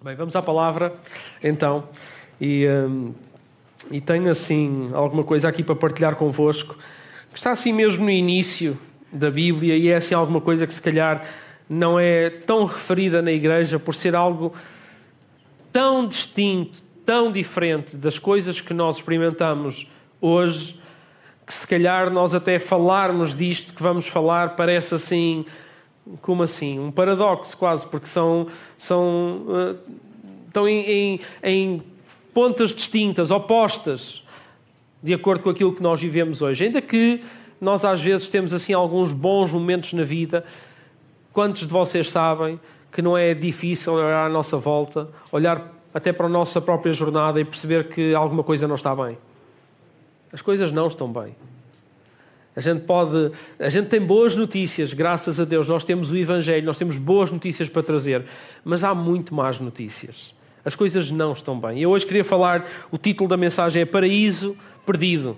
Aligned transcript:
Bem, 0.00 0.14
vamos 0.14 0.36
à 0.36 0.40
palavra 0.40 0.94
então. 1.42 1.88
E, 2.40 2.68
um, 2.68 3.12
e 3.90 4.00
tenho 4.00 4.30
assim 4.30 4.90
alguma 4.92 5.24
coisa 5.24 5.48
aqui 5.48 5.64
para 5.64 5.74
partilhar 5.74 6.14
convosco 6.14 6.78
que 7.32 7.36
está 7.36 7.50
assim 7.50 7.72
mesmo 7.72 8.04
no 8.04 8.10
início 8.10 8.78
da 9.12 9.28
Bíblia 9.28 9.76
e 9.76 9.88
é 9.88 9.96
assim 9.96 10.14
alguma 10.14 10.40
coisa 10.40 10.68
que 10.68 10.72
se 10.72 10.80
calhar 10.80 11.26
não 11.68 11.98
é 11.98 12.30
tão 12.30 12.64
referida 12.64 13.20
na 13.20 13.32
igreja 13.32 13.76
por 13.76 13.92
ser 13.92 14.14
algo 14.14 14.54
tão 15.72 16.06
distinto, 16.06 16.80
tão 17.04 17.32
diferente 17.32 17.96
das 17.96 18.20
coisas 18.20 18.60
que 18.60 18.72
nós 18.72 18.98
experimentamos 18.98 19.90
hoje, 20.20 20.80
que 21.44 21.52
se 21.52 21.66
calhar 21.66 22.08
nós 22.08 22.34
até 22.34 22.60
falarmos 22.60 23.34
disto 23.34 23.74
que 23.74 23.82
vamos 23.82 24.06
falar 24.06 24.54
parece 24.54 24.94
assim 24.94 25.44
como 26.22 26.42
assim? 26.42 26.78
Um 26.78 26.90
paradoxo 26.90 27.56
quase, 27.56 27.86
porque 27.86 28.06
são, 28.06 28.46
são 28.76 29.44
uh, 29.46 29.78
estão 30.46 30.66
em, 30.66 30.80
em, 30.80 31.20
em 31.42 31.82
pontas 32.34 32.74
distintas, 32.74 33.30
opostas, 33.30 34.24
de 35.02 35.14
acordo 35.14 35.42
com 35.42 35.50
aquilo 35.50 35.72
que 35.72 35.82
nós 35.82 36.00
vivemos 36.00 36.42
hoje. 36.42 36.64
Ainda 36.64 36.82
que 36.82 37.22
nós 37.60 37.84
às 37.84 38.02
vezes 38.02 38.28
temos 38.28 38.52
assim 38.52 38.72
alguns 38.72 39.12
bons 39.12 39.52
momentos 39.52 39.92
na 39.92 40.04
vida, 40.04 40.44
quantos 41.32 41.62
de 41.62 41.68
vocês 41.68 42.10
sabem 42.10 42.58
que 42.90 43.02
não 43.02 43.16
é 43.16 43.34
difícil 43.34 43.92
olhar 43.94 44.26
à 44.26 44.28
nossa 44.28 44.56
volta, 44.56 45.08
olhar 45.30 45.74
até 45.92 46.12
para 46.12 46.26
a 46.26 46.28
nossa 46.28 46.60
própria 46.60 46.92
jornada 46.92 47.40
e 47.40 47.44
perceber 47.44 47.88
que 47.88 48.14
alguma 48.14 48.42
coisa 48.42 48.66
não 48.66 48.74
está 48.74 48.94
bem? 48.94 49.16
As 50.32 50.42
coisas 50.42 50.72
não 50.72 50.86
estão 50.86 51.10
bem. 51.10 51.34
A 52.58 52.60
gente 52.60 52.80
pode, 52.80 53.30
a 53.56 53.68
gente 53.68 53.86
tem 53.86 54.00
boas 54.00 54.34
notícias, 54.34 54.92
graças 54.92 55.38
a 55.38 55.44
Deus. 55.44 55.68
Nós 55.68 55.84
temos 55.84 56.10
o 56.10 56.16
Evangelho, 56.16 56.66
nós 56.66 56.76
temos 56.76 56.98
boas 56.98 57.30
notícias 57.30 57.68
para 57.68 57.84
trazer, 57.84 58.24
mas 58.64 58.82
há 58.82 58.92
muito 58.96 59.32
más 59.32 59.60
notícias. 59.60 60.34
As 60.64 60.74
coisas 60.74 61.08
não 61.08 61.32
estão 61.34 61.56
bem. 61.56 61.80
Eu 61.80 61.90
hoje 61.90 62.04
queria 62.04 62.24
falar, 62.24 62.66
o 62.90 62.98
título 62.98 63.28
da 63.28 63.36
mensagem 63.36 63.82
é 63.82 63.84
Paraíso 63.84 64.56
Perdido. 64.84 65.36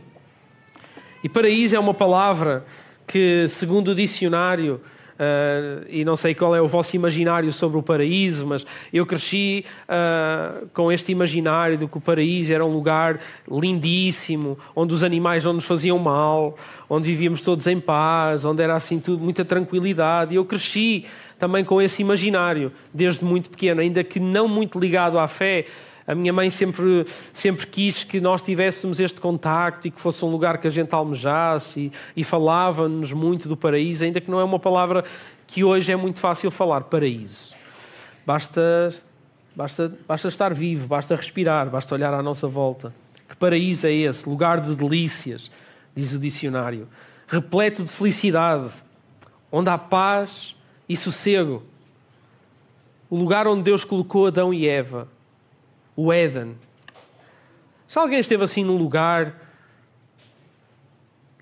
E 1.22 1.28
paraíso 1.28 1.76
é 1.76 1.78
uma 1.78 1.92
palavra 1.92 2.64
que, 3.06 3.46
segundo 3.50 3.88
o 3.90 3.94
dicionário, 3.94 4.80
Uh, 5.20 5.84
e 5.90 6.02
não 6.02 6.16
sei 6.16 6.34
qual 6.34 6.56
é 6.56 6.62
o 6.62 6.66
vosso 6.66 6.96
imaginário 6.96 7.52
sobre 7.52 7.76
o 7.76 7.82
paraíso, 7.82 8.46
mas 8.46 8.64
eu 8.90 9.04
cresci 9.04 9.66
uh, 9.84 10.66
com 10.72 10.90
este 10.90 11.12
imaginário 11.12 11.76
de 11.76 11.86
que 11.86 11.98
o 11.98 12.00
paraíso 12.00 12.54
era 12.54 12.64
um 12.64 12.72
lugar 12.72 13.20
lindíssimo, 13.46 14.58
onde 14.74 14.94
os 14.94 15.04
animais 15.04 15.44
não 15.44 15.52
nos 15.52 15.66
faziam 15.66 15.98
mal, 15.98 16.56
onde 16.88 17.06
vivíamos 17.06 17.42
todos 17.42 17.66
em 17.66 17.78
paz, 17.78 18.46
onde 18.46 18.62
era 18.62 18.74
assim 18.74 18.98
tudo, 18.98 19.22
muita 19.22 19.44
tranquilidade. 19.44 20.32
E 20.32 20.36
eu 20.36 20.44
cresci 20.46 21.04
também 21.38 21.66
com 21.66 21.82
esse 21.82 22.00
imaginário, 22.00 22.72
desde 22.92 23.22
muito 23.22 23.50
pequeno, 23.50 23.82
ainda 23.82 24.02
que 24.02 24.18
não 24.18 24.48
muito 24.48 24.80
ligado 24.80 25.18
à 25.18 25.28
fé, 25.28 25.66
a 26.10 26.14
minha 26.14 26.32
mãe 26.32 26.50
sempre, 26.50 27.06
sempre 27.32 27.68
quis 27.68 28.02
que 28.02 28.20
nós 28.20 28.42
tivéssemos 28.42 28.98
este 28.98 29.20
contacto 29.20 29.86
e 29.86 29.92
que 29.92 30.00
fosse 30.00 30.24
um 30.24 30.28
lugar 30.28 30.58
que 30.58 30.66
a 30.66 30.70
gente 30.70 30.92
almejasse 30.92 31.92
e, 32.16 32.20
e 32.20 32.24
falava-nos 32.24 33.12
muito 33.12 33.48
do 33.48 33.56
paraíso, 33.56 34.02
ainda 34.02 34.20
que 34.20 34.28
não 34.28 34.40
é 34.40 34.42
uma 34.42 34.58
palavra 34.58 35.04
que 35.46 35.62
hoje 35.62 35.92
é 35.92 35.94
muito 35.94 36.18
fácil 36.18 36.50
falar, 36.50 36.80
paraíso. 36.80 37.54
Basta, 38.26 38.92
basta, 39.54 39.96
basta 40.08 40.26
estar 40.26 40.52
vivo, 40.52 40.88
basta 40.88 41.14
respirar, 41.14 41.70
basta 41.70 41.94
olhar 41.94 42.12
à 42.12 42.20
nossa 42.20 42.48
volta. 42.48 42.92
Que 43.28 43.36
paraíso 43.36 43.86
é 43.86 43.92
esse? 43.92 44.28
Lugar 44.28 44.60
de 44.60 44.74
delícias, 44.74 45.48
diz 45.94 46.12
o 46.12 46.18
dicionário. 46.18 46.88
Repleto 47.28 47.84
de 47.84 47.90
felicidade, 47.92 48.68
onde 49.52 49.70
há 49.70 49.78
paz 49.78 50.56
e 50.88 50.96
sossego. 50.96 51.62
O 53.08 53.16
lugar 53.16 53.46
onde 53.46 53.62
Deus 53.62 53.84
colocou 53.84 54.26
Adão 54.26 54.52
e 54.52 54.66
Eva 54.66 55.06
o 56.02 56.12
Éden. 56.12 56.56
Se 57.86 57.98
alguém 57.98 58.20
esteve 58.20 58.42
assim 58.42 58.64
num 58.64 58.76
lugar 58.76 59.34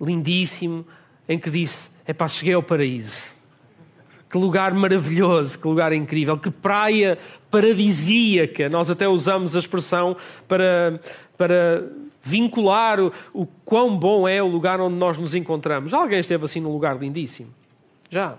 lindíssimo 0.00 0.84
em 1.28 1.38
que 1.38 1.48
disse: 1.48 1.90
é 2.04 2.12
pá, 2.12 2.26
cheguei 2.26 2.54
ao 2.54 2.62
paraíso. 2.62 3.26
Que 4.28 4.36
lugar 4.36 4.74
maravilhoso, 4.74 5.58
que 5.58 5.66
lugar 5.66 5.92
incrível, 5.92 6.36
que 6.36 6.50
praia 6.50 7.16
paradisíaca. 7.50 8.68
Nós 8.68 8.90
até 8.90 9.08
usamos 9.08 9.56
a 9.56 9.58
expressão 9.58 10.16
para, 10.46 11.00
para 11.36 11.86
vincular 12.22 13.00
o, 13.00 13.12
o 13.32 13.46
quão 13.64 13.96
bom 13.96 14.28
é 14.28 14.42
o 14.42 14.46
lugar 14.46 14.80
onde 14.80 14.96
nós 14.96 15.16
nos 15.16 15.34
encontramos. 15.34 15.94
Alguém 15.94 16.18
esteve 16.18 16.44
assim 16.44 16.60
num 16.60 16.72
lugar 16.72 16.98
lindíssimo? 16.98 17.54
Já. 18.10 18.36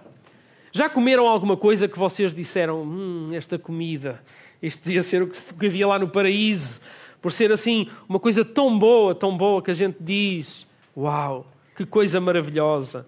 Já 0.71 0.87
comeram 0.87 1.27
alguma 1.27 1.57
coisa 1.57 1.87
que 1.87 1.97
vocês 1.97 2.35
disseram: 2.35 2.83
hum, 2.83 3.29
esta 3.33 3.57
comida 3.57 4.21
isto 4.61 4.83
devia 4.83 5.03
ser 5.03 5.21
o 5.21 5.27
que 5.27 5.65
havia 5.65 5.87
lá 5.87 5.97
no 5.97 6.07
paraíso, 6.07 6.81
por 7.21 7.31
ser 7.31 7.51
assim 7.51 7.87
uma 8.07 8.19
coisa 8.19 8.43
tão 8.43 8.77
boa, 8.77 9.15
tão 9.15 9.35
boa 9.35 9.61
que 9.61 9.71
a 9.71 9.73
gente 9.73 9.97
diz: 9.99 10.67
Uau, 10.95 11.45
que 11.75 11.85
coisa 11.85 12.19
maravilhosa. 12.19 13.05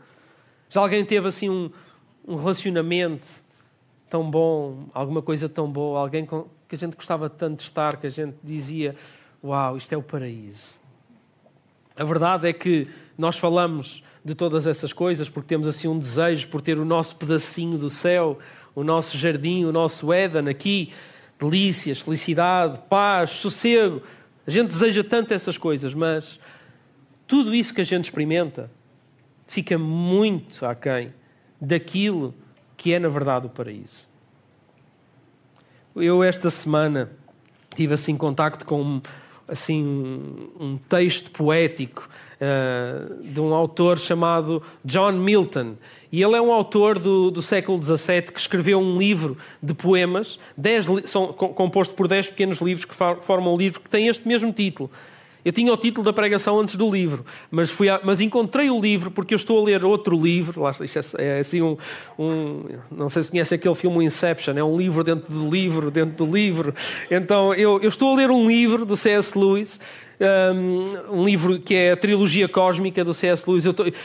Já 0.69 0.81
alguém 0.81 1.03
teve 1.03 1.28
assim 1.28 1.50
um, 1.50 1.69
um 2.28 2.35
relacionamento 2.35 3.28
tão 4.09 4.29
bom, 4.29 4.85
alguma 4.94 5.22
coisa 5.22 5.50
tão 5.50 5.69
boa, 5.69 6.00
alguém 6.00 6.25
com, 6.25 6.45
que 6.67 6.75
a 6.75 6.78
gente 6.78 6.95
gostava 6.95 7.29
tanto 7.29 7.57
de 7.57 7.63
estar, 7.63 7.97
que 7.97 8.07
a 8.07 8.09
gente 8.09 8.35
dizia: 8.44 8.95
Uau, 9.44 9.78
isto 9.78 9.94
é 9.94 9.97
o 9.97 10.03
paraíso. 10.03 10.79
A 11.95 12.03
verdade 12.03 12.47
é 12.47 12.53
que 12.53 12.88
nós 13.18 13.38
falamos 13.38 14.03
de 14.23 14.33
todas 14.33 14.66
essas 14.66 14.94
coisas 14.94 15.29
porque 15.29 15.50
temos 15.50 15.68
assim 15.68 15.88
um 15.88 16.00
desejo 16.00 16.47
por 16.47 16.62
ter 16.62 16.79
o 16.79 16.85
nosso 16.85 17.16
pedacinho 17.16 17.78
do 17.78 17.89
céu, 17.89 18.39
o 18.73 18.83
nosso 18.83 19.18
jardim, 19.18 19.66
o 19.66 19.72
nosso 19.72 20.13
Éden 20.13 20.47
aqui, 20.47 20.94
delícias, 21.41 22.00
felicidade, 22.00 22.79
paz, 22.88 23.31
sossego. 23.31 24.02
A 24.46 24.52
gente 24.52 24.68
deseja 24.68 25.03
tanto 25.03 25.34
essas 25.34 25.57
coisas, 25.57 25.96
mas 25.96 26.40
tudo 27.28 27.53
isso 27.53 27.74
que 27.74 27.81
a 27.81 27.85
gente 27.85 28.06
experimenta 28.06 28.69
fica 29.47 29.78
muito 29.78 30.66
aquém 30.66 31.13
daquilo 31.59 32.35
que 32.78 32.94
é, 32.94 33.00
na 33.00 33.09
verdade, 33.09 33.47
o 33.47 33.50
paraíso. 33.50 34.07
Eu, 35.96 36.24
esta 36.24 36.50
semana, 36.50 37.12
tive 37.75 37.94
assim 37.94 38.16
contacto 38.16 38.66
com 38.66 39.01
assim 39.51 39.84
um 40.57 40.79
texto 40.89 41.29
poético 41.31 42.09
uh, 42.39 43.23
de 43.23 43.39
um 43.41 43.53
autor 43.53 44.00
chamado 44.00 44.63
John 44.84 45.12
Milton. 45.12 45.75
E 46.12 46.23
ele 46.23 46.35
é 46.35 46.41
um 46.41 46.51
autor 46.51 46.97
do, 46.97 47.29
do 47.29 47.41
século 47.41 47.81
XVII 47.84 48.23
que 48.23 48.39
escreveu 48.39 48.79
um 48.79 48.97
livro 48.97 49.38
de 49.62 49.73
poemas, 49.73 50.39
dez, 50.56 50.88
são, 51.06 51.28
composto 51.28 51.94
por 51.94 52.07
dez 52.07 52.29
pequenos 52.29 52.59
livros 52.59 52.85
que 52.85 52.95
formam 52.95 53.53
um 53.53 53.57
livro 53.57 53.81
que 53.81 53.89
tem 53.89 54.07
este 54.07 54.28
mesmo 54.28 54.51
título. 54.53 54.89
Eu 55.44 55.52
tinha 55.52 55.74
o 55.74 55.78
título 55.78 56.06
da 56.06 56.13
pregação 56.13 56.59
antes 56.59 56.75
do 56.75 56.90
livro, 56.90 57.25
mas, 57.50 57.69
fui 57.69 57.90
a, 57.90 58.00
mas 58.03 58.22
encontrei 58.22 58.69
o 58.69 58.79
livro 58.79 59.09
porque 59.09 59.34
eu 59.34 59.38
estou 59.38 59.59
a 59.59 59.63
ler 59.63 59.84
outro 59.84 60.16
livro. 60.16 60.63
Isto 60.84 61.18
é, 61.19 61.38
é 61.38 61.40
assim 61.40 61.62
um, 61.62 61.78
um, 62.18 62.63
Não 62.91 63.09
sei 63.09 63.24
se 63.24 63.31
conhece 63.31 63.56
aquele 63.56 63.75
filme 63.75 64.06
Inception, 64.06 64.57
é 64.57 64.63
um 64.63 64.78
livro 64.78 65.03
dentro 65.03 65.34
do 65.34 65.50
livro, 65.50 65.90
dentro 65.90 66.25
do 66.25 66.35
livro. 66.35 66.74
Então 67.09 67.53
eu, 67.53 67.80
eu 67.81 67.90
estou 67.90 68.13
a 68.13 68.18
ler 68.18 68.30
um 68.31 68.47
livro 68.47 68.85
do 68.85 68.96
C.S. 68.96 69.38
Lewis. 69.38 69.80
Um, 70.53 71.16
um, 71.22 71.25
livro 71.25 71.59
que 71.59 71.74
é 71.74 71.94
a 71.94 71.97
trilogia 71.97 72.47
cósmica 72.47 73.03
do 73.03 73.12
C.S. 73.12 73.44
Lewis 73.50 73.63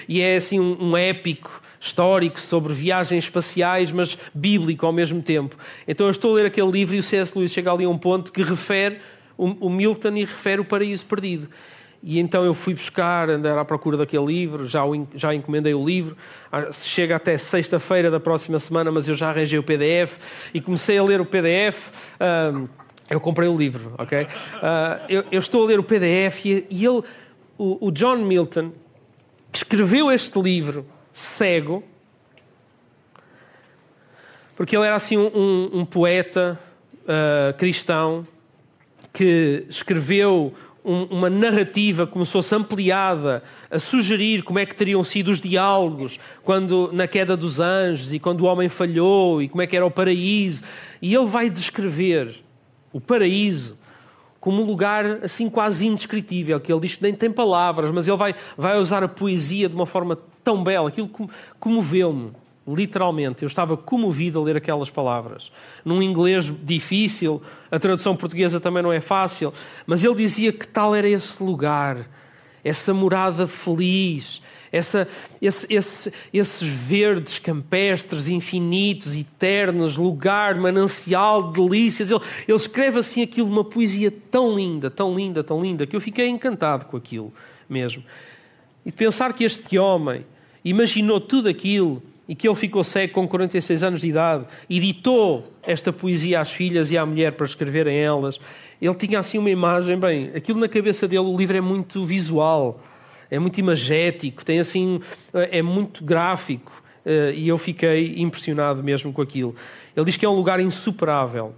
e 0.09 0.23
é 0.23 0.37
assim 0.37 0.59
um, 0.59 0.75
um 0.81 0.97
épico 0.97 1.61
histórico 1.79 2.41
sobre 2.41 2.73
viagens 2.73 3.25
espaciais, 3.25 3.93
mas 3.93 4.17
bíblico 4.35 4.87
ao 4.87 4.93
mesmo 4.93 5.21
tempo. 5.21 5.57
Então 5.87 6.07
eu 6.07 6.11
estou 6.11 6.33
a 6.33 6.37
ler 6.37 6.47
aquele 6.47 6.71
livro 6.71 6.95
e 6.97 6.99
o 6.99 7.03
C.S. 7.03 7.37
Lewis 7.37 7.53
chega 7.53 7.71
ali 7.71 7.85
a 7.85 7.89
um 7.89 7.99
ponto 7.99 8.33
que 8.33 8.43
refere 8.43 8.99
o, 9.37 9.71
Milton 9.71 10.17
e 10.17 10.25
refere 10.25 10.61
o 10.61 10.65
paraíso 10.65 11.05
perdido. 11.07 11.49
E 12.03 12.21
então 12.21 12.45
eu 12.45 12.55
fui 12.55 12.75
buscar, 12.75 13.29
andar 13.29 13.59
à 13.59 13.65
procura 13.65 13.97
daquele 13.97 14.25
livro, 14.27 14.67
já, 14.67 14.85
o, 14.85 15.07
já 15.15 15.35
encomendei 15.35 15.75
o 15.75 15.85
livro, 15.85 16.17
ah, 16.53 16.71
chega 16.71 17.17
até 17.17 17.37
sexta-feira 17.37 18.11
da 18.11 18.21
próxima 18.21 18.59
semana, 18.59 18.93
mas 18.93 19.09
eu 19.09 19.15
já 19.15 19.31
arranjei 19.31 19.59
o 19.59 19.63
PDF 19.63 20.19
e 20.55 20.61
comecei 20.61 20.99
a 20.99 21.03
ler 21.03 21.21
o 21.21 21.27
PDF. 21.27 22.15
Eu 23.09 23.21
comprei 23.21 23.49
o 23.49 23.57
livro, 23.57 23.95
ok? 23.99 24.23
Uh, 24.23 24.27
eu, 25.09 25.25
eu, 25.31 25.39
estou 25.39 25.63
a 25.63 25.67
ler 25.67 25.79
o 25.79 25.83
PDF 25.85 26.45
e, 26.45 26.67
e 26.69 26.85
ele, 26.85 27.03
o, 27.57 27.87
o, 27.87 27.91
John 27.93 28.17
Milton, 28.17 28.73
que 29.53 29.59
escreveu 29.59 30.11
este 30.11 30.41
livro 30.41 30.85
cego, 31.13 31.85
porque 34.57 34.77
ele 34.77 34.85
era 34.87 34.97
assim 34.97 35.17
um, 35.17 35.31
um, 35.33 35.71
um 35.81 35.85
poeta 35.85 36.59
uh, 37.03 37.57
cristão 37.57 38.27
que 39.17 39.65
escreveu 39.71 40.53
um, 40.85 41.05
uma 41.05 41.31
narrativa 41.31 42.07
como 42.07 42.27
se 42.27 42.33
fosse 42.33 42.55
ampliada 42.55 43.43
a 43.71 43.79
sugerir 43.79 44.43
como 44.43 44.59
é 44.59 44.67
que 44.67 44.75
teriam 44.75 45.03
sido 45.03 45.31
os 45.31 45.41
diálogos 45.41 46.21
quando 46.45 46.91
na 46.93 47.07
queda 47.07 47.35
dos 47.35 47.59
anjos 47.59 48.13
e 48.13 48.19
quando 48.19 48.43
o 48.43 48.45
homem 48.45 48.69
falhou 48.69 49.41
e 49.41 49.49
como 49.49 49.63
é 49.63 49.67
que 49.67 49.75
era 49.75 49.87
o 49.87 49.91
paraíso. 49.91 50.63
E 51.01 51.15
ele 51.15 51.25
vai 51.25 51.49
descrever 51.49 52.45
o 52.93 53.01
paraíso 53.01 53.79
como 54.39 54.61
um 54.61 54.67
lugar 54.67 55.25
assim 55.25 55.49
quase 55.49 55.87
indescritível, 55.87 56.61
que 56.61 56.71
ele 56.71 56.83
diz 56.83 56.97
que 56.97 57.03
nem 57.03 57.15
tem 57.15 57.31
palavras, 57.31 57.91
mas 57.91 58.07
ele 58.07 58.19
vai, 58.19 58.35
vai 58.55 58.79
usar 58.79 59.03
a 59.03 59.09
poesia 59.09 59.67
de 59.67 59.75
uma 59.75 59.87
forma 59.87 60.19
tão 60.45 60.63
bela, 60.63 60.91
aquilo 60.91 61.11
comoveu-me. 61.59 62.33
Literalmente. 62.67 63.43
Eu 63.43 63.47
estava 63.47 63.77
comovido 63.77 64.41
a 64.41 64.43
ler 64.43 64.57
aquelas 64.57 64.91
palavras. 64.91 65.53
Num 65.85 66.03
inglês 66.03 66.53
difícil, 66.63 67.41
a 67.71 67.79
tradução 67.79 68.17
portuguesa 68.17 68.59
também 68.59 68.83
não 68.83 68.93
é 68.93 69.01
fácil, 69.01 69.53
mas 69.87 70.03
ele 70.03 70.15
dizia 70.15 70.53
que 70.53 70.67
tal 70.67 70.95
era 70.95 71.09
esse 71.09 71.43
lugar, 71.43 72.09
essa 72.65 72.93
morada 72.93 73.47
feliz, 73.47 74.43
essa, 74.73 75.09
esse, 75.41 75.73
esse, 75.73 76.13
esses 76.33 76.69
verdes 76.69 77.39
campestres 77.39 78.29
infinitos, 78.29 79.17
eternos, 79.17 79.97
lugar, 79.97 80.57
manancial 80.57 81.53
de 81.53 81.61
delícias. 81.61 82.11
Ele, 82.11 82.21
ele 82.49 82.57
escreve 82.57 82.99
assim 82.99 83.23
aquilo, 83.23 83.49
uma 83.49 83.65
poesia 83.65 84.13
tão 84.31 84.55
linda, 84.55 84.91
tão 84.91 85.15
linda, 85.15 85.45
tão 85.45 85.61
linda, 85.63 85.87
que 85.87 85.95
eu 85.95 86.01
fiquei 86.01 86.27
encantado 86.27 86.87
com 86.87 86.97
aquilo 86.97 87.33
mesmo. 87.69 88.03
E 88.85 88.93
pensar 88.93 89.33
que 89.33 89.45
este 89.45 89.79
homem 89.79 90.25
imaginou 90.65 91.21
tudo 91.21 91.49
aquilo 91.49 92.03
e 92.29 92.35
que 92.35 92.49
ele 92.49 92.57
ficou 92.57 92.83
cego 92.83 93.13
com 93.13 93.29
46 93.29 93.83
anos 93.83 94.01
de 94.01 94.09
idade, 94.09 94.47
editou 94.69 95.45
esta 95.63 95.93
poesia 95.93 96.41
às 96.41 96.53
filhas 96.53 96.91
e 96.91 96.99
à 96.99 97.07
mulher 97.07 97.33
para 97.33 97.47
escreverem 97.47 97.97
elas. 97.97 98.41
Ele 98.81 98.95
tinha 98.95 99.19
assim 99.19 99.39
uma 99.39 99.51
imagem, 99.51 99.99
bem, 99.99 100.31
aquilo 100.35 100.59
na 100.59 100.69
cabeça 100.69 101.07
dele, 101.07 101.21
o 101.21 101.37
livro 101.37 101.57
é 101.57 101.61
muito 101.61 102.05
visual, 102.05 102.81
é 103.31 103.39
muito 103.39 103.59
imagético, 103.59 104.45
tem 104.45 104.59
assim, 104.59 105.01
é 105.33 105.63
muito 105.63 106.05
gráfico, 106.05 106.83
eh, 107.05 107.33
e 107.37 107.49
eu 107.49 107.57
fiquei 107.57 108.21
impressionado 108.21 108.83
mesmo 108.83 109.13
com 109.13 109.23
aquilo. 109.23 109.55
Ele 109.97 110.05
diz 110.05 110.17
que 110.17 110.27
é 110.27 110.29
um 110.29 110.35
lugar 110.35 110.59
insuperável, 110.59 111.55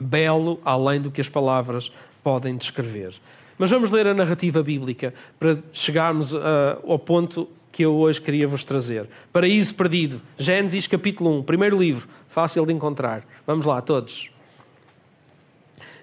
belo 0.00 0.60
além 0.64 1.00
do 1.00 1.10
que 1.10 1.20
as 1.20 1.28
palavras 1.28 1.92
podem 2.22 2.56
descrever. 2.56 3.14
Mas 3.58 3.70
vamos 3.70 3.90
ler 3.90 4.06
a 4.06 4.14
narrativa 4.14 4.62
bíblica 4.62 5.12
para 5.38 5.58
chegarmos 5.72 6.32
uh, 6.32 6.40
ao 6.86 6.98
ponto 6.98 7.48
que 7.74 7.84
eu 7.84 7.92
hoje 7.92 8.20
queria 8.20 8.46
vos 8.46 8.64
trazer. 8.64 9.08
Paraíso 9.32 9.74
Perdido, 9.74 10.22
Gênesis 10.38 10.86
capítulo 10.86 11.40
1, 11.40 11.42
primeiro 11.42 11.76
livro, 11.76 12.08
fácil 12.28 12.64
de 12.64 12.72
encontrar. 12.72 13.26
Vamos 13.44 13.66
lá, 13.66 13.82
todos. 13.82 14.30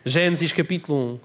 Gênesis 0.04 0.52
capítulo 0.52 1.14
1. 1.14 1.20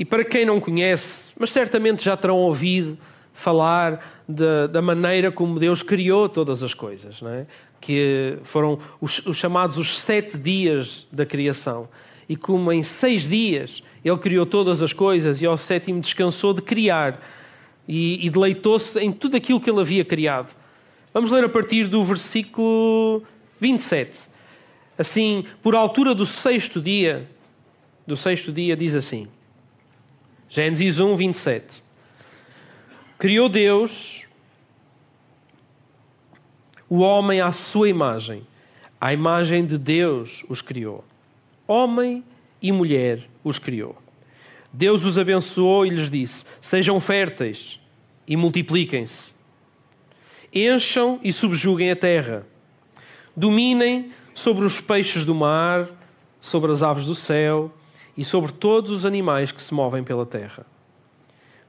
E 0.00 0.04
para 0.04 0.22
quem 0.26 0.44
não 0.44 0.60
conhece, 0.60 1.32
mas 1.40 1.50
certamente 1.50 2.04
já 2.04 2.18
terão 2.18 2.36
ouvido 2.36 2.98
falar 3.32 4.06
de, 4.28 4.68
da 4.68 4.82
maneira 4.82 5.32
como 5.32 5.58
Deus 5.58 5.82
criou 5.82 6.28
todas 6.28 6.62
as 6.62 6.74
coisas, 6.74 7.22
não 7.22 7.30
é? 7.30 7.46
que 7.80 8.36
foram 8.42 8.78
os, 9.00 9.24
os 9.24 9.38
chamados 9.38 9.78
os 9.78 9.98
sete 9.98 10.36
dias 10.36 11.06
da 11.10 11.24
criação. 11.24 11.88
E 12.28 12.36
como 12.36 12.70
em 12.70 12.82
seis 12.82 13.26
dias 13.26 13.82
Ele 14.04 14.18
criou 14.18 14.44
todas 14.44 14.82
as 14.82 14.92
coisas 14.92 15.40
e 15.40 15.46
ao 15.46 15.56
sétimo 15.56 15.98
descansou 15.98 16.52
de 16.52 16.60
criar 16.60 17.18
e, 17.88 18.24
e 18.26 18.28
deleitou-se 18.28 18.98
em 19.00 19.10
tudo 19.10 19.36
aquilo 19.36 19.60
que 19.60 19.70
ele 19.70 19.80
havia 19.80 20.04
criado. 20.04 20.54
Vamos 21.12 21.32
ler 21.32 21.42
a 21.44 21.48
partir 21.48 21.88
do 21.88 22.04
versículo 22.04 23.22
27. 23.58 24.28
Assim, 24.98 25.44
por 25.62 25.74
altura 25.74 26.14
do 26.14 26.26
sexto 26.26 26.82
dia, 26.82 27.26
do 28.06 28.16
sexto 28.16 28.52
dia, 28.52 28.76
diz 28.76 28.94
assim: 28.94 29.26
Gênesis 30.50 31.00
1, 31.00 31.16
27. 31.16 31.82
Criou 33.18 33.48
Deus 33.48 34.26
o 36.88 37.00
homem 37.00 37.40
à 37.40 37.52
sua 37.52 37.88
imagem, 37.88 38.46
à 39.00 39.12
imagem 39.12 39.64
de 39.64 39.76
Deus 39.76 40.44
os 40.48 40.62
criou. 40.62 41.04
Homem 41.66 42.24
e 42.62 42.72
mulher 42.72 43.28
os 43.44 43.58
criou. 43.58 43.96
Deus 44.72 45.04
os 45.04 45.18
abençoou 45.18 45.86
e 45.86 45.90
lhes 45.90 46.10
disse: 46.10 46.44
Sejam 46.60 47.00
férteis 47.00 47.80
e 48.26 48.36
multipliquem-se. 48.36 49.36
Encham 50.52 51.18
e 51.22 51.32
subjuguem 51.32 51.90
a 51.90 51.96
terra. 51.96 52.46
Dominem 53.36 54.10
sobre 54.34 54.64
os 54.64 54.80
peixes 54.80 55.24
do 55.24 55.34
mar, 55.34 55.88
sobre 56.40 56.70
as 56.70 56.82
aves 56.82 57.04
do 57.04 57.14
céu 57.14 57.72
e 58.16 58.24
sobre 58.24 58.52
todos 58.52 58.90
os 58.90 59.06
animais 59.06 59.52
que 59.52 59.62
se 59.62 59.72
movem 59.72 60.04
pela 60.04 60.26
terra. 60.26 60.66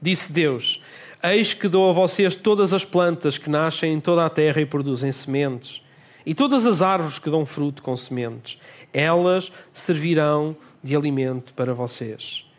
Disse 0.00 0.32
Deus: 0.32 0.82
Eis 1.22 1.54
que 1.54 1.68
dou 1.68 1.88
a 1.88 1.92
vocês 1.92 2.36
todas 2.36 2.74
as 2.74 2.84
plantas 2.84 3.38
que 3.38 3.48
nascem 3.48 3.94
em 3.94 4.00
toda 4.00 4.26
a 4.26 4.30
terra 4.30 4.60
e 4.60 4.66
produzem 4.66 5.12
sementes, 5.12 5.82
e 6.24 6.34
todas 6.34 6.66
as 6.66 6.82
árvores 6.82 7.18
que 7.18 7.30
dão 7.30 7.46
fruto 7.46 7.82
com 7.82 7.96
sementes. 7.96 8.58
Elas 8.92 9.52
servirão 9.72 10.56
de 10.82 10.96
alimento 10.96 11.54
para 11.54 11.72
vocês 11.72 12.49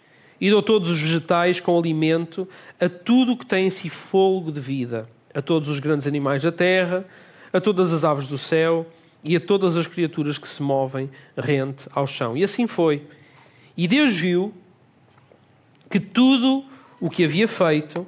e 0.41 0.49
dou 0.49 0.63
todos 0.63 0.89
os 0.89 0.99
vegetais 0.99 1.59
com 1.59 1.77
alimento 1.77 2.49
a 2.79 2.89
tudo 2.89 3.37
que 3.37 3.45
tem 3.45 3.67
em 3.67 3.69
si 3.69 3.89
fôlego 3.89 4.51
de 4.51 4.59
vida, 4.59 5.07
a 5.35 5.41
todos 5.41 5.69
os 5.69 5.79
grandes 5.79 6.07
animais 6.07 6.41
da 6.41 6.51
terra, 6.51 7.05
a 7.53 7.61
todas 7.61 7.93
as 7.93 8.03
aves 8.03 8.25
do 8.25 8.39
céu 8.39 8.87
e 9.23 9.35
a 9.35 9.39
todas 9.39 9.77
as 9.77 9.85
criaturas 9.85 10.39
que 10.39 10.49
se 10.49 10.63
movem 10.63 11.11
rente 11.37 11.87
ao 11.93 12.07
chão. 12.07 12.35
E 12.35 12.43
assim 12.43 12.65
foi. 12.65 13.03
E 13.77 13.87
Deus 13.87 14.17
viu 14.17 14.51
que 15.87 15.99
tudo 15.99 16.65
o 16.99 17.07
que 17.07 17.23
havia 17.23 17.47
feito 17.47 18.07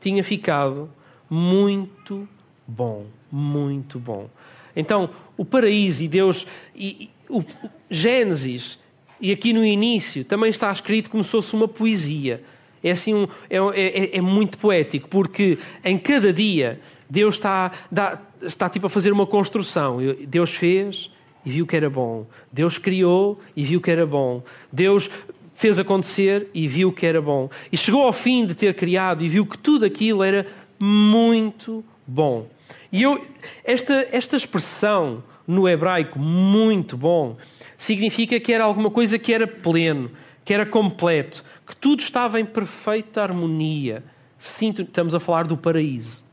tinha 0.00 0.24
ficado 0.24 0.90
muito 1.28 2.26
bom, 2.66 3.04
muito 3.30 3.98
bom. 3.98 4.30
Então, 4.74 5.10
o 5.36 5.44
paraíso 5.44 6.02
e 6.02 6.08
Deus, 6.08 6.46
e, 6.74 7.04
e 7.04 7.10
o, 7.28 7.40
o 7.40 7.70
Gênesis 7.90 8.78
e 9.20 9.32
aqui 9.32 9.52
no 9.52 9.64
início 9.64 10.24
também 10.24 10.50
está 10.50 10.70
escrito 10.70 11.10
como 11.10 11.24
se 11.24 11.30
fosse 11.30 11.54
uma 11.54 11.68
poesia. 11.68 12.42
É 12.82 12.90
assim 12.90 13.14
um, 13.14 13.28
é, 13.50 13.56
é, 13.56 14.16
é 14.18 14.20
muito 14.20 14.58
poético, 14.58 15.08
porque 15.08 15.58
em 15.84 15.98
cada 15.98 16.32
dia 16.32 16.80
Deus 17.08 17.36
está, 17.36 17.72
dá, 17.90 18.20
está 18.42 18.68
tipo 18.68 18.86
a 18.86 18.90
fazer 18.90 19.12
uma 19.12 19.26
construção. 19.26 19.98
Deus 20.28 20.54
fez 20.54 21.10
e 21.44 21.50
viu 21.50 21.66
que 21.66 21.76
era 21.76 21.88
bom. 21.88 22.26
Deus 22.52 22.78
criou 22.78 23.40
e 23.56 23.64
viu 23.64 23.80
que 23.80 23.90
era 23.90 24.06
bom. 24.06 24.42
Deus 24.72 25.10
fez 25.56 25.78
acontecer 25.78 26.48
e 26.52 26.68
viu 26.68 26.92
que 26.92 27.06
era 27.06 27.20
bom. 27.20 27.48
E 27.72 27.76
chegou 27.76 28.02
ao 28.02 28.12
fim 28.12 28.46
de 28.46 28.54
ter 28.54 28.74
criado 28.74 29.24
e 29.24 29.28
viu 29.28 29.46
que 29.46 29.56
tudo 29.56 29.84
aquilo 29.84 30.22
era 30.22 30.46
muito 30.78 31.84
bom. 32.06 32.46
E 32.92 33.02
eu, 33.02 33.24
esta, 33.64 34.06
esta 34.12 34.36
expressão 34.36 35.22
no 35.46 35.68
hebraico, 35.68 36.18
muito 36.18 36.96
bom, 36.96 37.36
significa 37.78 38.40
que 38.40 38.52
era 38.52 38.64
alguma 38.64 38.90
coisa 38.90 39.18
que 39.18 39.32
era 39.32 39.46
pleno, 39.46 40.10
que 40.44 40.52
era 40.52 40.66
completo, 40.66 41.44
que 41.66 41.78
tudo 41.78 42.00
estava 42.00 42.40
em 42.40 42.44
perfeita 42.44 43.22
harmonia. 43.22 44.04
Sim, 44.38 44.74
estamos 44.78 45.14
a 45.14 45.20
falar 45.20 45.46
do 45.46 45.56
paraíso. 45.56 46.24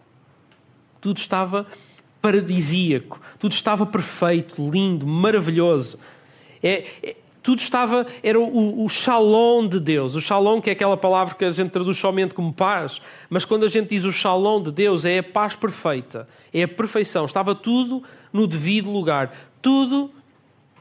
Tudo 0.99 1.17
estava 1.17 1.67
paradisíaco, 2.21 3.19
tudo 3.37 3.51
estava 3.51 3.85
perfeito, 3.85 4.69
lindo, 4.69 5.05
maravilhoso. 5.05 5.99
É, 6.61 6.85
é, 7.03 7.15
tudo 7.43 7.59
estava, 7.59 8.07
era 8.23 8.39
o, 8.39 8.85
o 8.85 8.87
shalom 8.87 9.67
de 9.67 9.77
Deus. 9.77 10.15
O 10.15 10.21
shalom, 10.21 10.61
que 10.61 10.69
é 10.69 10.73
aquela 10.73 10.95
palavra 10.95 11.35
que 11.35 11.43
a 11.43 11.49
gente 11.49 11.71
traduz 11.71 11.97
somente 11.97 12.33
como 12.33 12.53
paz, 12.53 13.01
mas 13.29 13.43
quando 13.43 13.65
a 13.65 13.67
gente 13.67 13.89
diz 13.89 14.05
o 14.05 14.13
shalom 14.13 14.63
de 14.63 14.71
Deus, 14.71 15.03
é 15.03 15.19
a 15.19 15.23
paz 15.23 15.53
perfeita, 15.53 16.25
é 16.53 16.63
a 16.63 16.67
perfeição. 16.67 17.25
Estava 17.25 17.53
tudo 17.53 18.01
no 18.33 18.47
devido 18.47 18.91
lugar, 18.91 19.31
tudo 19.61 20.11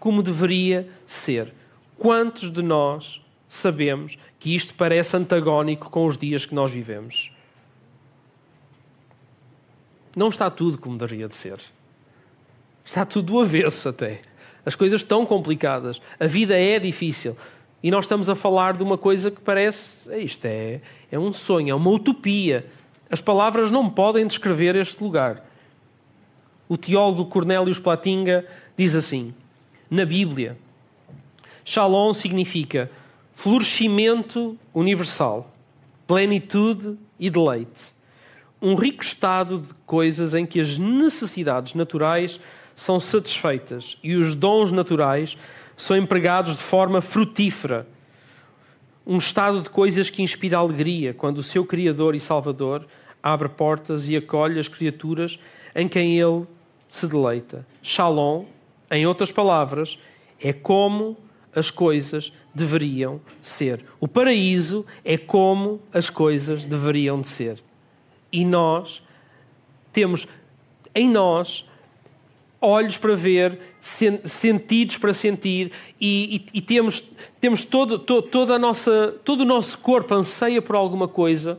como 0.00 0.23
deveria 0.23 0.88
ser. 1.06 1.52
Quantos 1.97 2.50
de 2.50 2.62
nós 2.62 3.23
sabemos 3.49 4.18
que 4.40 4.54
isto 4.54 4.75
parece 4.75 5.16
antagónico 5.16 5.90
com 5.90 6.06
os 6.06 6.16
dias 6.16 6.47
que 6.47 6.54
nós 6.54 6.73
vivemos? 6.73 7.30
Não 10.16 10.28
está 10.28 10.50
tudo 10.50 10.78
como 10.78 10.99
deveria 10.99 11.28
de 11.28 11.35
ser. 11.35 11.61
Está 12.85 13.04
tudo 13.04 13.32
do 13.32 13.40
avesso 13.40 13.88
até. 13.88 14.23
As 14.64 14.75
coisas 14.75 15.00
estão 15.00 15.25
complicadas. 15.25 16.00
A 16.18 16.26
vida 16.26 16.59
é 16.59 16.78
difícil. 16.78 17.37
E 17.82 17.90
nós 17.90 18.04
estamos 18.04 18.30
a 18.30 18.35
falar 18.35 18.76
de 18.76 18.82
uma 18.82 18.97
coisa 18.97 19.30
que 19.30 19.40
parece. 19.40 20.14
Isto 20.18 20.47
é, 20.47 20.80
é 21.11 21.18
um 21.18 21.32
sonho, 21.32 21.71
é 21.71 21.75
uma 21.75 21.90
utopia. 21.90 22.66
As 23.11 23.21
palavras 23.21 23.71
não 23.71 23.88
podem 23.88 24.26
descrever 24.26 24.76
este 24.76 25.02
lugar. 25.02 25.44
O 26.72 26.76
teólogo 26.78 27.26
Cornélios 27.26 27.78
Platinga 27.78 28.46
diz 28.74 28.94
assim: 28.94 29.34
na 29.90 30.06
Bíblia. 30.06 30.56
Shalom 31.66 32.14
significa 32.14 32.90
florescimento 33.34 34.58
universal, 34.72 35.54
plenitude 36.06 36.96
e 37.20 37.28
deleite. 37.28 37.92
Um 38.62 38.74
rico 38.74 39.04
estado 39.04 39.58
de 39.58 39.68
coisas 39.84 40.32
em 40.32 40.46
que 40.46 40.58
as 40.58 40.78
necessidades 40.78 41.74
naturais 41.74 42.40
são 42.74 42.98
satisfeitas 42.98 43.98
e 44.02 44.16
os 44.16 44.34
dons 44.34 44.72
naturais 44.72 45.36
são 45.76 45.94
empregados 45.94 46.56
de 46.56 46.62
forma 46.62 47.02
frutífera. 47.02 47.86
Um 49.06 49.18
estado 49.18 49.60
de 49.60 49.68
coisas 49.68 50.08
que 50.08 50.22
inspira 50.22 50.56
alegria 50.56 51.12
quando 51.12 51.36
o 51.36 51.42
seu 51.42 51.66
Criador 51.66 52.14
e 52.14 52.20
Salvador 52.20 52.86
abre 53.22 53.50
portas 53.50 54.08
e 54.08 54.16
acolhe 54.16 54.58
as 54.58 54.68
criaturas 54.68 55.38
em 55.76 55.86
quem 55.86 56.18
ele 56.18 56.46
se 56.92 57.06
deleita. 57.06 57.66
Shalom 57.82 58.44
em 58.90 59.06
outras 59.06 59.32
palavras, 59.32 59.99
é 60.38 60.52
como 60.52 61.16
as 61.54 61.70
coisas 61.70 62.30
deveriam 62.54 63.18
ser. 63.40 63.82
O 63.99 64.06
paraíso 64.06 64.84
é 65.02 65.16
como 65.16 65.80
as 65.90 66.11
coisas 66.11 66.66
deveriam 66.66 67.22
de 67.22 67.28
ser. 67.28 67.64
E 68.30 68.44
nós 68.44 69.02
temos 69.90 70.28
em 70.94 71.08
nós 71.08 71.66
olhos 72.61 72.99
para 72.99 73.14
ver, 73.14 73.58
sentidos 73.80 74.99
para 74.99 75.14
sentir 75.14 75.72
e, 75.99 76.37
e, 76.52 76.58
e 76.58 76.61
temos, 76.61 77.11
temos 77.40 77.64
todo, 77.64 77.99
todo, 77.99 78.28
toda 78.28 78.56
a 78.56 78.58
nossa, 78.58 79.14
todo 79.25 79.40
o 79.40 79.46
nosso 79.46 79.78
corpo 79.78 80.14
anseia 80.14 80.61
por 80.61 80.76
alguma 80.76 81.08
coisa 81.08 81.58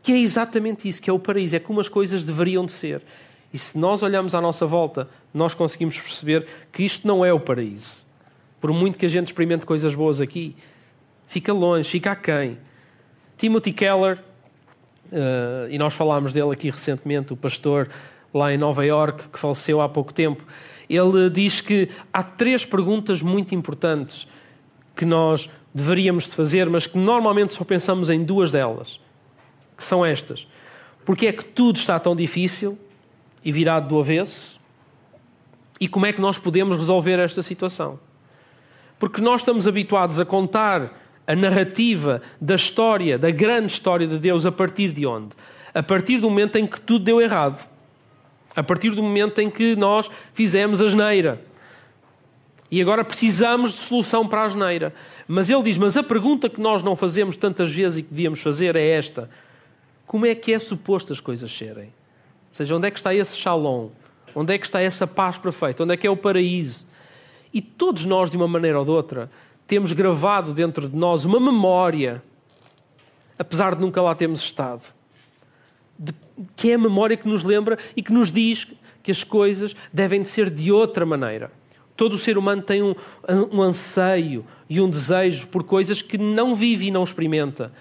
que 0.00 0.12
é 0.12 0.18
exatamente 0.18 0.88
isso, 0.88 1.02
que 1.02 1.10
é 1.10 1.12
o 1.12 1.18
paraíso, 1.18 1.56
é 1.56 1.58
como 1.58 1.80
as 1.80 1.88
coisas 1.88 2.22
deveriam 2.22 2.64
de 2.64 2.72
ser. 2.72 3.02
E 3.52 3.58
se 3.58 3.76
nós 3.76 4.02
olhamos 4.02 4.34
à 4.34 4.40
nossa 4.40 4.66
volta, 4.66 5.08
nós 5.32 5.54
conseguimos 5.54 6.00
perceber 6.00 6.46
que 6.72 6.82
isto 6.82 7.06
não 7.06 7.24
é 7.24 7.32
o 7.32 7.38
paraíso. 7.38 8.06
Por 8.60 8.72
muito 8.72 8.98
que 8.98 9.04
a 9.04 9.08
gente 9.08 9.26
experimente 9.26 9.66
coisas 9.66 9.94
boas 9.94 10.20
aqui, 10.20 10.56
fica 11.26 11.52
longe, 11.52 11.88
fica 11.88 12.12
aquém. 12.12 12.58
Timothy 13.36 13.72
Keller, 13.72 14.18
uh, 15.10 15.68
e 15.68 15.76
nós 15.78 15.94
falámos 15.94 16.32
dele 16.32 16.52
aqui 16.52 16.70
recentemente, 16.70 17.32
o 17.32 17.36
pastor 17.36 17.88
lá 18.32 18.52
em 18.52 18.56
Nova 18.56 18.86
York, 18.86 19.28
que 19.28 19.38
faleceu 19.38 19.80
há 19.82 19.88
pouco 19.88 20.14
tempo, 20.14 20.44
ele 20.88 21.28
diz 21.28 21.60
que 21.60 21.88
há 22.12 22.22
três 22.22 22.64
perguntas 22.64 23.20
muito 23.20 23.54
importantes 23.54 24.26
que 24.96 25.04
nós 25.04 25.50
deveríamos 25.74 26.24
de 26.24 26.32
fazer, 26.32 26.68
mas 26.68 26.86
que 26.86 26.96
normalmente 26.96 27.54
só 27.54 27.64
pensamos 27.64 28.08
em 28.10 28.24
duas 28.24 28.52
delas, 28.52 29.00
que 29.76 29.84
são 29.84 30.04
estas. 30.04 30.46
Porque 31.04 31.26
é 31.26 31.32
que 31.32 31.44
tudo 31.44 31.76
está 31.76 31.98
tão 31.98 32.14
difícil 32.14 32.78
e 33.44 33.50
virado 33.50 33.88
do 33.88 34.00
avesso? 34.00 34.60
E 35.80 35.88
como 35.88 36.06
é 36.06 36.12
que 36.12 36.20
nós 36.20 36.38
podemos 36.38 36.76
resolver 36.76 37.18
esta 37.18 37.42
situação? 37.42 37.98
Porque 38.98 39.20
nós 39.20 39.40
estamos 39.40 39.66
habituados 39.66 40.20
a 40.20 40.24
contar 40.24 40.96
a 41.26 41.34
narrativa 41.34 42.22
da 42.40 42.54
história, 42.54 43.18
da 43.18 43.30
grande 43.30 43.72
história 43.72 44.06
de 44.06 44.18
Deus, 44.18 44.46
a 44.46 44.52
partir 44.52 44.92
de 44.92 45.06
onde? 45.06 45.30
A 45.74 45.82
partir 45.82 46.18
do 46.18 46.28
momento 46.28 46.56
em 46.56 46.66
que 46.66 46.80
tudo 46.80 47.04
deu 47.04 47.20
errado. 47.20 47.68
A 48.54 48.62
partir 48.62 48.90
do 48.90 49.02
momento 49.02 49.40
em 49.40 49.50
que 49.50 49.74
nós 49.74 50.08
fizemos 50.34 50.80
a 50.80 50.88
geneira. 50.88 51.42
E 52.70 52.80
agora 52.80 53.04
precisamos 53.04 53.72
de 53.72 53.78
solução 53.78 54.26
para 54.26 54.44
a 54.44 54.48
geneira. 54.48 54.94
Mas 55.26 55.50
ele 55.50 55.62
diz: 55.62 55.78
Mas 55.78 55.96
a 55.96 56.02
pergunta 56.02 56.48
que 56.48 56.60
nós 56.60 56.82
não 56.82 56.94
fazemos 56.94 57.36
tantas 57.36 57.72
vezes 57.72 57.98
e 57.98 58.02
que 58.02 58.10
devíamos 58.10 58.40
fazer 58.40 58.76
é 58.76 58.86
esta: 58.90 59.28
Como 60.06 60.26
é 60.26 60.34
que 60.34 60.52
é 60.52 60.58
suposto 60.58 61.12
as 61.12 61.20
coisas 61.20 61.50
serem? 61.50 61.92
Ou 62.52 62.56
seja, 62.56 62.76
onde 62.76 62.86
é 62.86 62.90
que 62.90 62.98
está 62.98 63.14
esse 63.14 63.36
shalom? 63.36 63.88
Onde 64.34 64.54
é 64.54 64.58
que 64.58 64.66
está 64.66 64.80
essa 64.80 65.06
paz 65.06 65.38
perfeita? 65.38 65.82
Onde 65.82 65.94
é 65.94 65.96
que 65.96 66.06
é 66.06 66.10
o 66.10 66.16
paraíso? 66.16 66.86
E 67.52 67.60
todos 67.60 68.04
nós, 68.04 68.30
de 68.30 68.36
uma 68.36 68.46
maneira 68.46 68.78
ou 68.78 68.84
de 68.84 68.90
outra, 68.90 69.30
temos 69.66 69.92
gravado 69.92 70.54
dentro 70.54 70.88
de 70.88 70.96
nós 70.96 71.24
uma 71.24 71.40
memória, 71.40 72.22
apesar 73.38 73.74
de 73.74 73.80
nunca 73.80 74.00
lá 74.00 74.14
termos 74.14 74.40
estado 74.40 74.92
de, 76.02 76.12
que 76.56 76.70
é 76.70 76.74
a 76.74 76.78
memória 76.78 77.16
que 77.16 77.28
nos 77.28 77.44
lembra 77.44 77.78
e 77.96 78.02
que 78.02 78.12
nos 78.12 78.32
diz 78.32 78.72
que 79.02 79.10
as 79.10 79.22
coisas 79.22 79.74
devem 79.92 80.22
de 80.22 80.28
ser 80.28 80.50
de 80.50 80.72
outra 80.72 81.06
maneira. 81.06 81.52
Todo 81.96 82.14
o 82.14 82.18
ser 82.18 82.36
humano 82.36 82.62
tem 82.62 82.82
um, 82.82 82.94
um 83.52 83.62
anseio 83.62 84.44
e 84.68 84.80
um 84.80 84.90
desejo 84.90 85.46
por 85.48 85.62
coisas 85.62 86.02
que 86.02 86.18
não 86.18 86.56
vive 86.56 86.86
e 86.86 86.90
não 86.90 87.04
experimenta, 87.04 87.72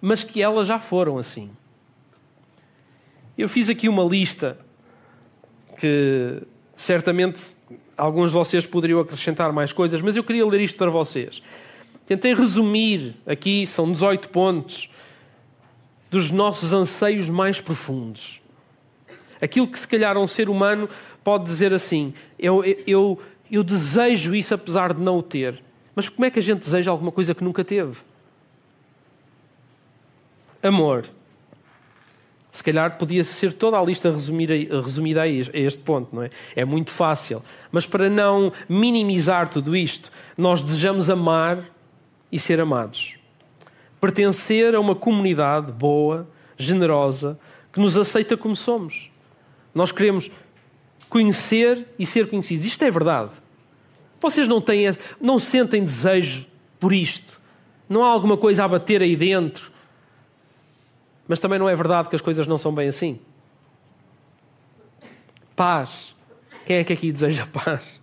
mas 0.00 0.24
que 0.24 0.42
elas 0.42 0.66
já 0.66 0.78
foram 0.78 1.18
assim. 1.18 1.50
Eu 3.38 3.48
fiz 3.48 3.70
aqui 3.70 3.88
uma 3.88 4.02
lista 4.02 4.58
que 5.78 6.42
certamente 6.74 7.46
alguns 7.96 8.32
de 8.32 8.36
vocês 8.36 8.66
poderiam 8.66 8.98
acrescentar 8.98 9.52
mais 9.52 9.72
coisas, 9.72 10.02
mas 10.02 10.16
eu 10.16 10.24
queria 10.24 10.44
ler 10.44 10.60
isto 10.60 10.76
para 10.76 10.90
vocês. 10.90 11.40
Tentei 12.04 12.34
resumir 12.34 13.14
aqui, 13.24 13.64
são 13.64 13.92
18 13.92 14.30
pontos, 14.30 14.90
dos 16.10 16.32
nossos 16.32 16.72
anseios 16.72 17.30
mais 17.30 17.60
profundos. 17.60 18.40
Aquilo 19.40 19.68
que 19.68 19.78
se 19.78 19.86
calhar 19.86 20.18
um 20.18 20.26
ser 20.26 20.48
humano 20.48 20.88
pode 21.22 21.44
dizer 21.44 21.72
assim: 21.72 22.12
eu, 22.40 22.64
eu, 22.88 23.22
eu 23.48 23.62
desejo 23.62 24.34
isso 24.34 24.52
apesar 24.52 24.92
de 24.92 25.00
não 25.00 25.18
o 25.18 25.22
ter. 25.22 25.62
Mas 25.94 26.08
como 26.08 26.24
é 26.24 26.30
que 26.30 26.40
a 26.40 26.42
gente 26.42 26.58
deseja 26.58 26.90
alguma 26.90 27.12
coisa 27.12 27.36
que 27.36 27.44
nunca 27.44 27.62
teve? 27.62 27.98
Amor. 30.60 31.06
Se 32.58 32.64
calhar 32.64 32.98
podia 32.98 33.22
ser 33.22 33.52
toda 33.52 33.78
a 33.78 33.82
lista 33.82 34.10
resumida, 34.10 35.22
a 35.22 35.28
este 35.28 35.82
ponto, 35.82 36.14
não 36.14 36.24
é? 36.24 36.30
É 36.56 36.64
muito 36.64 36.90
fácil. 36.90 37.42
Mas 37.70 37.86
para 37.86 38.10
não 38.10 38.52
minimizar 38.68 39.48
tudo 39.48 39.76
isto, 39.76 40.10
nós 40.36 40.62
desejamos 40.62 41.08
amar 41.08 41.62
e 42.32 42.38
ser 42.38 42.60
amados 42.60 43.18
pertencer 44.00 44.74
a 44.74 44.80
uma 44.80 44.94
comunidade 44.94 45.72
boa, 45.72 46.28
generosa, 46.56 47.38
que 47.72 47.80
nos 47.80 47.96
aceita 47.96 48.36
como 48.36 48.54
somos. 48.54 49.10
Nós 49.74 49.92
queremos 49.92 50.30
conhecer 51.08 51.86
e 51.98 52.06
ser 52.06 52.28
conhecidos. 52.28 52.64
Isto 52.64 52.84
é 52.84 52.90
verdade. 52.90 53.32
Vocês 54.20 54.48
não 54.48 54.60
têm, 54.60 54.94
não 55.20 55.38
sentem 55.38 55.84
desejo 55.84 56.46
por 56.80 56.92
isto. 56.92 57.40
Não 57.88 58.04
há 58.04 58.08
alguma 58.08 58.36
coisa 58.36 58.64
a 58.64 58.68
bater 58.68 59.02
aí 59.02 59.16
dentro. 59.16 59.70
Mas 61.28 61.38
também 61.38 61.58
não 61.58 61.68
é 61.68 61.76
verdade 61.76 62.08
que 62.08 62.16
as 62.16 62.22
coisas 62.22 62.46
não 62.46 62.56
são 62.56 62.74
bem 62.74 62.88
assim. 62.88 63.20
Paz. 65.54 66.14
Quem 66.66 66.78
é 66.78 66.84
que 66.84 66.92
aqui 66.92 67.12
deseja 67.12 67.46
paz? 67.46 68.00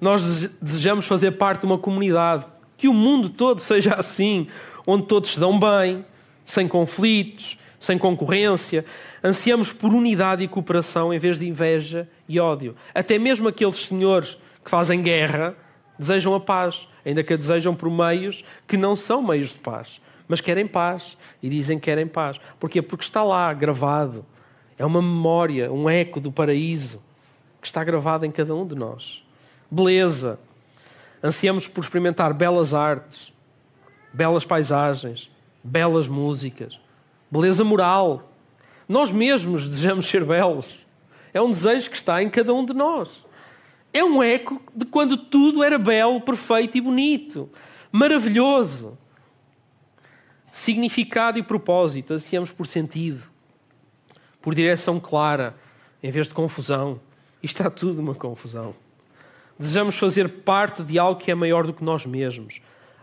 Nós 0.00 0.50
desejamos 0.60 1.06
fazer 1.06 1.30
parte 1.32 1.60
de 1.60 1.66
uma 1.66 1.78
comunidade, 1.78 2.44
que 2.76 2.88
o 2.88 2.92
mundo 2.92 3.28
todo 3.28 3.60
seja 3.60 3.94
assim, 3.94 4.48
onde 4.84 5.06
todos 5.06 5.30
se 5.30 5.40
dão 5.40 5.58
bem, 5.58 6.04
sem 6.44 6.66
conflitos, 6.66 7.56
sem 7.78 7.96
concorrência. 7.96 8.84
Ansiamos 9.22 9.72
por 9.72 9.92
unidade 9.92 10.42
e 10.42 10.48
cooperação 10.48 11.14
em 11.14 11.18
vez 11.18 11.38
de 11.38 11.48
inveja 11.48 12.08
e 12.28 12.40
ódio. 12.40 12.74
Até 12.92 13.18
mesmo 13.18 13.48
aqueles 13.48 13.86
senhores 13.86 14.36
que 14.64 14.70
fazem 14.70 15.02
guerra 15.02 15.54
desejam 15.98 16.34
a 16.34 16.40
paz, 16.40 16.88
ainda 17.04 17.22
que 17.22 17.32
a 17.32 17.36
desejam 17.36 17.74
por 17.74 17.90
meios 17.90 18.44
que 18.66 18.76
não 18.76 18.96
são 18.96 19.22
meios 19.22 19.50
de 19.50 19.58
paz, 19.58 20.00
mas 20.32 20.40
querem 20.40 20.66
paz 20.66 21.14
e 21.42 21.48
dizem 21.50 21.78
que 21.78 21.84
querem 21.84 22.06
paz. 22.06 22.40
Porquê? 22.58 22.80
Porque 22.80 23.04
está 23.04 23.22
lá 23.22 23.52
gravado. 23.52 24.24
É 24.78 24.86
uma 24.86 25.02
memória, 25.02 25.70
um 25.70 25.90
eco 25.90 26.18
do 26.18 26.32
paraíso 26.32 27.02
que 27.60 27.66
está 27.66 27.84
gravado 27.84 28.24
em 28.24 28.30
cada 28.30 28.54
um 28.54 28.66
de 28.66 28.74
nós. 28.74 29.22
Beleza. 29.70 30.40
Ansiamos 31.22 31.68
por 31.68 31.84
experimentar 31.84 32.32
belas 32.32 32.72
artes, 32.72 33.30
belas 34.10 34.42
paisagens, 34.42 35.30
belas 35.62 36.08
músicas, 36.08 36.80
beleza 37.30 37.62
moral. 37.62 38.32
Nós 38.88 39.12
mesmos 39.12 39.68
desejamos 39.68 40.06
ser 40.06 40.24
belos. 40.24 40.80
É 41.34 41.42
um 41.42 41.50
desejo 41.50 41.90
que 41.90 41.96
está 41.96 42.22
em 42.22 42.30
cada 42.30 42.54
um 42.54 42.64
de 42.64 42.72
nós. 42.72 43.22
É 43.92 44.02
um 44.02 44.22
eco 44.22 44.62
de 44.74 44.86
quando 44.86 45.14
tudo 45.14 45.62
era 45.62 45.76
belo, 45.76 46.22
perfeito 46.22 46.78
e 46.78 46.80
bonito, 46.80 47.50
maravilhoso. 47.92 48.96
Significado 50.52 51.38
e 51.38 51.42
propósito, 51.42 52.14
ansiamos 52.14 52.52
por 52.52 52.68
sentido, 52.68 53.26
por 54.40 54.54
direção 54.54 55.00
clara, 55.00 55.56
em 56.00 56.10
vez 56.12 56.28
de 56.28 56.34
confusão. 56.34 57.00
E 57.42 57.46
está 57.46 57.68
tudo 57.68 58.00
uma 58.00 58.14
confusão. 58.14 58.72
Desejamos 59.58 59.98
fazer 59.98 60.28
parte 60.28 60.84
de 60.84 60.96
algo 60.96 61.20
que 61.20 61.30
é 61.30 61.34
maior 61.34 61.66
do 61.66 61.72
que 61.72 61.82
nós 61.82 62.06
mesmos 62.06 62.60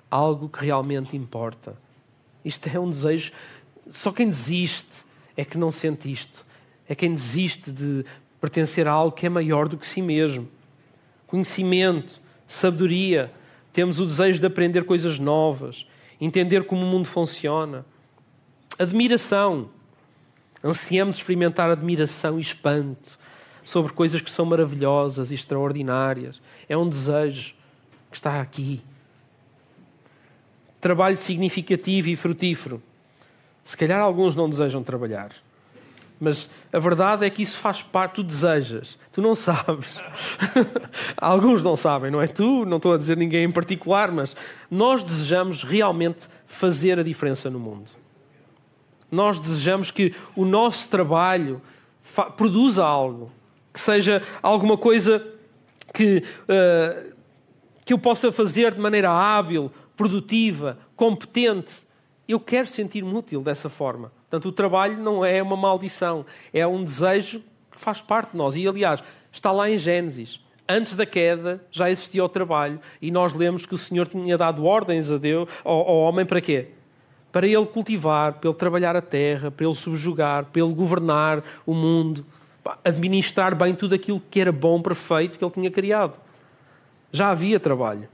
algo 0.10 0.50
que 0.50 0.66
realmente 0.66 1.16
importa. 1.16 1.78
Isto 2.44 2.70
é 2.74 2.80
um 2.80 2.90
desejo. 2.90 3.32
Só 3.90 4.12
quem 4.12 4.28
desiste 4.28 5.04
é 5.38 5.46
que 5.46 5.58
não 5.58 5.72
sente 5.72 6.12
isto. 6.12 6.46
É 6.88 6.96
quem 6.96 7.14
desiste 7.14 7.72
de 7.72 8.04
pertencer 8.42 8.88
a 8.88 8.92
algo 8.92 9.16
que 9.16 9.26
é 9.26 9.30
maior 9.30 9.68
do 9.68 9.78
que 9.78 9.86
si 9.86 10.02
mesmo. 10.02 10.48
Conhecimento, 11.28 12.20
sabedoria. 12.48 13.32
Temos 13.72 14.00
o 14.00 14.06
desejo 14.06 14.40
de 14.40 14.48
aprender 14.48 14.84
coisas 14.84 15.20
novas, 15.20 15.86
entender 16.20 16.66
como 16.66 16.84
o 16.84 16.86
mundo 16.86 17.08
funciona. 17.08 17.86
Admiração. 18.78 19.70
Ansiamos 20.64 21.18
experimentar 21.18 21.70
admiração 21.70 22.38
e 22.38 22.42
espanto 22.42 23.18
sobre 23.64 23.94
coisas 23.94 24.22
que 24.22 24.30
são 24.30 24.46
maravilhosas 24.46 25.32
e 25.32 25.36
extraordinárias. 25.36 26.42
É 26.68 26.78
um 26.78 26.88
desejo 26.88 27.54
que 28.10 28.18
está 28.18 28.42
aqui 28.42 28.82
trabalho 30.80 31.18
significativo 31.18 32.10
e 32.10 32.16
frutífero. 32.16 32.82
Se 33.64 33.76
calhar 33.76 34.00
alguns 34.00 34.36
não 34.36 34.50
desejam 34.50 34.82
trabalhar. 34.82 35.32
Mas 36.20 36.50
a 36.74 36.80
verdade 36.80 37.26
é 37.26 37.30
que 37.30 37.42
isso 37.42 37.58
faz 37.58 37.82
parte, 37.82 38.16
tu 38.16 38.24
desejas, 38.24 38.98
tu 39.12 39.22
não 39.22 39.34
sabes. 39.34 39.98
Alguns 41.18 41.64
não 41.64 41.78
sabem, 41.78 42.12
não 42.12 42.22
é 42.22 42.28
tu, 42.28 42.66
não 42.66 42.78
estou 42.78 42.94
a 42.94 42.98
dizer 42.98 43.16
ninguém 43.16 43.46
em 43.46 43.52
particular, 43.52 44.12
mas 44.12 44.36
nós 44.70 45.02
desejamos 45.02 45.64
realmente 45.64 46.28
fazer 46.46 47.00
a 47.00 47.04
diferença 47.04 47.50
no 47.50 47.60
mundo. 47.60 47.92
Nós 49.10 49.40
desejamos 49.40 49.92
que 49.92 50.14
o 50.36 50.44
nosso 50.44 50.90
trabalho 50.90 51.62
produza 52.36 52.84
algo, 52.84 53.32
que 53.74 53.80
seja 53.80 54.22
alguma 54.42 54.78
coisa 54.78 55.26
que, 55.94 56.24
uh, 56.44 57.16
que 57.86 57.94
eu 57.94 57.98
possa 57.98 58.32
fazer 58.32 58.74
de 58.74 58.82
maneira 58.82 59.10
hábil, 59.10 59.72
produtiva, 59.96 60.78
competente. 60.96 61.89
Eu 62.30 62.40
quero 62.40 62.68
sentir-me 62.68 63.14
útil 63.14 63.42
dessa 63.42 63.70
forma. 63.70 64.12
Portanto, 64.30 64.48
o 64.48 64.52
trabalho 64.52 64.98
não 64.98 65.26
é 65.26 65.42
uma 65.42 65.58
maldição, 65.58 66.26
é 66.54 66.66
um 66.66 66.84
desejo 66.84 67.44
faz 67.80 68.02
parte 68.02 68.32
de 68.32 68.38
nós. 68.38 68.56
E, 68.56 68.68
aliás, 68.68 69.04
está 69.32 69.52
lá 69.52 69.70
em 69.70 69.78
Gênesis. 69.78 70.40
Antes 70.68 70.96
da 70.96 71.06
queda 71.06 71.64
já 71.72 71.90
existia 71.90 72.24
o 72.24 72.30
trabalho 72.30 72.80
e 73.02 73.10
nós 73.10 73.34
lemos 73.34 73.66
que 73.66 73.74
o 73.74 73.78
Senhor 73.78 74.08
tinha 74.08 74.38
dado 74.38 74.66
ordens 74.66 75.12
a 75.12 75.18
Deus, 75.18 75.50
ao, 75.64 75.80
ao 75.80 75.98
homem 76.02 76.26
para 76.26 76.40
quê? 76.40 76.68
Para 77.32 77.48
ele 77.48 77.66
cultivar, 77.66 78.34
para 78.34 78.50
ele 78.50 78.58
trabalhar 78.58 78.96
a 78.96 79.02
terra, 79.02 79.50
para 79.50 79.66
ele 79.66 79.76
subjugar, 79.76 80.46
para 80.46 80.62
ele 80.62 80.74
governar 80.74 81.44
o 81.66 81.74
mundo, 81.74 82.24
administrar 82.84 83.56
bem 83.56 83.74
tudo 83.74 83.96
aquilo 83.96 84.22
que 84.30 84.40
era 84.40 84.52
bom, 84.52 84.80
perfeito 84.80 85.40
que 85.40 85.44
ele 85.44 85.52
tinha 85.52 85.72
criado. 85.72 86.16
Já 87.12 87.32
havia 87.32 87.60
trabalho. 87.60 88.08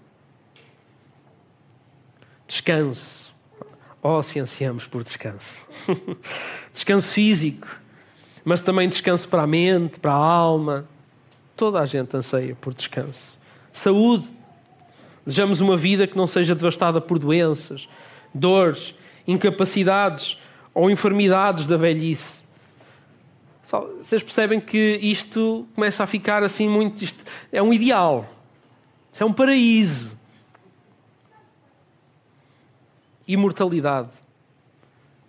Descanso. 2.47 3.34
Oh, 4.07 4.21
se 4.21 4.39
ansiamos 4.39 4.85
por 4.85 5.03
descanso. 5.03 5.65
descanso 6.71 7.11
físico, 7.11 7.67
mas 8.43 8.61
também 8.61 8.87
descanso 8.87 9.27
para 9.27 9.41
a 9.41 9.47
mente, 9.47 9.99
para 9.99 10.11
a 10.11 10.15
alma. 10.15 10.87
Toda 11.57 11.79
a 11.79 11.87
gente 11.87 12.15
anseia 12.15 12.53
por 12.53 12.71
descanso. 12.71 13.39
Saúde. 13.73 14.29
Desejamos 15.25 15.59
uma 15.59 15.75
vida 15.75 16.05
que 16.05 16.15
não 16.15 16.27
seja 16.27 16.53
devastada 16.53 17.01
por 17.01 17.17
doenças, 17.17 17.89
dores, 18.31 18.93
incapacidades 19.27 20.39
ou 20.71 20.91
enfermidades 20.91 21.65
da 21.65 21.75
velhice. 21.75 22.45
Vocês 23.63 24.21
percebem 24.21 24.59
que 24.59 24.99
isto 25.01 25.67
começa 25.73 26.03
a 26.03 26.07
ficar 26.07 26.43
assim 26.43 26.69
muito. 26.69 27.03
é 27.51 27.59
um 27.59 27.73
ideal. 27.73 28.29
Isso 29.11 29.23
é 29.23 29.25
um 29.25 29.33
paraíso. 29.33 30.14
Imortalidade. 33.27 34.09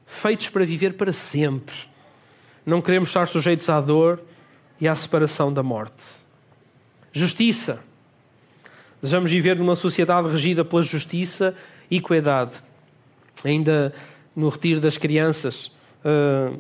Feitos 0.06 0.48
para 0.48 0.64
viver 0.64 0.94
para 0.94 1.12
sempre. 1.12 1.74
Não 2.64 2.80
queremos 2.80 3.08
estar 3.08 3.26
sujeitos 3.28 3.68
à 3.68 3.80
dor 3.80 4.20
e 4.80 4.86
à 4.86 4.94
separação 4.94 5.52
da 5.52 5.62
morte. 5.62 6.04
Justiça. 7.12 7.82
Desejamos 9.00 9.30
viver 9.30 9.56
numa 9.56 9.74
sociedade 9.74 10.28
regida 10.28 10.64
pela 10.64 10.82
justiça 10.82 11.54
e 11.90 11.96
equidade. 11.96 12.62
Ainda 13.44 13.92
no 14.34 14.48
retiro 14.48 14.80
das 14.80 14.98
crianças, 14.98 15.70
eh, 16.04 16.52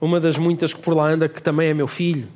uma 0.00 0.20
das 0.20 0.38
muitas 0.38 0.72
que 0.72 0.80
por 0.80 0.94
lá 0.94 1.08
anda, 1.08 1.28
que 1.28 1.42
também 1.42 1.70
é 1.70 1.74
meu 1.74 1.86
filho, 1.86 2.28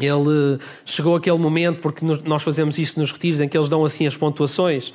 ele 0.00 0.58
chegou 0.84 1.14
aquele 1.14 1.38
momento, 1.38 1.80
porque 1.80 2.04
nós 2.24 2.42
fazemos 2.42 2.78
isso 2.78 2.98
nos 2.98 3.12
retiros, 3.12 3.40
em 3.40 3.48
que 3.48 3.56
eles 3.56 3.68
dão 3.68 3.84
assim 3.84 4.06
as 4.06 4.16
pontuações 4.16 4.92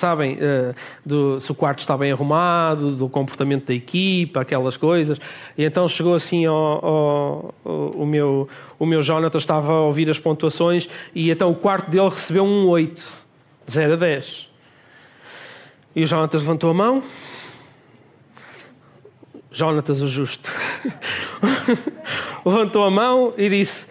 sabem, 0.00 0.34
uh, 0.34 0.74
do, 1.04 1.40
se 1.40 1.50
o 1.50 1.54
quarto 1.54 1.80
está 1.80 1.96
bem 1.96 2.12
arrumado, 2.12 2.90
do 2.90 3.08
comportamento 3.08 3.66
da 3.66 3.74
equipa, 3.74 4.40
aquelas 4.40 4.76
coisas. 4.76 5.20
E 5.56 5.64
então 5.64 5.88
chegou 5.88 6.14
assim 6.14 6.46
ao, 6.46 6.54
ao, 6.56 7.54
ao, 7.64 7.90
o 7.90 8.06
meu 8.06 8.48
o 8.78 8.84
meu 8.84 9.02
Jonathan 9.02 9.38
estava 9.38 9.72
a 9.72 9.80
ouvir 9.80 10.10
as 10.10 10.18
pontuações 10.18 10.88
e 11.14 11.30
então 11.30 11.50
o 11.50 11.54
quarto 11.54 11.90
dele 11.90 12.08
recebeu 12.08 12.44
um 12.44 12.66
8, 12.68 13.04
0 13.70 13.92
a 13.94 13.96
10. 13.96 14.50
E 15.94 16.02
o 16.02 16.06
Jonatas 16.06 16.42
levantou 16.42 16.70
a 16.70 16.74
mão. 16.74 17.02
Jonatas 19.50 20.02
o 20.02 20.06
justo. 20.06 20.52
levantou 22.44 22.84
a 22.84 22.90
mão 22.90 23.32
e 23.38 23.48
disse: 23.48 23.86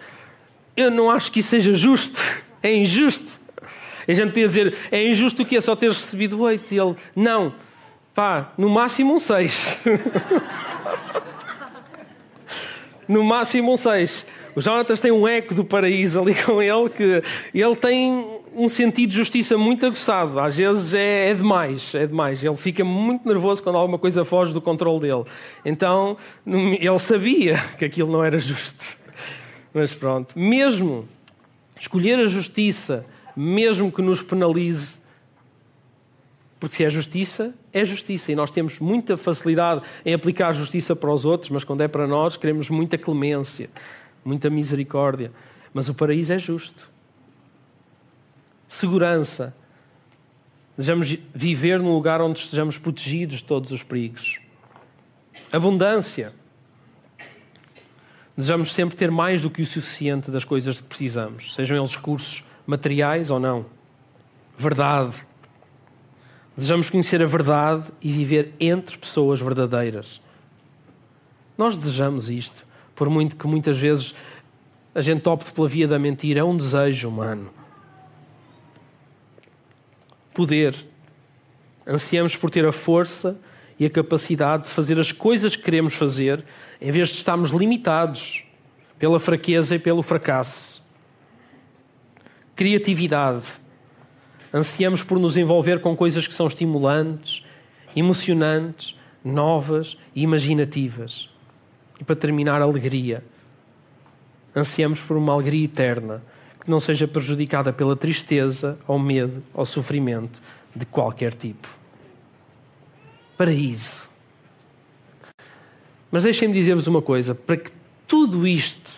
Eu 0.76 0.88
não 0.88 1.10
acho 1.10 1.32
que 1.32 1.40
isso 1.40 1.48
seja 1.48 1.74
justo, 1.74 2.22
é 2.62 2.72
injusto. 2.72 3.45
A 4.08 4.12
gente 4.12 4.28
podia 4.28 4.46
dizer, 4.46 4.74
é 4.90 5.08
injusto 5.08 5.42
o 5.42 5.46
que 5.46 5.56
é 5.56 5.60
só 5.60 5.74
ter 5.74 5.88
recebido 5.88 6.40
oito. 6.42 6.72
E 6.72 6.78
ele, 6.78 6.94
não, 7.14 7.54
pá, 8.14 8.52
no 8.56 8.68
máximo 8.68 9.14
um 9.14 9.18
seis. 9.18 9.78
no 13.08 13.24
máximo 13.24 13.72
um 13.72 13.76
seis. 13.76 14.26
O 14.54 14.60
Jonatas 14.60 15.00
tem 15.00 15.12
um 15.12 15.28
eco 15.28 15.54
do 15.54 15.64
paraíso 15.64 16.18
ali 16.18 16.34
com 16.34 16.62
ele, 16.62 16.88
que 16.88 17.22
ele 17.52 17.76
tem 17.76 18.40
um 18.54 18.70
sentido 18.70 19.10
de 19.10 19.16
justiça 19.16 19.58
muito 19.58 19.84
aguçado. 19.84 20.40
Às 20.40 20.56
vezes 20.56 20.94
é, 20.94 21.30
é, 21.30 21.34
demais, 21.34 21.94
é 21.94 22.06
demais. 22.06 22.42
Ele 22.42 22.56
fica 22.56 22.82
muito 22.82 23.28
nervoso 23.28 23.62
quando 23.62 23.76
alguma 23.76 23.98
coisa 23.98 24.24
foge 24.24 24.54
do 24.54 24.62
controle 24.62 25.00
dele. 25.00 25.24
Então, 25.62 26.16
ele 26.46 26.98
sabia 26.98 27.56
que 27.78 27.84
aquilo 27.84 28.10
não 28.10 28.24
era 28.24 28.40
justo. 28.40 28.96
Mas 29.74 29.92
pronto, 29.92 30.38
mesmo 30.38 31.06
escolher 31.78 32.18
a 32.18 32.26
justiça 32.26 33.04
mesmo 33.36 33.92
que 33.92 34.00
nos 34.00 34.22
penalize. 34.22 35.00
Porque 36.58 36.74
se 36.74 36.84
é 36.84 36.88
justiça, 36.88 37.54
é 37.72 37.84
justiça. 37.84 38.32
E 38.32 38.34
nós 38.34 38.50
temos 38.50 38.78
muita 38.80 39.16
facilidade 39.16 39.82
em 40.04 40.14
aplicar 40.14 40.52
justiça 40.52 40.96
para 40.96 41.12
os 41.12 41.26
outros, 41.26 41.50
mas 41.50 41.62
quando 41.62 41.82
é 41.82 41.88
para 41.88 42.06
nós, 42.06 42.36
queremos 42.36 42.70
muita 42.70 42.96
clemência, 42.96 43.68
muita 44.24 44.48
misericórdia. 44.48 45.30
Mas 45.74 45.90
o 45.90 45.94
paraíso 45.94 46.32
é 46.32 46.38
justo. 46.38 46.90
Segurança. 48.66 49.54
Desejamos 50.76 51.16
viver 51.34 51.78
num 51.78 51.92
lugar 51.92 52.22
onde 52.22 52.38
estejamos 52.38 52.78
protegidos 52.78 53.38
de 53.38 53.44
todos 53.44 53.70
os 53.70 53.82
perigos. 53.82 54.40
Abundância. 55.52 56.32
Desejamos 58.36 58.72
sempre 58.72 58.96
ter 58.96 59.10
mais 59.10 59.42
do 59.42 59.50
que 59.50 59.62
o 59.62 59.66
suficiente 59.66 60.30
das 60.30 60.44
coisas 60.44 60.80
que 60.80 60.86
precisamos, 60.86 61.54
sejam 61.54 61.78
eles 61.78 61.96
recursos 61.96 62.44
materiais 62.66 63.30
ou 63.30 63.38
não. 63.38 63.66
Verdade. 64.58 65.14
Desejamos 66.56 66.90
conhecer 66.90 67.22
a 67.22 67.26
verdade 67.26 67.90
e 68.00 68.10
viver 68.10 68.52
entre 68.58 68.96
pessoas 68.98 69.40
verdadeiras. 69.40 70.20
Nós 71.56 71.76
desejamos 71.76 72.28
isto, 72.28 72.66
por 72.94 73.08
muito 73.08 73.36
que 73.36 73.46
muitas 73.46 73.78
vezes 73.78 74.14
a 74.94 75.00
gente 75.00 75.28
opte 75.28 75.52
pela 75.52 75.68
via 75.68 75.86
da 75.86 75.98
mentira, 75.98 76.40
é 76.40 76.44
um 76.44 76.56
desejo 76.56 77.08
humano. 77.08 77.50
Poder. 80.34 80.74
Ansiamos 81.86 82.34
por 82.34 82.50
ter 82.50 82.66
a 82.66 82.72
força 82.72 83.38
e 83.78 83.84
a 83.84 83.90
capacidade 83.90 84.64
de 84.64 84.70
fazer 84.70 84.98
as 84.98 85.12
coisas 85.12 85.54
que 85.54 85.62
queremos 85.62 85.94
fazer, 85.94 86.42
em 86.80 86.90
vez 86.90 87.10
de 87.10 87.16
estarmos 87.16 87.50
limitados 87.50 88.44
pela 88.98 89.20
fraqueza 89.20 89.76
e 89.76 89.78
pelo 89.78 90.02
fracasso 90.02 90.85
criatividade. 92.56 93.44
Ansiamos 94.52 95.02
por 95.02 95.18
nos 95.18 95.36
envolver 95.36 95.80
com 95.80 95.94
coisas 95.94 96.26
que 96.26 96.34
são 96.34 96.46
estimulantes, 96.46 97.44
emocionantes, 97.94 98.98
novas 99.22 99.98
e 100.14 100.22
imaginativas. 100.22 101.28
E 102.00 102.04
para 102.04 102.16
terminar, 102.16 102.62
alegria. 102.62 103.22
Ansiamos 104.54 105.00
por 105.02 105.18
uma 105.18 105.34
alegria 105.34 105.66
eterna 105.66 106.22
que 106.58 106.70
não 106.70 106.80
seja 106.80 107.06
prejudicada 107.06 107.72
pela 107.72 107.94
tristeza, 107.94 108.78
ou 108.88 108.98
medo, 108.98 109.42
ou 109.52 109.66
sofrimento 109.66 110.40
de 110.74 110.86
qualquer 110.86 111.34
tipo. 111.34 111.68
Paraíso. 113.36 114.08
Mas 116.10 116.24
deixem-me 116.24 116.54
dizer-vos 116.54 116.86
uma 116.86 117.02
coisa: 117.02 117.34
para 117.34 117.58
que 117.58 117.70
tudo 118.06 118.46
isto 118.46 118.94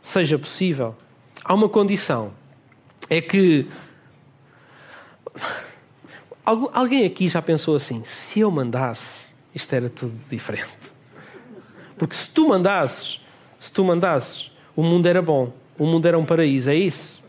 seja 0.00 0.38
possível, 0.38 0.96
há 1.44 1.52
uma 1.52 1.68
condição 1.68 2.32
é 3.12 3.20
que. 3.20 3.66
Alguém 6.44 7.04
aqui 7.04 7.28
já 7.28 7.42
pensou 7.42 7.76
assim: 7.76 8.02
se 8.04 8.40
eu 8.40 8.50
mandasse, 8.50 9.34
isto 9.54 9.72
era 9.74 9.90
tudo 9.90 10.16
diferente. 10.30 10.94
Porque 11.98 12.16
se 12.16 12.28
tu 12.30 12.48
mandasses, 12.48 13.20
se 13.60 13.70
tu 13.70 13.84
mandasses, 13.84 14.50
o 14.74 14.82
mundo 14.82 15.06
era 15.06 15.20
bom, 15.20 15.52
o 15.78 15.86
mundo 15.86 16.06
era 16.06 16.18
um 16.18 16.24
paraíso, 16.24 16.70
é 16.70 16.74
isso? 16.74 17.22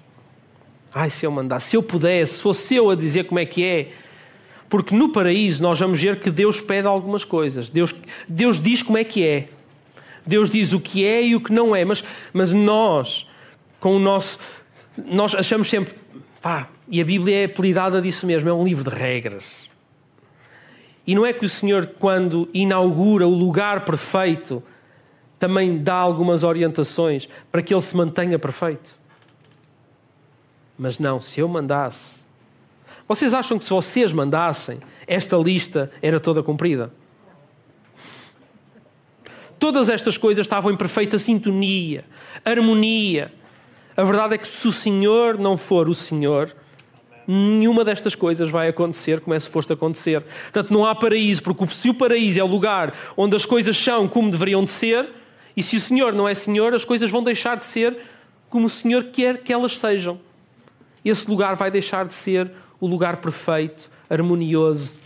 Ai, 0.95 1.09
se 1.09 1.25
eu 1.25 1.31
mandasse, 1.31 1.71
se 1.71 1.75
eu 1.75 1.83
pudesse, 1.83 2.35
se 2.35 2.41
fosse 2.41 2.75
eu 2.75 2.89
a 2.89 2.95
dizer 2.95 3.25
como 3.25 3.39
é 3.39 3.45
que 3.45 3.63
é. 3.65 3.91
Porque 4.69 4.95
no 4.95 5.09
paraíso 5.09 5.61
nós 5.61 5.79
vamos 5.79 6.01
ver 6.01 6.19
que 6.19 6.31
Deus 6.31 6.61
pede 6.61 6.87
algumas 6.87 7.25
coisas. 7.25 7.67
Deus, 7.69 7.93
Deus 8.27 8.59
diz 8.59 8.81
como 8.81 8.97
é 8.97 9.03
que 9.03 9.25
é. 9.25 9.49
Deus 10.25 10.49
diz 10.49 10.71
o 10.71 10.79
que 10.79 11.05
é 11.05 11.21
e 11.21 11.35
o 11.35 11.41
que 11.41 11.51
não 11.51 11.75
é. 11.75 11.83
Mas, 11.83 12.03
mas 12.31 12.53
nós, 12.53 13.29
com 13.79 13.95
o 13.95 13.99
nosso 13.99 14.39
nós 14.97 15.33
achamos 15.33 15.69
sempre, 15.69 15.95
pá, 16.41 16.69
e 16.87 17.01
a 17.01 17.05
Bíblia 17.05 17.41
é 17.41 17.45
apelidada 17.45 18.01
disso 18.01 18.25
mesmo, 18.25 18.49
é 18.49 18.53
um 18.53 18.63
livro 18.63 18.89
de 18.89 18.95
regras. 18.95 19.69
E 21.05 21.15
não 21.15 21.25
é 21.25 21.33
que 21.33 21.45
o 21.45 21.49
Senhor, 21.49 21.93
quando 21.99 22.49
inaugura 22.53 23.27
o 23.27 23.33
lugar 23.33 23.83
perfeito, 23.83 24.63
também 25.37 25.77
dá 25.77 25.95
algumas 25.95 26.43
orientações 26.43 27.27
para 27.51 27.61
que 27.61 27.73
ele 27.73 27.81
se 27.81 27.95
mantenha 27.97 28.39
perfeito. 28.39 28.97
Mas 30.77 30.99
não, 30.99 31.19
se 31.19 31.39
eu 31.39 31.47
mandasse. 31.47 32.23
Vocês 33.07 33.33
acham 33.33 33.59
que 33.59 33.65
se 33.65 33.69
vocês 33.69 34.13
mandassem, 34.13 34.79
esta 35.05 35.35
lista 35.35 35.91
era 36.01 36.19
toda 36.19 36.41
cumprida? 36.41 36.91
Todas 39.59 39.89
estas 39.89 40.17
coisas 40.17 40.45
estavam 40.45 40.71
em 40.71 40.77
perfeita 40.77 41.17
sintonia, 41.17 42.05
harmonia 42.45 43.31
a 43.95 44.03
verdade 44.03 44.35
é 44.35 44.37
que 44.37 44.47
se 44.47 44.67
o 44.67 44.71
Senhor 44.71 45.37
não 45.37 45.55
for 45.55 45.87
o 45.87 45.93
Senhor, 45.93 46.55
nenhuma 47.27 47.83
destas 47.85 48.15
coisas 48.15 48.49
vai 48.49 48.67
acontecer 48.67 49.21
como 49.21 49.33
é 49.33 49.39
suposto 49.39 49.73
acontecer. 49.73 50.21
Portanto, 50.21 50.73
não 50.73 50.85
há 50.85 50.93
paraíso, 50.93 51.41
porque 51.43 51.67
se 51.67 51.89
o 51.89 51.93
paraíso 51.93 52.39
é 52.39 52.43
o 52.43 52.47
lugar 52.47 52.93
onde 53.15 53.35
as 53.35 53.45
coisas 53.45 53.77
são 53.77 54.07
como 54.07 54.31
deveriam 54.31 54.63
de 54.63 54.71
ser, 54.71 55.09
E 55.55 55.61
se 55.61 55.75
o 55.75 55.79
Senhor 55.79 56.13
não 56.13 56.27
é 56.27 56.33
Senhor, 56.33 56.73
as 56.73 56.83
coisas 56.83 57.11
vão 57.11 57.23
deixar 57.23 57.57
de 57.57 57.65
ser 57.65 57.97
como 58.49 58.67
o 58.67 58.69
Senhor 58.69 59.05
quer 59.05 59.39
que 59.39 59.53
elas 59.53 59.77
sejam. 59.77 60.19
Esse 61.03 61.29
lugar 61.29 61.55
vai 61.55 61.69
deixar 61.69 62.05
de 62.05 62.13
ser 62.13 62.51
o 62.79 62.87
lugar 62.87 63.17
perfeito, 63.17 63.89
harmonioso, 64.09 64.99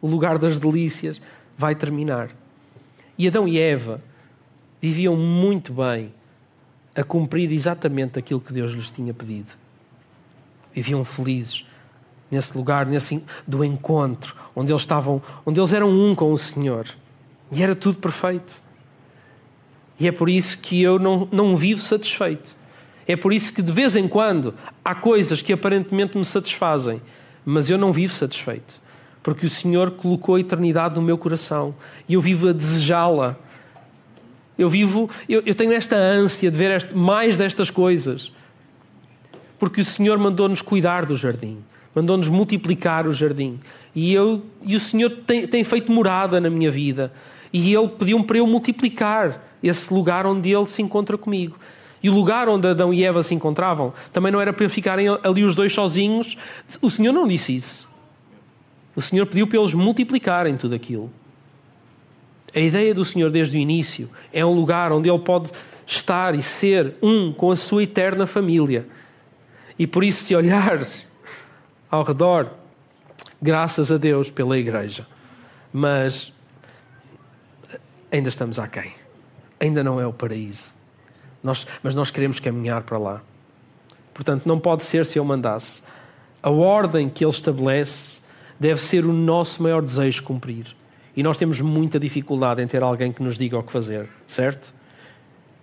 o 0.00 0.06
lugar 0.06 0.38
das 0.38 0.58
delícias, 0.58 1.20
vai 1.56 1.74
terminar. 1.74 2.30
E 3.18 3.28
Adão 3.28 3.46
e 3.46 3.58
Eva 3.58 4.02
viviam 4.80 5.16
muito 5.16 5.72
bem 5.72 6.14
a 7.00 7.04
cumprir 7.04 7.50
exatamente 7.50 8.18
aquilo 8.18 8.40
que 8.40 8.52
Deus 8.52 8.72
lhes 8.72 8.90
tinha 8.90 9.14
pedido. 9.14 9.48
Viviam 10.72 11.04
felizes 11.04 11.66
nesse 12.30 12.56
lugar, 12.56 12.86
nesse 12.86 13.24
do 13.46 13.64
encontro, 13.64 14.36
onde 14.54 14.70
eles 14.70 14.82
estavam, 14.82 15.20
onde 15.44 15.58
eles 15.58 15.72
eram 15.72 15.90
um 15.90 16.14
com 16.14 16.32
o 16.32 16.38
Senhor. 16.38 16.86
E 17.50 17.62
era 17.62 17.74
tudo 17.74 17.98
perfeito. 17.98 18.62
E 19.98 20.06
é 20.06 20.12
por 20.12 20.28
isso 20.28 20.58
que 20.58 20.80
eu 20.80 20.98
não, 20.98 21.28
não 21.32 21.56
vivo 21.56 21.80
satisfeito. 21.80 22.56
É 23.06 23.16
por 23.16 23.32
isso 23.32 23.52
que 23.52 23.62
de 23.62 23.72
vez 23.72 23.96
em 23.96 24.06
quando 24.06 24.54
há 24.84 24.94
coisas 24.94 25.42
que 25.42 25.52
aparentemente 25.52 26.16
me 26.16 26.24
satisfazem, 26.24 27.02
mas 27.44 27.68
eu 27.68 27.76
não 27.76 27.92
vivo 27.92 28.12
satisfeito. 28.12 28.80
Porque 29.22 29.46
o 29.46 29.50
Senhor 29.50 29.90
colocou 29.92 30.36
a 30.36 30.40
eternidade 30.40 30.94
no 30.94 31.02
meu 31.02 31.18
coração 31.18 31.74
e 32.08 32.14
eu 32.14 32.20
vivo 32.20 32.48
a 32.48 32.52
desejá-la. 32.52 33.36
Eu 34.60 34.68
vivo, 34.68 35.08
eu, 35.26 35.42
eu, 35.46 35.54
tenho 35.54 35.72
esta 35.72 35.96
ânsia 35.96 36.50
de 36.50 36.58
ver 36.58 36.70
este, 36.72 36.94
mais 36.94 37.38
destas 37.38 37.70
coisas. 37.70 38.30
Porque 39.58 39.80
o 39.80 39.84
Senhor 39.84 40.18
mandou-nos 40.18 40.60
cuidar 40.60 41.06
do 41.06 41.16
jardim, 41.16 41.64
mandou-nos 41.94 42.28
multiplicar 42.28 43.06
o 43.06 43.12
jardim. 43.12 43.58
E, 43.94 44.12
eu, 44.12 44.42
e 44.62 44.76
o 44.76 44.80
Senhor 44.80 45.08
tem, 45.26 45.46
tem 45.46 45.64
feito 45.64 45.90
morada 45.90 46.38
na 46.38 46.50
minha 46.50 46.70
vida. 46.70 47.10
E 47.50 47.74
Ele 47.74 47.88
pediu-me 47.88 48.22
para 48.26 48.36
eu 48.36 48.46
multiplicar 48.46 49.42
esse 49.62 49.94
lugar 49.94 50.26
onde 50.26 50.54
Ele 50.54 50.66
se 50.66 50.82
encontra 50.82 51.16
comigo. 51.16 51.58
E 52.02 52.10
o 52.10 52.12
lugar 52.12 52.46
onde 52.46 52.68
Adão 52.68 52.92
e 52.92 53.02
Eva 53.02 53.22
se 53.22 53.34
encontravam 53.34 53.94
também 54.12 54.30
não 54.30 54.42
era 54.42 54.52
para 54.52 54.68
ficarem 54.68 55.06
ali 55.24 55.42
os 55.42 55.54
dois 55.54 55.72
sozinhos. 55.72 56.36
O 56.82 56.90
Senhor 56.90 57.14
não 57.14 57.26
disse 57.26 57.56
isso. 57.56 57.88
O 58.94 59.00
Senhor 59.00 59.24
pediu 59.24 59.46
para 59.46 59.58
eles 59.58 59.72
multiplicarem 59.72 60.54
tudo 60.58 60.74
aquilo. 60.74 61.10
A 62.54 62.60
ideia 62.60 62.94
do 62.94 63.04
Senhor 63.04 63.30
desde 63.30 63.56
o 63.56 63.60
início 63.60 64.10
é 64.32 64.44
um 64.44 64.52
lugar 64.52 64.92
onde 64.92 65.08
Ele 65.08 65.18
pode 65.18 65.52
estar 65.86 66.34
e 66.34 66.42
ser 66.42 66.94
um 67.02 67.32
com 67.32 67.50
a 67.50 67.56
sua 67.56 67.82
eterna 67.82 68.26
família. 68.26 68.86
E 69.78 69.86
por 69.86 70.04
isso, 70.04 70.24
se 70.24 70.34
olhares 70.34 71.08
ao 71.90 72.02
redor, 72.02 72.50
graças 73.40 73.90
a 73.90 73.96
Deus 73.96 74.30
pela 74.30 74.58
igreja. 74.58 75.06
Mas 75.72 76.32
ainda 78.10 78.28
estamos 78.28 78.58
aquém. 78.58 78.92
Ainda 79.58 79.82
não 79.84 80.00
é 80.00 80.06
o 80.06 80.12
paraíso. 80.12 80.72
Nós, 81.42 81.66
mas 81.82 81.94
nós 81.94 82.10
queremos 82.10 82.40
caminhar 82.40 82.82
para 82.82 82.98
lá. 82.98 83.22
Portanto, 84.12 84.46
não 84.46 84.58
pode 84.58 84.84
ser 84.84 85.06
se 85.06 85.18
eu 85.18 85.24
mandasse. 85.24 85.82
A 86.42 86.50
ordem 86.50 87.08
que 87.08 87.24
ele 87.24 87.30
estabelece 87.30 88.22
deve 88.58 88.80
ser 88.80 89.06
o 89.06 89.12
nosso 89.12 89.62
maior 89.62 89.82
desejo 89.82 90.22
cumprir. 90.22 90.76
E 91.16 91.22
nós 91.22 91.36
temos 91.36 91.60
muita 91.60 91.98
dificuldade 91.98 92.62
em 92.62 92.66
ter 92.66 92.82
alguém 92.82 93.12
que 93.12 93.22
nos 93.22 93.36
diga 93.36 93.58
o 93.58 93.62
que 93.62 93.72
fazer, 93.72 94.08
certo? 94.26 94.72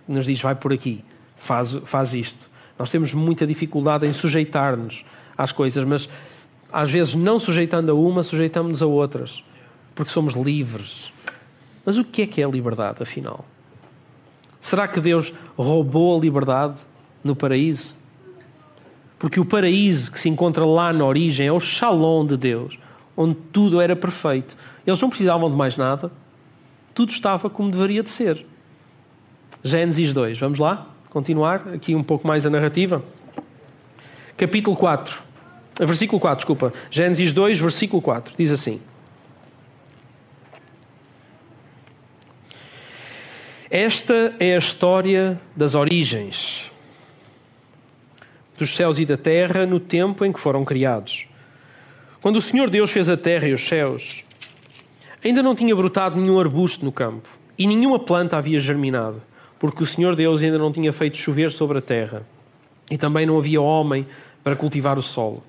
Nos 0.06 0.26
diz, 0.26 0.40
vai 0.40 0.54
por 0.54 0.72
aqui, 0.72 1.04
faz, 1.36 1.72
faz 1.84 2.12
isto. 2.14 2.50
Nós 2.78 2.90
temos 2.90 3.12
muita 3.12 3.46
dificuldade 3.46 4.06
em 4.06 4.12
sujeitar-nos 4.12 5.04
às 5.36 5.52
coisas, 5.52 5.84
mas 5.84 6.08
às 6.72 6.90
vezes, 6.90 7.14
não 7.14 7.38
sujeitando 7.38 7.90
a 7.90 7.94
uma, 7.94 8.22
sujeitamos-nos 8.22 8.82
a 8.82 8.86
outras, 8.86 9.42
porque 9.94 10.12
somos 10.12 10.34
livres. 10.34 11.10
Mas 11.84 11.96
o 11.96 12.04
que 12.04 12.22
é 12.22 12.26
que 12.26 12.42
é 12.42 12.44
a 12.44 12.48
liberdade, 12.48 13.02
afinal? 13.02 13.44
Será 14.60 14.86
que 14.86 15.00
Deus 15.00 15.32
roubou 15.56 16.16
a 16.16 16.20
liberdade 16.20 16.80
no 17.24 17.34
paraíso? 17.34 17.96
Porque 19.18 19.40
o 19.40 19.44
paraíso 19.44 20.12
que 20.12 20.20
se 20.20 20.28
encontra 20.28 20.64
lá 20.64 20.92
na 20.92 21.04
origem 21.04 21.46
é 21.46 21.52
o 21.52 21.58
shalom 21.58 22.26
de 22.26 22.36
Deus, 22.36 22.78
onde 23.16 23.34
tudo 23.34 23.80
era 23.80 23.96
perfeito. 23.96 24.56
Eles 24.88 25.02
não 25.02 25.10
precisavam 25.10 25.50
de 25.50 25.54
mais 25.54 25.76
nada, 25.76 26.10
tudo 26.94 27.10
estava 27.10 27.50
como 27.50 27.70
deveria 27.70 28.02
de 28.02 28.08
ser. 28.08 28.46
Gênesis 29.62 30.14
2, 30.14 30.38
vamos 30.40 30.58
lá? 30.58 30.88
Continuar 31.10 31.68
aqui 31.74 31.94
um 31.94 32.02
pouco 32.02 32.26
mais 32.26 32.46
a 32.46 32.50
narrativa. 32.50 33.04
Capítulo 34.34 34.74
4, 34.74 35.22
versículo 35.80 36.18
4, 36.18 36.38
desculpa. 36.38 36.72
Gênesis 36.90 37.34
2, 37.34 37.60
versículo 37.60 38.00
4, 38.00 38.34
diz 38.38 38.50
assim. 38.50 38.80
Esta 43.70 44.34
é 44.40 44.54
a 44.54 44.58
história 44.58 45.38
das 45.54 45.74
origens 45.74 46.64
dos 48.56 48.74
céus 48.74 48.98
e 48.98 49.04
da 49.04 49.18
terra 49.18 49.66
no 49.66 49.78
tempo 49.78 50.24
em 50.24 50.32
que 50.32 50.40
foram 50.40 50.64
criados. 50.64 51.28
Quando 52.22 52.36
o 52.36 52.40
Senhor 52.40 52.70
Deus 52.70 52.90
fez 52.90 53.10
a 53.10 53.18
terra 53.18 53.46
e 53.46 53.52
os 53.52 53.68
céus, 53.68 54.24
ainda 55.24 55.42
não 55.42 55.54
tinha 55.54 55.74
brotado 55.74 56.20
nenhum 56.20 56.38
arbusto 56.38 56.84
no 56.84 56.92
campo 56.92 57.28
e 57.58 57.66
nenhuma 57.66 57.98
planta 57.98 58.36
havia 58.36 58.58
germinado, 58.58 59.20
porque 59.58 59.82
o 59.82 59.86
Senhor 59.86 60.14
Deus 60.14 60.42
ainda 60.42 60.58
não 60.58 60.72
tinha 60.72 60.92
feito 60.92 61.18
chover 61.18 61.50
sobre 61.50 61.78
a 61.78 61.82
terra 61.82 62.26
e 62.90 62.96
também 62.96 63.26
não 63.26 63.38
havia 63.38 63.60
homem 63.60 64.06
para 64.42 64.56
cultivar 64.56 64.98
o 64.98 65.02
solo. 65.02 65.42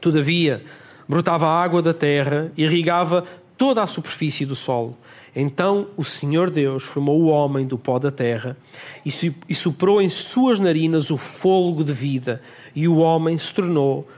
Todavia, 0.00 0.62
brotava 1.08 1.46
a 1.46 1.62
água 1.62 1.80
da 1.82 1.94
terra 1.94 2.50
e 2.56 2.64
irrigava 2.64 3.24
toda 3.56 3.82
a 3.82 3.86
superfície 3.86 4.44
do 4.44 4.56
solo. 4.56 4.96
Então 5.34 5.86
o 5.96 6.04
Senhor 6.04 6.50
Deus 6.50 6.82
formou 6.82 7.22
o 7.22 7.26
homem 7.26 7.66
do 7.66 7.78
pó 7.78 7.98
da 7.98 8.10
terra 8.10 8.56
e 9.04 9.54
soprou 9.54 10.02
em 10.02 10.08
suas 10.08 10.58
narinas 10.58 11.10
o 11.10 11.16
fôlego 11.16 11.84
de 11.84 11.92
vida, 11.92 12.42
e 12.74 12.88
o 12.88 12.96
homem 12.96 13.38
se 13.38 13.52
tornou 13.54 14.08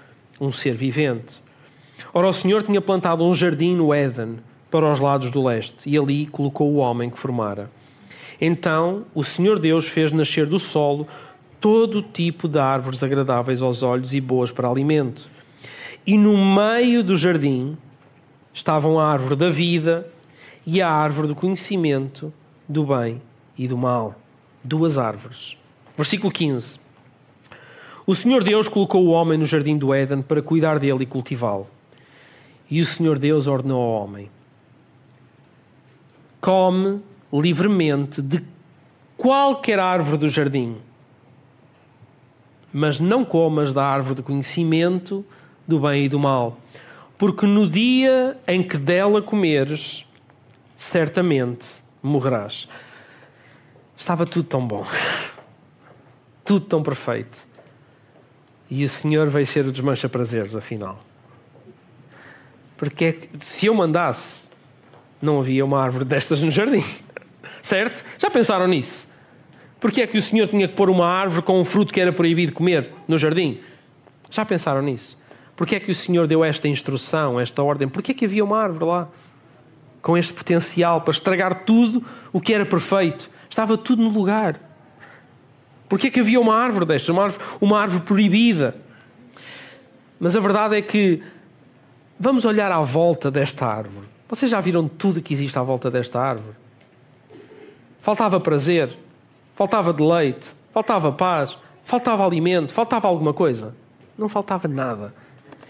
um 0.40 0.50
ser 0.50 0.74
vivente. 0.74 1.43
Ora, 2.16 2.28
o 2.28 2.32
Senhor 2.32 2.62
tinha 2.62 2.80
plantado 2.80 3.24
um 3.24 3.34
jardim 3.34 3.74
no 3.74 3.92
Éden, 3.92 4.38
para 4.70 4.90
os 4.90 5.00
lados 5.00 5.32
do 5.32 5.42
leste, 5.42 5.90
e 5.90 5.98
ali 5.98 6.26
colocou 6.26 6.72
o 6.72 6.76
homem 6.76 7.10
que 7.10 7.18
formara. 7.18 7.68
Então 8.40 9.04
o 9.12 9.24
Senhor 9.24 9.58
Deus 9.58 9.88
fez 9.88 10.12
nascer 10.12 10.46
do 10.46 10.58
solo 10.58 11.08
todo 11.60 12.02
tipo 12.02 12.46
de 12.46 12.58
árvores 12.58 13.02
agradáveis 13.02 13.62
aos 13.62 13.82
olhos 13.82 14.14
e 14.14 14.20
boas 14.20 14.52
para 14.52 14.68
alimento. 14.68 15.28
E 16.06 16.16
no 16.16 16.36
meio 16.54 17.02
do 17.02 17.16
jardim 17.16 17.76
estavam 18.52 18.96
a 18.96 19.08
árvore 19.08 19.34
da 19.34 19.50
vida 19.50 20.06
e 20.64 20.80
a 20.80 20.88
árvore 20.88 21.26
do 21.26 21.34
conhecimento 21.34 22.32
do 22.68 22.84
bem 22.84 23.20
e 23.58 23.66
do 23.66 23.76
mal. 23.76 24.14
Duas 24.62 24.98
árvores. 24.98 25.56
Versículo 25.96 26.32
15. 26.32 26.78
O 28.06 28.14
Senhor 28.14 28.44
Deus 28.44 28.68
colocou 28.68 29.04
o 29.04 29.10
homem 29.10 29.36
no 29.36 29.46
jardim 29.46 29.76
do 29.76 29.92
Éden 29.92 30.22
para 30.22 30.42
cuidar 30.42 30.78
dele 30.78 31.02
e 31.02 31.06
cultivá-lo. 31.06 31.73
E 32.70 32.80
o 32.80 32.84
Senhor 32.84 33.18
Deus 33.18 33.46
ordenou 33.46 33.80
ao 33.80 34.04
homem: 34.04 34.30
Come 36.40 37.00
livremente 37.32 38.22
de 38.22 38.42
qualquer 39.16 39.78
árvore 39.78 40.18
do 40.18 40.28
jardim, 40.28 40.76
mas 42.72 42.98
não 43.00 43.24
comas 43.24 43.72
da 43.72 43.84
árvore 43.84 44.16
do 44.16 44.22
conhecimento 44.22 45.24
do 45.66 45.80
bem 45.80 46.04
e 46.04 46.08
do 46.08 46.18
mal, 46.18 46.58
porque 47.16 47.46
no 47.46 47.68
dia 47.68 48.36
em 48.46 48.62
que 48.62 48.76
dela 48.76 49.22
comeres, 49.22 50.06
certamente 50.76 51.82
morrerás. 52.02 52.68
Estava 53.96 54.26
tudo 54.26 54.46
tão 54.46 54.66
bom, 54.66 54.84
tudo 56.44 56.66
tão 56.66 56.82
perfeito. 56.82 57.46
E 58.68 58.84
o 58.84 58.88
Senhor 58.88 59.28
veio 59.28 59.46
ser 59.46 59.64
o 59.66 59.72
desmancha-prazeres, 59.72 60.54
afinal. 60.56 60.98
Porque 62.90 63.04
é 63.04 63.16
se 63.40 63.66
eu 63.66 63.74
mandasse, 63.74 64.48
não 65.20 65.38
havia 65.38 65.64
uma 65.64 65.80
árvore 65.80 66.04
destas 66.04 66.42
no 66.42 66.50
jardim. 66.50 66.84
Certo? 67.62 68.04
Já 68.18 68.30
pensaram 68.30 68.66
nisso? 68.66 69.08
Porque 69.80 70.02
é 70.02 70.06
que 70.06 70.18
o 70.18 70.22
Senhor 70.22 70.46
tinha 70.46 70.68
que 70.68 70.74
pôr 70.74 70.90
uma 70.90 71.06
árvore 71.06 71.42
com 71.42 71.60
um 71.60 71.64
fruto 71.64 71.92
que 71.92 72.00
era 72.00 72.12
proibido 72.12 72.52
comer 72.52 72.90
no 73.08 73.18
jardim? 73.18 73.60
Já 74.30 74.44
pensaram 74.44 74.82
nisso? 74.82 75.22
Porque 75.56 75.76
é 75.76 75.80
que 75.80 75.90
o 75.90 75.94
Senhor 75.94 76.26
deu 76.26 76.44
esta 76.44 76.68
instrução, 76.68 77.38
esta 77.38 77.62
ordem? 77.62 77.88
Porque 77.88 78.12
é 78.12 78.14
que 78.14 78.24
havia 78.24 78.44
uma 78.44 78.58
árvore 78.58 78.84
lá? 78.84 79.08
com 80.04 80.18
este 80.18 80.34
potencial 80.34 81.00
para 81.00 81.12
estragar 81.12 81.64
tudo 81.64 82.04
o 82.30 82.38
que 82.38 82.52
era 82.52 82.66
perfeito. 82.66 83.30
Estava 83.48 83.78
tudo 83.78 84.02
no 84.02 84.10
lugar. 84.10 84.60
Porquê 85.88 86.08
é 86.08 86.10
que 86.10 86.20
havia 86.20 86.38
uma 86.38 86.54
árvore 86.54 86.84
destas? 86.84 87.08
Uma 87.08 87.24
árvore, 87.24 87.44
uma 87.58 87.80
árvore 87.80 88.02
proibida. 88.02 88.76
Mas 90.20 90.36
a 90.36 90.40
verdade 90.40 90.76
é 90.76 90.82
que 90.82 91.22
vamos 92.18 92.44
olhar 92.44 92.70
à 92.70 92.80
volta 92.80 93.30
desta 93.30 93.66
árvore. 93.66 94.06
Vocês 94.28 94.50
já 94.50 94.60
viram 94.60 94.88
tudo 94.88 95.22
que 95.22 95.34
existe 95.34 95.58
à 95.58 95.62
volta 95.62 95.90
desta 95.90 96.20
árvore? 96.20 96.56
Faltava 98.00 98.40
prazer, 98.40 98.96
faltava 99.54 99.92
deleite, 99.92 100.52
faltava 100.72 101.12
paz, 101.12 101.56
faltava 101.82 102.24
alimento, 102.24 102.72
faltava 102.72 103.08
alguma 103.08 103.32
coisa. 103.32 103.74
Não 104.16 104.28
faltava 104.28 104.68
nada. 104.68 105.14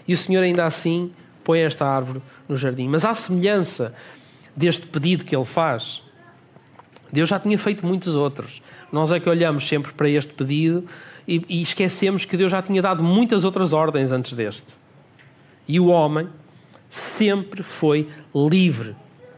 E 0.07 0.13
o 0.13 0.17
Senhor 0.17 0.41
ainda 0.41 0.65
assim 0.65 1.11
põe 1.43 1.59
esta 1.59 1.85
árvore 1.85 2.21
no 2.47 2.55
jardim. 2.55 2.87
Mas 2.87 3.05
à 3.05 3.13
semelhança 3.13 3.95
deste 4.55 4.87
pedido 4.87 5.25
que 5.25 5.35
ele 5.35 5.45
faz, 5.45 6.01
Deus 7.11 7.29
já 7.29 7.39
tinha 7.39 7.57
feito 7.57 7.85
muitos 7.85 8.15
outros. 8.15 8.61
Nós 8.91 9.11
é 9.11 9.19
que 9.19 9.29
olhamos 9.29 9.67
sempre 9.67 9.93
para 9.93 10.09
este 10.09 10.33
pedido 10.33 10.85
e, 11.27 11.43
e 11.47 11.61
esquecemos 11.61 12.25
que 12.25 12.37
Deus 12.37 12.51
já 12.51 12.61
tinha 12.61 12.81
dado 12.81 13.03
muitas 13.03 13.43
outras 13.43 13.73
ordens 13.73 14.11
antes 14.11 14.33
deste. 14.33 14.75
E 15.67 15.79
o 15.79 15.87
homem 15.87 16.27
sempre 16.89 17.63
foi 17.63 18.07
livre. 18.33 18.95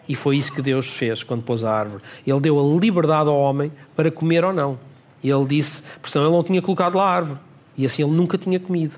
E 0.08 0.16
foi 0.16 0.38
isso 0.38 0.54
que 0.54 0.62
Deus 0.62 0.88
fez 0.94 1.24
quando 1.24 1.44
pôs 1.44 1.64
a 1.64 1.72
árvore. 1.72 2.04
Ele 2.26 2.40
deu 2.40 2.60
a 2.60 2.80
liberdade 2.80 3.30
ao 3.30 3.38
homem 3.38 3.72
para 3.96 4.10
comer 4.10 4.46
ou 4.46 4.54
não. 4.54 4.80
E 5.24 5.30
ele 5.30 5.46
disse, 5.46 5.84
por 6.02 6.10
senão 6.10 6.28
ele 6.28 6.36
não 6.36 6.44
tinha 6.44 6.62
colocado 6.62 6.98
lá 6.98 7.06
a 7.06 7.16
árvore. 7.16 7.40
E 7.78 7.86
assim 7.86 8.04
ele 8.04 8.12
nunca 8.12 8.38
tinha 8.38 8.60
comido. 8.60 8.98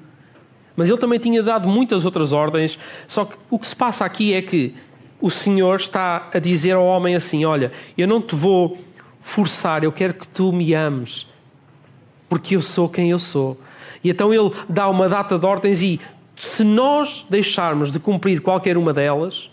Mas 0.75 0.87
ele 0.87 0.97
também 0.97 1.19
tinha 1.19 1.41
dado 1.41 1.67
muitas 1.67 2.05
outras 2.05 2.31
ordens. 2.31 2.77
Só 3.07 3.25
que 3.25 3.35
o 3.49 3.57
que 3.57 3.67
se 3.67 3.75
passa 3.75 4.05
aqui 4.05 4.33
é 4.33 4.41
que 4.41 4.73
o 5.19 5.29
Senhor 5.29 5.75
está 5.75 6.29
a 6.33 6.39
dizer 6.39 6.73
ao 6.73 6.85
homem 6.85 7.15
assim: 7.15 7.43
Olha, 7.43 7.71
eu 7.97 8.07
não 8.07 8.21
te 8.21 8.35
vou 8.35 8.77
forçar, 9.19 9.83
eu 9.83 9.91
quero 9.91 10.13
que 10.13 10.27
tu 10.27 10.53
me 10.53 10.73
ames, 10.73 11.27
porque 12.29 12.55
eu 12.55 12.61
sou 12.61 12.87
quem 12.87 13.11
eu 13.11 13.19
sou. 13.19 13.59
E 14.01 14.09
então 14.09 14.33
ele 14.33 14.51
dá 14.69 14.87
uma 14.87 15.09
data 15.09 15.37
de 15.37 15.45
ordens 15.45 15.83
e 15.83 15.99
se 16.39 16.63
nós 16.63 17.25
deixarmos 17.29 17.91
de 17.91 17.99
cumprir 17.99 18.41
qualquer 18.41 18.77
uma 18.77 18.93
delas, 18.93 19.51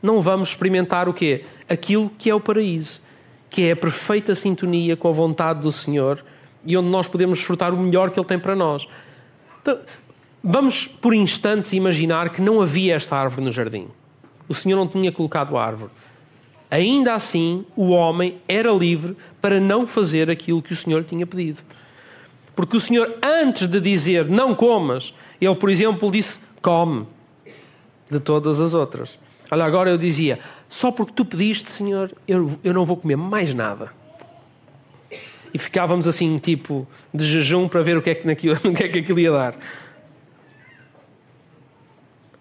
não 0.00 0.20
vamos 0.20 0.50
experimentar 0.50 1.08
o 1.08 1.12
quê? 1.12 1.44
Aquilo 1.68 2.08
que 2.16 2.30
é 2.30 2.34
o 2.34 2.40
paraíso, 2.40 3.02
que 3.50 3.64
é 3.64 3.72
a 3.72 3.76
perfeita 3.76 4.32
sintonia 4.32 4.96
com 4.96 5.08
a 5.08 5.12
vontade 5.12 5.60
do 5.60 5.72
Senhor 5.72 6.24
e 6.64 6.76
onde 6.76 6.88
nós 6.88 7.08
podemos 7.08 7.38
desfrutar 7.38 7.74
o 7.74 7.80
melhor 7.80 8.12
que 8.12 8.20
Ele 8.20 8.26
tem 8.26 8.38
para 8.38 8.54
nós. 8.54 8.86
Então, 9.60 9.76
vamos 10.42 10.86
por 10.86 11.12
instantes 11.12 11.72
imaginar 11.72 12.30
que 12.30 12.40
não 12.40 12.60
havia 12.60 12.94
esta 12.94 13.16
árvore 13.16 13.44
no 13.44 13.50
jardim. 13.50 13.88
O 14.48 14.54
Senhor 14.54 14.76
não 14.76 14.86
tinha 14.86 15.10
colocado 15.10 15.56
a 15.56 15.64
árvore. 15.64 15.90
Ainda 16.70 17.14
assim, 17.14 17.64
o 17.74 17.88
homem 17.88 18.36
era 18.46 18.70
livre 18.70 19.16
para 19.40 19.58
não 19.58 19.84
fazer 19.84 20.30
aquilo 20.30 20.62
que 20.62 20.72
o 20.72 20.76
Senhor 20.76 21.02
tinha 21.02 21.26
pedido. 21.26 21.60
Porque 22.54 22.76
o 22.76 22.80
Senhor, 22.80 23.16
antes 23.22 23.66
de 23.66 23.80
dizer 23.80 24.28
não 24.28 24.54
comas, 24.54 25.14
ele, 25.46 25.54
por 25.54 25.70
exemplo, 25.70 26.10
disse 26.10 26.38
come 26.60 27.06
de 28.10 28.20
todas 28.20 28.60
as 28.60 28.74
outras. 28.74 29.18
Olha, 29.50 29.64
agora 29.64 29.90
eu 29.90 29.98
dizia, 29.98 30.38
só 30.68 30.90
porque 30.90 31.12
tu 31.14 31.24
pediste, 31.24 31.70
Senhor, 31.70 32.12
eu, 32.26 32.58
eu 32.62 32.74
não 32.74 32.84
vou 32.84 32.96
comer 32.96 33.16
mais 33.16 33.54
nada. 33.54 33.90
E 35.52 35.58
ficávamos 35.58 36.06
assim, 36.06 36.38
tipo, 36.38 36.86
de 37.12 37.24
jejum 37.24 37.68
para 37.68 37.80
ver 37.80 37.96
o 37.96 38.02
que 38.02 38.10
é 38.10 38.14
que, 38.14 38.26
naquilo, 38.26 38.54
o 38.64 38.74
que, 38.74 38.84
é 38.84 38.88
que 38.88 38.98
aquilo 38.98 39.18
ia 39.18 39.32
dar. 39.32 39.56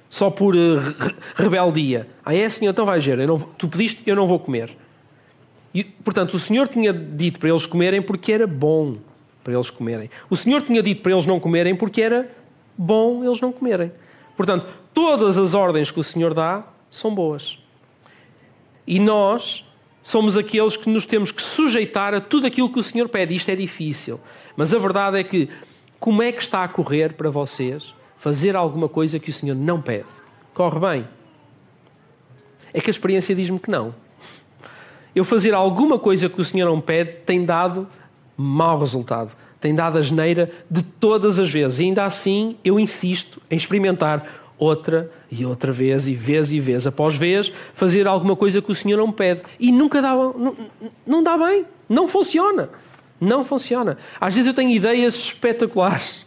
Só 0.09 0.29
por 0.29 0.55
uh, 0.55 0.79
rebeldia. 1.35 2.07
Ah, 2.25 2.35
é, 2.35 2.49
Senhor, 2.49 2.71
então 2.71 2.85
vai 2.85 2.99
ver, 2.99 3.19
tu 3.57 3.67
pediste, 3.67 4.03
eu 4.05 4.15
não 4.15 4.27
vou 4.27 4.39
comer. 4.39 4.75
E, 5.73 5.83
portanto, 5.83 6.33
o 6.33 6.39
Senhor 6.39 6.67
tinha 6.67 6.91
dito 6.91 7.39
para 7.39 7.49
eles 7.49 7.65
comerem 7.65 8.01
porque 8.01 8.31
era 8.31 8.47
bom 8.47 8.95
para 9.43 9.53
eles 9.53 9.69
comerem. 9.69 10.09
O 10.29 10.35
Senhor 10.35 10.61
tinha 10.61 10.81
dito 10.81 11.01
para 11.01 11.11
eles 11.11 11.25
não 11.25 11.39
comerem 11.39 11.75
porque 11.75 12.01
era 12.01 12.29
bom 12.77 13.23
eles 13.23 13.41
não 13.41 13.51
comerem. 13.51 13.91
Portanto, 14.35 14.67
todas 14.93 15.37
as 15.37 15.53
ordens 15.53 15.89
que 15.89 15.99
o 15.99 16.03
Senhor 16.03 16.33
dá 16.33 16.63
são 16.91 17.13
boas. 17.13 17.59
E 18.85 18.99
nós 18.99 19.65
somos 20.01 20.37
aqueles 20.37 20.77
que 20.77 20.89
nos 20.89 21.05
temos 21.05 21.31
que 21.31 21.41
sujeitar 21.41 22.13
a 22.13 22.21
tudo 22.21 22.47
aquilo 22.47 22.71
que 22.71 22.79
o 22.79 22.83
Senhor 22.83 23.09
pede. 23.09 23.35
Isto 23.35 23.49
é 23.49 23.55
difícil. 23.55 24.19
Mas 24.55 24.73
a 24.73 24.79
verdade 24.79 25.19
é 25.19 25.23
que, 25.23 25.49
como 25.99 26.21
é 26.21 26.31
que 26.31 26.41
está 26.41 26.63
a 26.63 26.67
correr 26.67 27.13
para 27.13 27.29
vocês 27.29 27.93
fazer 28.15 28.55
alguma 28.55 28.87
coisa 28.87 29.19
que 29.19 29.29
o 29.29 29.33
Senhor 29.33 29.55
não 29.55 29.81
pede? 29.81 30.07
Corre 30.53 30.79
bem? 30.79 31.05
É 32.73 32.79
que 32.79 32.89
a 32.89 32.91
experiência 32.91 33.35
diz-me 33.35 33.59
que 33.59 33.69
não. 33.69 33.93
Eu 35.15 35.25
fazer 35.25 35.53
alguma 35.53 35.97
coisa 35.97 36.29
que 36.29 36.39
o 36.39 36.45
Senhor 36.45 36.69
não 36.69 36.79
pede 36.79 37.11
tem 37.25 37.43
dado 37.43 37.87
mau 38.37 38.79
resultado. 38.79 39.35
Tem 39.59 39.73
dado 39.73 39.97
a 39.97 40.01
geneira 40.01 40.51
de 40.69 40.83
todas 40.83 41.39
as 41.39 41.49
vezes. 41.49 41.79
E 41.79 41.83
ainda 41.83 42.05
assim 42.05 42.57
eu 42.63 42.79
insisto 42.79 43.41
em 43.49 43.55
experimentar 43.55 44.25
outra 44.57 45.11
e 45.29 45.45
outra 45.45 45.71
vez, 45.71 46.07
e 46.07 46.15
vez 46.15 46.51
e 46.51 46.59
vez 46.59 46.87
após 46.87 47.15
vez, 47.15 47.51
fazer 47.73 48.07
alguma 48.07 48.35
coisa 48.35 48.61
que 48.61 48.71
o 48.71 48.75
Senhor 48.75 48.97
não 48.97 49.11
pede. 49.11 49.43
E 49.59 49.71
nunca 49.71 50.01
dá, 50.01 50.13
não, 50.13 50.55
não 51.05 51.23
dá 51.23 51.37
bem, 51.37 51.65
não 51.87 52.07
funciona. 52.07 52.69
Não 53.19 53.43
funciona. 53.43 53.97
Às 54.21 54.35
vezes 54.35 54.47
eu 54.47 54.53
tenho 54.53 54.69
ideias 54.69 55.15
espetaculares, 55.15 56.25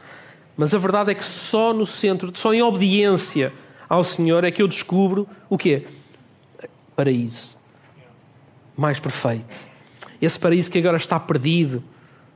mas 0.56 0.74
a 0.74 0.78
verdade 0.78 1.12
é 1.12 1.14
que 1.14 1.24
só 1.24 1.72
no 1.72 1.86
centro, 1.86 2.32
só 2.34 2.52
em 2.52 2.62
obediência 2.62 3.52
ao 3.88 4.02
Senhor 4.02 4.44
é 4.44 4.50
que 4.50 4.60
eu 4.60 4.68
descubro 4.68 5.28
o 5.48 5.56
quê? 5.56 5.84
Paraíso. 6.96 7.56
Mais 8.76 8.98
perfeito. 8.98 9.66
Esse 10.20 10.38
paraíso 10.38 10.70
que 10.70 10.78
agora 10.78 10.96
está 10.96 11.18
perdido 11.18 11.82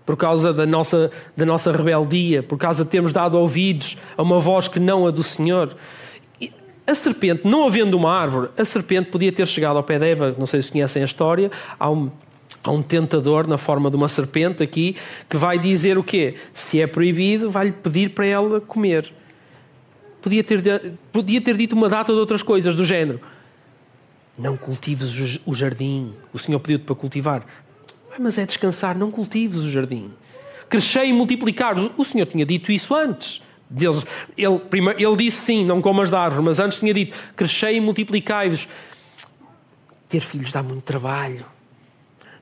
por 0.04 0.16
causa 0.16 0.52
da 0.52 0.66
nossa, 0.66 1.10
da 1.36 1.46
nossa 1.46 1.72
rebeldia, 1.72 2.42
por 2.42 2.58
causa 2.58 2.84
de 2.84 2.90
termos 2.90 3.12
dado 3.12 3.38
ouvidos 3.38 3.96
a 4.16 4.22
uma 4.22 4.38
voz 4.38 4.68
que 4.68 4.78
não 4.78 5.06
a 5.06 5.10
do 5.10 5.22
Senhor. 5.22 5.74
E 6.40 6.52
a 6.86 6.94
serpente, 6.94 7.46
não 7.46 7.66
havendo 7.66 7.96
uma 7.96 8.12
árvore, 8.12 8.50
a 8.56 8.64
serpente 8.64 9.10
podia 9.10 9.32
ter 9.32 9.46
chegado 9.46 9.76
ao 9.76 9.82
pé 9.82 9.98
de 9.98 10.06
Eva, 10.06 10.34
não 10.38 10.46
sei 10.46 10.60
se 10.60 10.70
conhecem 10.70 11.02
a 11.02 11.06
história, 11.06 11.50
há 11.78 11.90
um, 11.90 12.10
há 12.62 12.70
um 12.70 12.82
tentador 12.82 13.46
na 13.46 13.56
forma 13.56 13.90
de 13.90 13.96
uma 13.96 14.08
serpente 14.08 14.62
aqui 14.62 14.96
que 15.28 15.36
vai 15.36 15.58
dizer 15.58 15.96
o 15.96 16.02
quê? 16.02 16.34
Se 16.52 16.80
é 16.80 16.86
proibido, 16.86 17.50
vai-lhe 17.50 17.72
pedir 17.72 18.10
para 18.10 18.26
ela 18.26 18.60
comer. 18.60 19.10
Podia 20.20 20.44
ter, 20.44 20.94
podia 21.12 21.40
ter 21.40 21.56
dito 21.56 21.74
uma 21.74 21.88
data 21.88 22.12
de 22.12 22.18
outras 22.18 22.42
coisas 22.42 22.74
do 22.74 22.84
género. 22.84 23.20
Não 24.36 24.56
cultives 24.56 25.40
o 25.46 25.54
jardim. 25.54 26.12
O 26.32 26.38
Senhor 26.38 26.58
pediu-te 26.58 26.84
para 26.84 26.94
cultivar. 26.94 27.46
Mas 28.18 28.38
é 28.38 28.46
descansar, 28.46 28.96
não 28.96 29.10
cultives 29.10 29.60
o 29.60 29.70
jardim. 29.70 30.10
Crescei 30.68 31.10
e 31.10 31.12
multiplicar. 31.12 31.76
O 31.96 32.04
Senhor 32.04 32.26
tinha 32.26 32.46
dito 32.46 32.72
isso 32.72 32.94
antes. 32.94 33.42
Deles, 33.68 34.04
ele, 34.36 34.58
primeiro, 34.58 35.00
ele 35.00 35.16
disse 35.16 35.42
sim, 35.42 35.64
não 35.64 35.80
comas 35.80 36.10
da 36.10 36.20
árvore, 36.20 36.44
mas 36.44 36.60
antes 36.60 36.78
tinha 36.78 36.94
dito: 36.94 37.16
crescei 37.34 37.76
e 37.76 37.80
multiplicai-vos. 37.80 38.68
Ter 40.08 40.20
filhos 40.20 40.52
dá 40.52 40.62
muito 40.62 40.82
trabalho. 40.82 41.44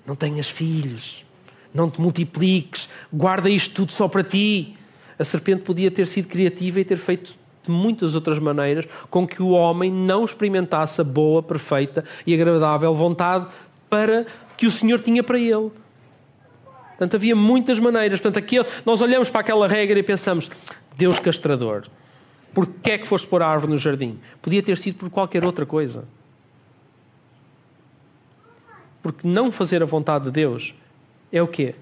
Não 0.06 0.14
tenhas 0.14 0.48
filhos. 0.48 1.24
Não 1.72 1.88
te 1.90 2.00
multipliques. 2.00 2.88
Guarda 3.12 3.48
isto 3.48 3.74
tudo 3.74 3.92
só 3.92 4.08
para 4.08 4.22
ti. 4.22 4.74
A 5.18 5.24
serpente 5.24 5.62
podia 5.62 5.90
ter 5.90 6.06
sido 6.06 6.28
criativa 6.28 6.80
e 6.80 6.84
ter 6.84 6.98
feito 6.98 7.34
de 7.62 7.70
muitas 7.70 8.14
outras 8.14 8.38
maneiras 8.38 8.86
com 9.08 9.26
que 9.26 9.40
o 9.40 9.50
homem 9.50 9.90
não 9.90 10.24
experimentasse 10.24 11.00
a 11.00 11.04
boa, 11.04 11.42
perfeita 11.42 12.04
e 12.26 12.34
agradável 12.34 12.92
vontade 12.92 13.48
para 13.88 14.26
que 14.62 14.66
o 14.68 14.70
Senhor 14.70 15.00
tinha 15.00 15.24
para 15.24 15.40
ele. 15.40 15.72
Portanto, 16.90 17.16
havia 17.16 17.34
muitas 17.34 17.80
maneiras. 17.80 18.20
Portanto, 18.20 18.38
aquele, 18.38 18.64
nós 18.86 19.02
olhamos 19.02 19.28
para 19.28 19.40
aquela 19.40 19.66
regra 19.66 19.98
e 19.98 20.04
pensamos: 20.04 20.48
Deus 20.96 21.18
castrador, 21.18 21.88
por 22.54 22.68
que 22.68 22.92
é 22.92 22.98
que 22.98 23.08
foste 23.08 23.26
pôr 23.26 23.42
a 23.42 23.48
árvore 23.48 23.72
no 23.72 23.78
jardim? 23.78 24.20
Podia 24.40 24.62
ter 24.62 24.78
sido 24.78 24.98
por 24.98 25.10
qualquer 25.10 25.44
outra 25.44 25.66
coisa. 25.66 26.04
Porque 29.02 29.26
não 29.26 29.50
fazer 29.50 29.82
a 29.82 29.84
vontade 29.84 30.26
de 30.26 30.30
Deus 30.30 30.72
é 31.32 31.42
o 31.42 31.48
quê? 31.48 31.74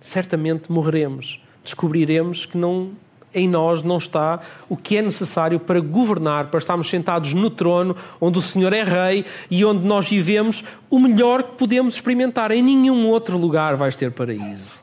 Certamente 0.00 0.70
morreremos. 0.70 1.42
Descobriremos 1.64 2.46
que 2.46 2.56
não 2.56 2.92
em 3.34 3.48
nós 3.48 3.82
não 3.82 3.98
está 3.98 4.40
o 4.68 4.76
que 4.76 4.96
é 4.96 5.02
necessário 5.02 5.60
para 5.60 5.80
governar, 5.80 6.46
para 6.46 6.58
estarmos 6.58 6.88
sentados 6.88 7.34
no 7.34 7.50
trono 7.50 7.94
onde 8.20 8.38
o 8.38 8.42
Senhor 8.42 8.72
é 8.72 8.82
Rei 8.82 9.24
e 9.50 9.64
onde 9.64 9.86
nós 9.86 10.08
vivemos 10.08 10.64
o 10.90 10.98
melhor 10.98 11.42
que 11.42 11.52
podemos 11.56 11.94
experimentar. 11.94 12.50
Em 12.50 12.62
nenhum 12.62 13.06
outro 13.06 13.36
lugar 13.36 13.76
vais 13.76 13.96
ter 13.96 14.10
paraíso. 14.12 14.82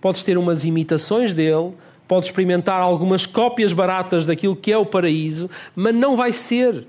Podes 0.00 0.22
ter 0.22 0.36
umas 0.36 0.64
imitações 0.64 1.32
dele, 1.32 1.72
podes 2.06 2.28
experimentar 2.28 2.80
algumas 2.80 3.24
cópias 3.24 3.72
baratas 3.72 4.26
daquilo 4.26 4.54
que 4.54 4.70
é 4.70 4.76
o 4.76 4.84
paraíso, 4.84 5.48
mas 5.74 5.94
não 5.94 6.16
vai 6.16 6.32
ser 6.32 6.86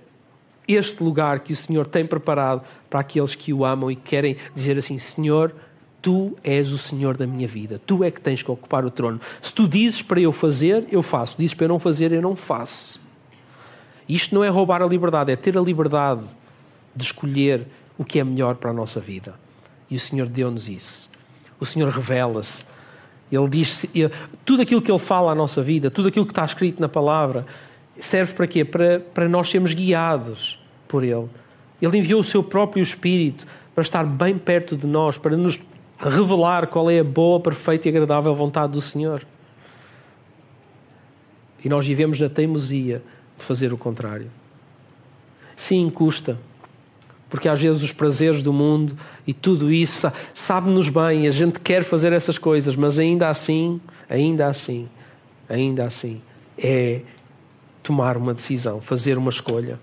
este 0.67 1.03
lugar 1.03 1.39
que 1.39 1.53
o 1.53 1.55
Senhor 1.55 1.85
tem 1.85 2.05
preparado 2.05 2.61
para 2.89 2.99
aqueles 2.99 3.35
que 3.35 3.53
o 3.53 3.63
amam 3.63 3.89
e 3.89 3.95
querem 3.95 4.35
dizer 4.53 4.77
assim: 4.77 4.97
Senhor 4.99 5.53
Tu 6.05 6.37
és 6.43 6.71
o 6.71 6.77
Senhor 6.77 7.17
da 7.17 7.25
minha 7.25 7.47
vida. 7.47 7.81
Tu 7.83 8.03
é 8.03 8.11
que 8.11 8.21
tens 8.21 8.43
que 8.43 8.51
ocupar 8.51 8.85
o 8.85 8.91
trono. 8.91 9.19
Se 9.41 9.51
tu 9.51 9.67
dizes 9.67 10.03
para 10.03 10.19
eu 10.19 10.31
fazer, 10.31 10.85
eu 10.91 11.01
faço. 11.01 11.35
Dizes 11.35 11.55
para 11.55 11.65
eu 11.65 11.69
não 11.69 11.79
fazer, 11.79 12.11
eu 12.11 12.21
não 12.21 12.35
faço. 12.35 13.01
Isto 14.07 14.35
não 14.35 14.43
é 14.43 14.47
roubar 14.47 14.83
a 14.83 14.85
liberdade, 14.85 15.31
é 15.31 15.35
ter 15.35 15.57
a 15.57 15.61
liberdade 15.61 16.27
de 16.95 17.03
escolher 17.03 17.65
o 17.97 18.05
que 18.05 18.19
é 18.19 18.23
melhor 18.23 18.53
para 18.53 18.69
a 18.69 18.73
nossa 18.73 18.99
vida. 18.99 19.33
E 19.89 19.95
o 19.95 19.99
Senhor 19.99 20.27
deu-nos 20.27 20.69
isso. 20.69 21.09
O 21.59 21.65
Senhor 21.65 21.89
revela-se. 21.89 22.65
Ele 23.31 23.49
diz 23.49 23.87
tudo 24.45 24.61
aquilo 24.61 24.83
que 24.83 24.91
ele 24.91 24.99
fala 24.99 25.31
à 25.31 25.35
nossa 25.35 25.63
vida, 25.63 25.89
tudo 25.89 26.09
aquilo 26.09 26.27
que 26.27 26.33
está 26.33 26.45
escrito 26.45 26.79
na 26.79 26.87
palavra, 26.87 27.47
serve 27.97 28.35
para 28.35 28.45
quê? 28.45 28.63
Para, 28.63 28.99
para 28.99 29.27
nós 29.27 29.49
sermos 29.49 29.73
guiados 29.73 30.63
por 30.87 31.03
ele. 31.03 31.27
Ele 31.81 31.97
enviou 31.97 32.19
o 32.19 32.23
seu 32.23 32.43
próprio 32.43 32.83
Espírito 32.83 33.47
para 33.73 33.81
estar 33.81 34.05
bem 34.05 34.37
perto 34.37 34.77
de 34.77 34.85
nós, 34.85 35.17
para 35.17 35.35
nos 35.35 35.59
revelar 36.09 36.67
qual 36.67 36.89
é 36.89 36.99
a 36.99 37.03
boa, 37.03 37.39
perfeita 37.39 37.87
e 37.87 37.89
agradável 37.89 38.33
vontade 38.35 38.73
do 38.73 38.81
Senhor. 38.81 39.25
E 41.63 41.69
nós 41.69 41.85
vivemos 41.85 42.19
na 42.19 42.29
teimosia 42.29 43.01
de 43.37 43.43
fazer 43.43 43.73
o 43.73 43.77
contrário. 43.77 44.29
Sim, 45.55 45.89
custa. 45.89 46.37
porque 47.29 47.49
às 47.49 47.59
vezes 47.59 47.81
os 47.81 47.91
prazeres 47.91 48.41
do 48.41 48.53
mundo 48.53 48.95
e 49.25 49.33
tudo 49.33 49.71
isso 49.71 50.09
sabe-nos 50.33 50.89
bem, 50.89 51.27
a 51.27 51.31
gente 51.31 51.59
quer 51.59 51.83
fazer 51.83 52.13
essas 52.13 52.37
coisas, 52.37 52.75
mas 52.75 52.99
ainda 52.99 53.29
assim, 53.29 53.81
ainda 54.09 54.47
assim, 54.47 54.87
ainda 55.49 55.85
assim, 55.85 56.21
é 56.57 57.01
tomar 57.81 58.15
uma 58.15 58.33
decisão, 58.33 58.79
fazer 58.79 59.17
uma 59.17 59.29
escolha. 59.29 59.79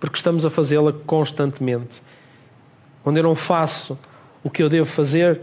Porque 0.00 0.16
estamos 0.16 0.44
a 0.44 0.50
fazê-la 0.50 0.92
constantemente. 0.92 2.02
Quando 3.02 3.16
eu 3.16 3.22
não 3.22 3.34
faço 3.34 3.98
o 4.48 4.50
que 4.50 4.62
eu 4.62 4.68
devo 4.70 4.86
fazer, 4.86 5.42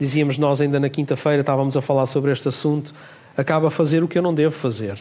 dizíamos 0.00 0.36
nós 0.36 0.60
ainda 0.60 0.80
na 0.80 0.88
quinta-feira, 0.88 1.42
estávamos 1.42 1.76
a 1.76 1.80
falar 1.80 2.06
sobre 2.06 2.32
este 2.32 2.48
assunto, 2.48 2.92
acaba 3.36 3.68
a 3.68 3.70
fazer 3.70 4.02
o 4.02 4.08
que 4.08 4.18
eu 4.18 4.22
não 4.22 4.34
devo 4.34 4.52
fazer. 4.52 4.98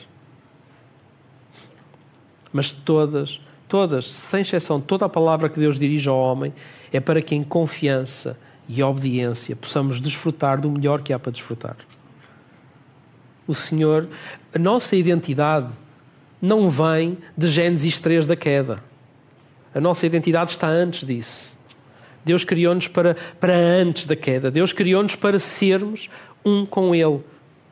Mas 2.53 2.71
todas, 2.71 3.41
todas, 3.67 4.11
sem 4.11 4.41
exceção, 4.41 4.79
toda 4.79 5.07
a 5.07 5.09
palavra 5.09 5.49
que 5.49 5.59
Deus 5.59 5.79
dirige 5.79 6.07
ao 6.07 6.19
homem 6.19 6.53
é 6.93 6.99
para 6.99 7.19
que 7.19 7.33
em 7.33 7.43
confiança 7.43 8.39
e 8.69 8.83
obediência 8.83 9.55
possamos 9.55 9.99
desfrutar 9.99 10.61
do 10.61 10.71
melhor 10.71 11.01
que 11.01 11.11
há 11.11 11.17
para 11.17 11.31
desfrutar. 11.31 11.77
O 13.47 13.55
Senhor, 13.55 14.07
a 14.53 14.59
nossa 14.59 14.95
identidade 14.95 15.73
não 16.39 16.69
vem 16.69 17.17
de 17.35 17.47
Gênesis 17.47 17.97
3 17.97 18.27
da 18.27 18.35
queda. 18.35 18.83
A 19.73 19.81
nossa 19.81 20.05
identidade 20.05 20.51
está 20.51 20.67
antes 20.67 21.07
disso. 21.07 21.50
Deus 22.23 22.43
criou-nos 22.43 22.87
para, 22.87 23.15
para 23.39 23.55
antes 23.55 24.05
da 24.05 24.15
queda. 24.15 24.51
Deus 24.51 24.73
criou-nos 24.73 25.15
para 25.15 25.39
sermos 25.39 26.09
um 26.45 26.65
com 26.65 26.93
Ele, 26.93 27.19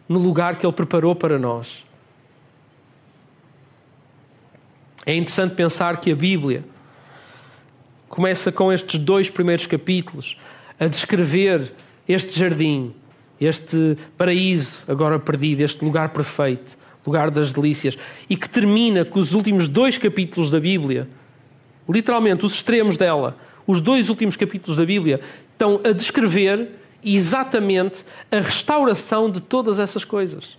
no 0.08 0.20
lugar 0.20 0.58
que 0.58 0.66
Ele 0.66 0.74
preparou 0.74 1.16
para 1.16 1.38
nós. 1.38 1.84
É 5.06 5.16
interessante 5.16 5.56
pensar 5.56 6.00
que 6.00 6.12
a 6.12 6.16
Bíblia 6.16 6.64
começa 8.08 8.52
com 8.52 8.72
estes 8.72 9.00
dois 9.00 9.30
primeiros 9.30 9.66
capítulos 9.66 10.38
a 10.80 10.88
descrever 10.88 11.72
este 12.08 12.38
jardim, 12.38 12.94
este 13.40 13.98
paraíso 14.18 14.84
agora 14.88 15.20
perdido, 15.20 15.62
este 15.62 15.84
lugar 15.86 16.10
perfeito, 16.10 16.78
lugar 17.06 17.32
das 17.32 17.54
delícias, 17.54 17.98
e 18.30 18.36
que 18.36 18.50
termina 18.50 19.06
com 19.06 19.20
os 19.20 19.34
últimos 19.34 19.68
dois 19.68 19.98
capítulos 19.98 20.52
da 20.52 20.60
Bíblia, 20.60 21.08
literalmente 21.88 22.46
os 22.46 22.54
extremos 22.54 22.98
dela, 22.98 23.38
os 23.70 23.80
dois 23.80 24.10
últimos 24.10 24.36
capítulos 24.36 24.78
da 24.78 24.84
Bíblia, 24.84 25.20
estão 25.52 25.80
a 25.84 25.92
descrever 25.92 26.72
exatamente 27.06 28.04
a 28.32 28.40
restauração 28.40 29.30
de 29.30 29.40
todas 29.40 29.80
essas 29.80 30.04
coisas. 30.04 30.58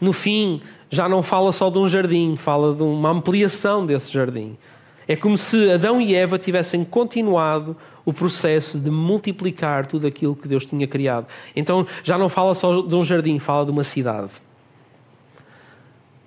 No 0.00 0.12
fim, 0.12 0.62
já 0.88 1.08
não 1.08 1.20
fala 1.20 1.50
só 1.50 1.68
de 1.68 1.78
um 1.80 1.88
jardim, 1.88 2.36
fala 2.36 2.72
de 2.72 2.84
uma 2.84 3.10
ampliação 3.10 3.84
desse 3.84 4.12
jardim. 4.12 4.56
É 5.08 5.16
como 5.16 5.36
se 5.36 5.68
Adão 5.68 6.00
e 6.00 6.14
Eva 6.14 6.38
tivessem 6.38 6.84
continuado 6.84 7.76
o 8.04 8.12
processo 8.12 8.78
de 8.78 8.88
multiplicar 8.88 9.84
tudo 9.84 10.06
aquilo 10.06 10.36
que 10.36 10.46
Deus 10.46 10.64
tinha 10.64 10.86
criado. 10.86 11.26
Então 11.56 11.84
já 12.04 12.16
não 12.16 12.28
fala 12.28 12.54
só 12.54 12.82
de 12.82 12.94
um 12.94 13.02
jardim, 13.02 13.40
fala 13.40 13.64
de 13.64 13.72
uma 13.72 13.82
cidade. 13.82 14.30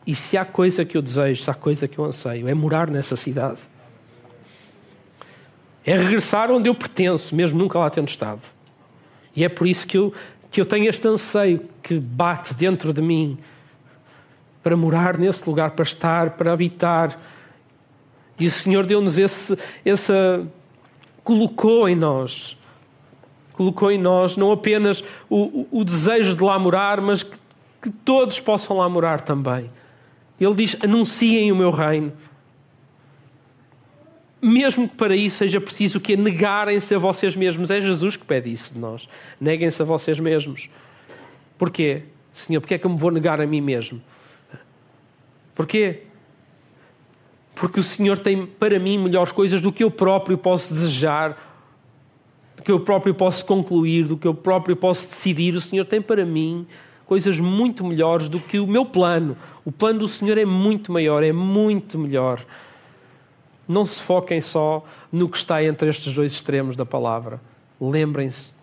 E 0.05 0.13
se 0.13 0.35
há 0.35 0.43
coisa 0.43 0.83
que 0.83 0.97
eu 0.97 1.01
desejo, 1.01 1.41
se 1.41 1.49
há 1.49 1.53
coisa 1.53 1.87
que 1.87 1.97
eu 1.97 2.03
anseio, 2.03 2.49
é 2.49 2.53
morar 2.53 2.89
nessa 2.89 3.15
cidade. 3.15 3.71
É 5.85 5.95
regressar 5.95 6.51
onde 6.51 6.69
eu 6.69 6.75
pertenço, 6.75 7.35
mesmo 7.35 7.57
nunca 7.57 7.79
lá 7.79 7.89
tendo 7.89 8.07
estado. 8.07 8.41
E 9.35 9.43
é 9.43 9.49
por 9.49 9.67
isso 9.67 9.87
que 9.87 9.97
eu, 9.97 10.13
que 10.49 10.61
eu 10.61 10.65
tenho 10.65 10.87
este 10.89 11.07
anseio 11.07 11.61
que 11.81 11.99
bate 11.99 12.53
dentro 12.53 12.93
de 12.93 13.01
mim 13.01 13.37
para 14.61 14.77
morar 14.77 15.17
nesse 15.17 15.47
lugar, 15.47 15.71
para 15.71 15.83
estar, 15.83 16.31
para 16.31 16.53
habitar. 16.53 17.19
E 18.39 18.45
o 18.45 18.51
Senhor 18.51 18.85
deu-nos 18.85 19.17
esse, 19.17 19.57
essa. 19.83 20.45
colocou 21.23 21.89
em 21.89 21.95
nós. 21.95 22.57
Colocou 23.53 23.91
em 23.91 23.97
nós 23.97 24.37
não 24.37 24.51
apenas 24.51 25.03
o, 25.29 25.67
o, 25.71 25.79
o 25.79 25.83
desejo 25.83 26.35
de 26.35 26.43
lá 26.43 26.57
morar, 26.57 27.01
mas 27.01 27.23
que, 27.23 27.37
que 27.81 27.89
todos 27.89 28.39
possam 28.39 28.77
lá 28.77 28.87
morar 28.87 29.21
também. 29.21 29.69
Ele 30.39 30.55
diz: 30.55 30.75
anunciem 30.83 31.51
o 31.51 31.55
meu 31.55 31.71
reino. 31.71 32.11
Mesmo 34.41 34.89
que 34.89 34.95
para 34.95 35.15
isso 35.15 35.37
seja 35.37 35.61
preciso 35.61 35.99
que 35.99 36.17
negarem-se 36.17 36.95
a 36.95 36.97
vocês 36.97 37.35
mesmos. 37.35 37.69
É 37.69 37.79
Jesus 37.79 38.17
que 38.17 38.25
pede 38.25 38.51
isso 38.51 38.73
de 38.73 38.79
nós. 38.79 39.07
Neguem-se 39.39 39.81
a 39.81 39.85
vocês 39.85 40.19
mesmos. 40.19 40.67
Porquê? 41.57 42.03
Senhor, 42.31 42.59
porque 42.59 42.73
é 42.73 42.77
que 42.79 42.85
eu 42.85 42.89
me 42.89 42.97
vou 42.97 43.11
negar 43.11 43.39
a 43.39 43.45
mim 43.45 43.61
mesmo? 43.61 44.01
Porquê? 45.53 46.03
Porque 47.53 47.79
o 47.79 47.83
Senhor 47.83 48.17
tem 48.17 48.45
para 48.45 48.79
mim 48.79 48.97
melhores 48.97 49.31
coisas 49.31 49.61
do 49.61 49.71
que 49.71 49.83
eu 49.83 49.91
próprio 49.91 50.37
posso 50.37 50.73
desejar, 50.73 51.37
do 52.57 52.63
que 52.63 52.71
eu 52.71 52.79
próprio 52.79 53.13
posso 53.13 53.45
concluir, 53.45 54.05
do 54.05 54.17
que 54.17 54.27
eu 54.27 54.33
próprio 54.33 54.75
posso 54.75 55.07
decidir. 55.07 55.53
O 55.53 55.61
Senhor 55.61 55.85
tem 55.85 56.01
para 56.01 56.25
mim 56.25 56.65
coisas 57.05 57.39
muito 57.39 57.83
melhores 57.83 58.27
do 58.27 58.39
que 58.39 58.57
o 58.57 58.65
meu 58.65 58.85
plano. 58.85 59.37
O 59.63 59.71
plano 59.71 59.99
do 59.99 60.07
Senhor 60.07 60.37
é 60.39 60.45
muito 60.45 60.91
maior, 60.91 61.21
é 61.21 61.31
muito 61.31 61.99
melhor. 61.99 62.43
Não 63.71 63.85
se 63.85 64.01
foquem 64.01 64.41
só 64.41 64.83
no 65.09 65.29
que 65.29 65.37
está 65.37 65.63
entre 65.63 65.89
estes 65.89 66.13
dois 66.13 66.33
extremos 66.33 66.75
da 66.75 66.85
palavra. 66.85 67.39
Lembrem-se 67.79 68.53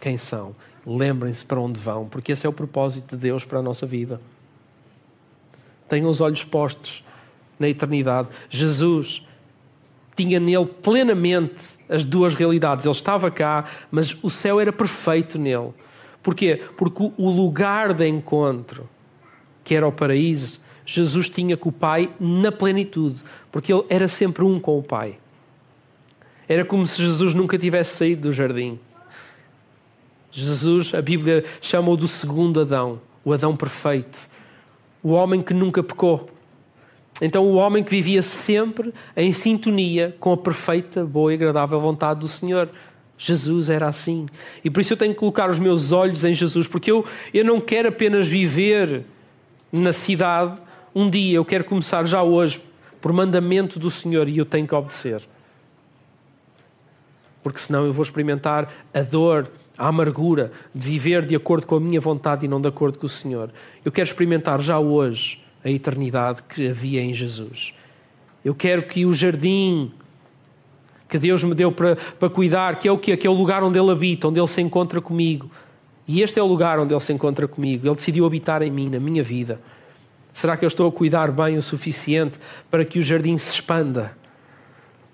quem 0.00 0.18
são, 0.18 0.54
lembrem-se 0.84 1.44
para 1.44 1.60
onde 1.60 1.78
vão, 1.78 2.06
porque 2.08 2.32
esse 2.32 2.44
é 2.44 2.48
o 2.48 2.52
propósito 2.52 3.14
de 3.14 3.22
Deus 3.22 3.44
para 3.44 3.60
a 3.60 3.62
nossa 3.62 3.86
vida. 3.86 4.20
Tenham 5.88 6.10
os 6.10 6.20
olhos 6.20 6.42
postos 6.42 7.04
na 7.56 7.68
eternidade. 7.68 8.28
Jesus 8.50 9.24
tinha 10.16 10.40
nele 10.40 10.66
plenamente 10.66 11.78
as 11.88 12.04
duas 12.04 12.34
realidades. 12.34 12.84
Ele 12.84 12.92
estava 12.92 13.30
cá, 13.30 13.64
mas 13.92 14.16
o 14.24 14.28
céu 14.28 14.58
era 14.58 14.72
perfeito 14.72 15.38
nele. 15.38 15.72
Porquê? 16.20 16.60
Porque 16.76 17.12
o 17.16 17.30
lugar 17.30 17.94
de 17.94 18.08
encontro, 18.08 18.88
que 19.62 19.72
era 19.72 19.86
o 19.86 19.92
paraíso, 19.92 20.65
Jesus 20.86 21.28
tinha 21.28 21.56
com 21.56 21.68
o 21.68 21.72
Pai 21.72 22.08
na 22.20 22.52
plenitude, 22.52 23.22
porque 23.50 23.72
ele 23.72 23.84
era 23.90 24.06
sempre 24.06 24.44
um 24.44 24.60
com 24.60 24.78
o 24.78 24.82
Pai. 24.82 25.18
Era 26.48 26.64
como 26.64 26.86
se 26.86 27.02
Jesus 27.02 27.34
nunca 27.34 27.58
tivesse 27.58 27.96
saído 27.96 28.28
do 28.28 28.32
jardim. 28.32 28.78
Jesus, 30.30 30.94
a 30.94 31.02
Bíblia 31.02 31.44
chama-o 31.60 31.96
do 31.96 32.06
segundo 32.06 32.60
Adão, 32.60 33.00
o 33.24 33.32
Adão 33.32 33.56
perfeito, 33.56 34.28
o 35.02 35.10
homem 35.10 35.42
que 35.42 35.52
nunca 35.52 35.82
pecou. 35.82 36.30
Então, 37.20 37.44
o 37.46 37.54
homem 37.54 37.82
que 37.82 37.90
vivia 37.90 38.22
sempre 38.22 38.92
em 39.16 39.32
sintonia 39.32 40.14
com 40.20 40.32
a 40.32 40.36
perfeita, 40.36 41.04
boa 41.04 41.32
e 41.32 41.34
agradável 41.34 41.80
vontade 41.80 42.20
do 42.20 42.28
Senhor. 42.28 42.68
Jesus 43.18 43.70
era 43.70 43.88
assim. 43.88 44.26
E 44.62 44.68
por 44.68 44.80
isso 44.80 44.92
eu 44.92 44.96
tenho 44.96 45.14
que 45.14 45.18
colocar 45.18 45.48
os 45.48 45.58
meus 45.58 45.90
olhos 45.90 46.22
em 46.22 46.34
Jesus, 46.34 46.68
porque 46.68 46.90
eu, 46.90 47.04
eu 47.32 47.44
não 47.44 47.58
quero 47.58 47.88
apenas 47.88 48.28
viver 48.28 49.04
na 49.72 49.92
cidade 49.94 50.58
um 50.96 51.10
dia, 51.10 51.36
eu 51.36 51.44
quero 51.44 51.62
começar 51.62 52.06
já 52.06 52.22
hoje, 52.22 52.58
por 53.02 53.12
mandamento 53.12 53.78
do 53.78 53.90
Senhor, 53.90 54.26
e 54.30 54.38
eu 54.38 54.46
tenho 54.46 54.66
que 54.66 54.74
obedecer. 54.74 55.20
Porque 57.42 57.58
senão 57.58 57.84
eu 57.84 57.92
vou 57.92 58.02
experimentar 58.02 58.72
a 58.94 59.02
dor, 59.02 59.46
a 59.76 59.88
amargura 59.88 60.50
de 60.74 60.86
viver 60.86 61.26
de 61.26 61.36
acordo 61.36 61.66
com 61.66 61.76
a 61.76 61.80
minha 61.80 62.00
vontade 62.00 62.46
e 62.46 62.48
não 62.48 62.58
de 62.58 62.68
acordo 62.68 62.98
com 62.98 63.04
o 63.04 63.10
Senhor. 63.10 63.50
Eu 63.84 63.92
quero 63.92 64.06
experimentar 64.06 64.58
já 64.62 64.78
hoje 64.78 65.44
a 65.62 65.70
eternidade 65.70 66.42
que 66.44 66.66
havia 66.68 67.02
em 67.02 67.12
Jesus. 67.12 67.74
Eu 68.42 68.54
quero 68.54 68.84
que 68.84 69.04
o 69.04 69.12
jardim 69.12 69.92
que 71.10 71.18
Deus 71.18 71.44
me 71.44 71.54
deu 71.54 71.70
para, 71.70 71.96
para 71.96 72.30
cuidar, 72.30 72.78
que 72.78 72.88
é 72.88 72.90
o 72.90 72.96
que? 72.96 73.14
Que 73.18 73.26
é 73.26 73.30
o 73.30 73.34
lugar 73.34 73.62
onde 73.62 73.78
Ele 73.78 73.90
habita, 73.90 74.28
onde 74.28 74.40
Ele 74.40 74.48
se 74.48 74.62
encontra 74.62 74.98
comigo. 75.02 75.50
E 76.08 76.22
este 76.22 76.38
é 76.38 76.42
o 76.42 76.46
lugar 76.46 76.78
onde 76.78 76.94
Ele 76.94 77.00
se 77.00 77.12
encontra 77.12 77.46
comigo. 77.46 77.86
Ele 77.86 77.94
decidiu 77.94 78.24
habitar 78.24 78.62
em 78.62 78.70
mim, 78.70 78.88
na 78.88 78.98
minha 78.98 79.22
vida. 79.22 79.60
Será 80.36 80.54
que 80.54 80.66
eu 80.66 80.68
estou 80.68 80.86
a 80.86 80.92
cuidar 80.92 81.32
bem 81.32 81.56
o 81.56 81.62
suficiente 81.62 82.38
para 82.70 82.84
que 82.84 82.98
o 82.98 83.02
jardim 83.02 83.38
se 83.38 83.54
expanda? 83.54 84.14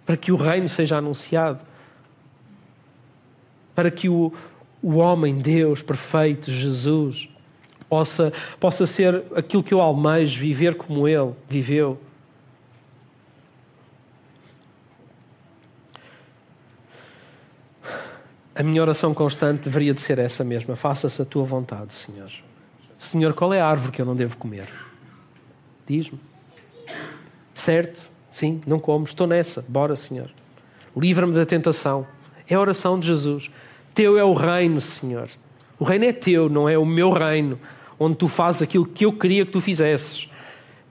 Para 0.04 0.16
que 0.16 0.32
o 0.32 0.36
reino 0.36 0.68
seja 0.68 0.96
anunciado? 0.96 1.60
Para 3.72 3.88
que 3.88 4.08
o, 4.08 4.32
o 4.82 4.96
homem, 4.96 5.38
Deus 5.38 5.80
perfeito, 5.80 6.50
Jesus, 6.50 7.28
possa, 7.88 8.32
possa 8.58 8.84
ser 8.84 9.22
aquilo 9.36 9.62
que 9.62 9.72
eu 9.72 9.80
almejo, 9.80 10.40
viver 10.40 10.74
como 10.74 11.06
Ele 11.06 11.32
viveu. 11.48 12.00
A 18.56 18.62
minha 18.64 18.82
oração 18.82 19.14
constante 19.14 19.62
deveria 19.62 19.94
de 19.94 20.00
ser 20.00 20.18
essa 20.18 20.42
mesma. 20.42 20.74
Faça-se 20.74 21.22
a 21.22 21.24
tua 21.24 21.44
vontade, 21.44 21.94
Senhor. 21.94 22.28
Senhor, 22.98 23.32
qual 23.34 23.54
é 23.54 23.60
a 23.60 23.68
árvore 23.68 23.92
que 23.92 24.02
eu 24.02 24.06
não 24.06 24.16
devo 24.16 24.36
comer? 24.36 24.66
Diz-me. 25.92 26.18
Certo? 27.52 28.10
Sim, 28.30 28.62
não 28.66 28.78
como. 28.78 29.04
Estou 29.04 29.26
nessa. 29.26 29.62
Bora, 29.68 29.94
Senhor. 29.94 30.30
Livra-me 30.96 31.34
da 31.34 31.44
tentação. 31.44 32.06
É 32.48 32.54
a 32.54 32.60
oração 32.60 32.98
de 32.98 33.08
Jesus. 33.08 33.50
Teu 33.94 34.16
é 34.16 34.24
o 34.24 34.32
reino, 34.32 34.80
Senhor. 34.80 35.28
O 35.78 35.84
reino 35.84 36.06
é 36.06 36.12
teu, 36.14 36.48
não 36.48 36.66
é 36.66 36.78
o 36.78 36.86
meu 36.86 37.12
reino, 37.12 37.60
onde 38.00 38.16
tu 38.16 38.26
fazes 38.26 38.62
aquilo 38.62 38.86
que 38.86 39.04
eu 39.04 39.12
queria 39.12 39.44
que 39.44 39.52
tu 39.52 39.60
fizesses. 39.60 40.30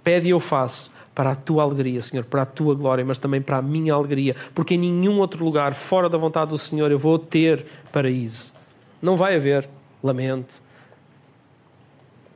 Pede 0.04 0.28
e 0.28 0.30
eu 0.30 0.40
faço. 0.40 0.92
para 1.16 1.32
a 1.32 1.36
tua 1.36 1.64
alegria, 1.64 2.02
Senhor, 2.02 2.24
para 2.24 2.44
a 2.44 2.46
tua 2.46 2.74
glória, 2.74 3.04
mas 3.04 3.18
também 3.18 3.42
para 3.42 3.58
a 3.58 3.62
minha 3.62 3.94
alegria, 3.94 4.36
porque 4.56 4.76
em 4.76 4.78
nenhum 4.78 5.20
outro 5.20 5.44
lugar 5.44 5.74
fora 5.74 6.08
da 6.08 6.18
vontade 6.18 6.52
do 6.52 6.58
Senhor 6.58 6.90
eu 6.92 6.98
vou 6.98 7.20
ter 7.20 7.66
paraíso. 7.92 8.54
Não 9.02 9.18
vai 9.18 9.36
haver, 9.36 9.68
lamento. 10.02 10.61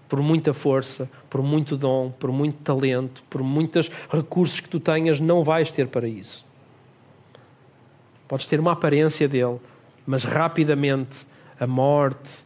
Por 0.08 0.22
muita 0.22 0.54
força, 0.54 1.10
por 1.30 1.42
muito 1.42 1.76
dom, 1.76 2.12
por 2.12 2.32
muito 2.32 2.58
talento, 2.58 3.24
por 3.30 3.42
muitos 3.42 3.90
recursos 4.10 4.60
que 4.60 4.70
tu 4.70 4.80
tenhas, 4.80 5.20
não 5.20 5.42
vais 5.42 5.72
ter 5.72 5.88
paraíso. 5.88 6.46
Podes 8.28 8.46
ter 8.46 8.60
uma 8.60 8.72
aparência 8.72 9.28
dele, 9.28 9.60
mas 10.06 10.24
rapidamente 10.24 11.26
a 11.60 11.66
morte, 11.66 12.44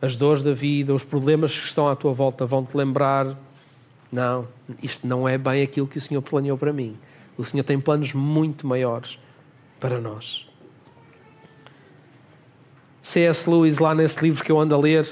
as 0.00 0.16
dores 0.16 0.42
da 0.42 0.52
vida, 0.52 0.94
os 0.94 1.04
problemas 1.04 1.58
que 1.58 1.66
estão 1.66 1.88
à 1.88 1.96
tua 1.96 2.12
volta 2.12 2.44
vão 2.44 2.64
te 2.64 2.76
lembrar: 2.76 3.36
não, 4.12 4.46
isto 4.82 5.06
não 5.06 5.28
é 5.28 5.38
bem 5.38 5.62
aquilo 5.62 5.86
que 5.86 5.98
o 5.98 6.00
Senhor 6.00 6.22
planeou 6.22 6.58
para 6.58 6.72
mim. 6.72 6.96
O 7.36 7.44
Senhor 7.44 7.64
tem 7.64 7.80
planos 7.80 8.12
muito 8.12 8.66
maiores 8.66 9.18
para 9.80 10.00
nós. 10.00 10.46
C.S. 13.02 13.48
Lewis, 13.50 13.78
lá 13.78 13.94
nesse 13.94 14.22
livro 14.22 14.42
que 14.42 14.50
eu 14.50 14.58
ando 14.58 14.74
a 14.74 14.78
ler, 14.78 15.06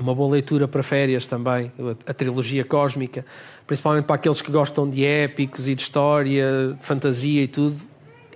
uma 0.00 0.14
boa 0.14 0.32
leitura 0.32 0.66
para 0.66 0.82
férias 0.82 1.26
também, 1.26 1.70
a 2.06 2.12
trilogia 2.12 2.64
cósmica, 2.64 3.24
principalmente 3.66 4.04
para 4.04 4.16
aqueles 4.16 4.42
que 4.42 4.50
gostam 4.50 4.88
de 4.88 5.04
épicos 5.04 5.68
e 5.68 5.74
de 5.74 5.82
história, 5.82 6.76
de 6.78 6.86
fantasia 6.86 7.42
e 7.42 7.48
tudo, 7.48 7.76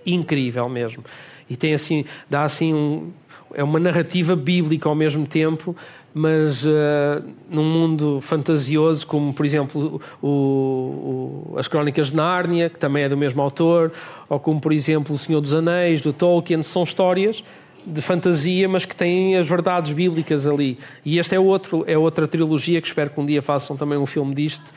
incrível 0.07 0.69
mesmo. 0.69 1.03
E 1.51 1.57
tem 1.57 1.75
assim, 1.75 2.05
dá 2.29 2.43
assim 2.43 2.75
um, 2.75 3.11
é 3.55 3.65
uma 3.65 3.81
narrativa 3.81 4.37
bíblica 4.37 4.89
ao 4.89 4.95
mesmo 4.95 5.27
tempo, 5.27 5.75
mas 6.13 6.65
uh, 6.65 7.23
num 7.49 7.65
mundo 7.65 8.21
fantasioso, 8.21 9.07
como 9.07 9.33
por 9.33 9.47
exemplo 9.47 10.01
o, 10.21 10.29
o, 10.29 11.55
as 11.59 11.69
Crónicas 11.69 12.09
de 12.09 12.17
Nárnia, 12.17 12.69
que 12.69 12.79
também 12.79 13.05
é 13.05 13.09
do 13.09 13.17
mesmo 13.17 13.41
autor, 13.43 13.93
ou 14.29 14.39
como 14.39 14.61
por 14.61 14.73
exemplo 14.73 15.15
O 15.15 15.19
Senhor 15.19 15.41
dos 15.41 15.55
Anéis, 15.55 16.01
do 16.01 16.13
Tolkien, 16.13 16.63
são 16.63 16.83
histórias 16.83 17.43
de 17.89 18.03
fantasia, 18.03 18.69
mas 18.69 18.85
que 18.85 18.95
têm 18.95 19.37
as 19.37 19.49
verdades 19.49 19.93
bíblicas 19.93 20.47
ali. 20.47 20.79
E 21.05 21.19
esta 21.19 21.35
é, 21.35 21.39
outro, 21.41 21.85
é 21.87 21.97
outra 21.97 22.29
trilogia 22.29 22.81
que 22.81 22.87
espero 22.87 23.11
que 23.11 23.21
um 23.21 23.27
dia 23.27 23.43
façam 23.43 23.77
também 23.77 23.99
um 23.99 24.07
filme 24.07 24.35
disto, 24.35 24.73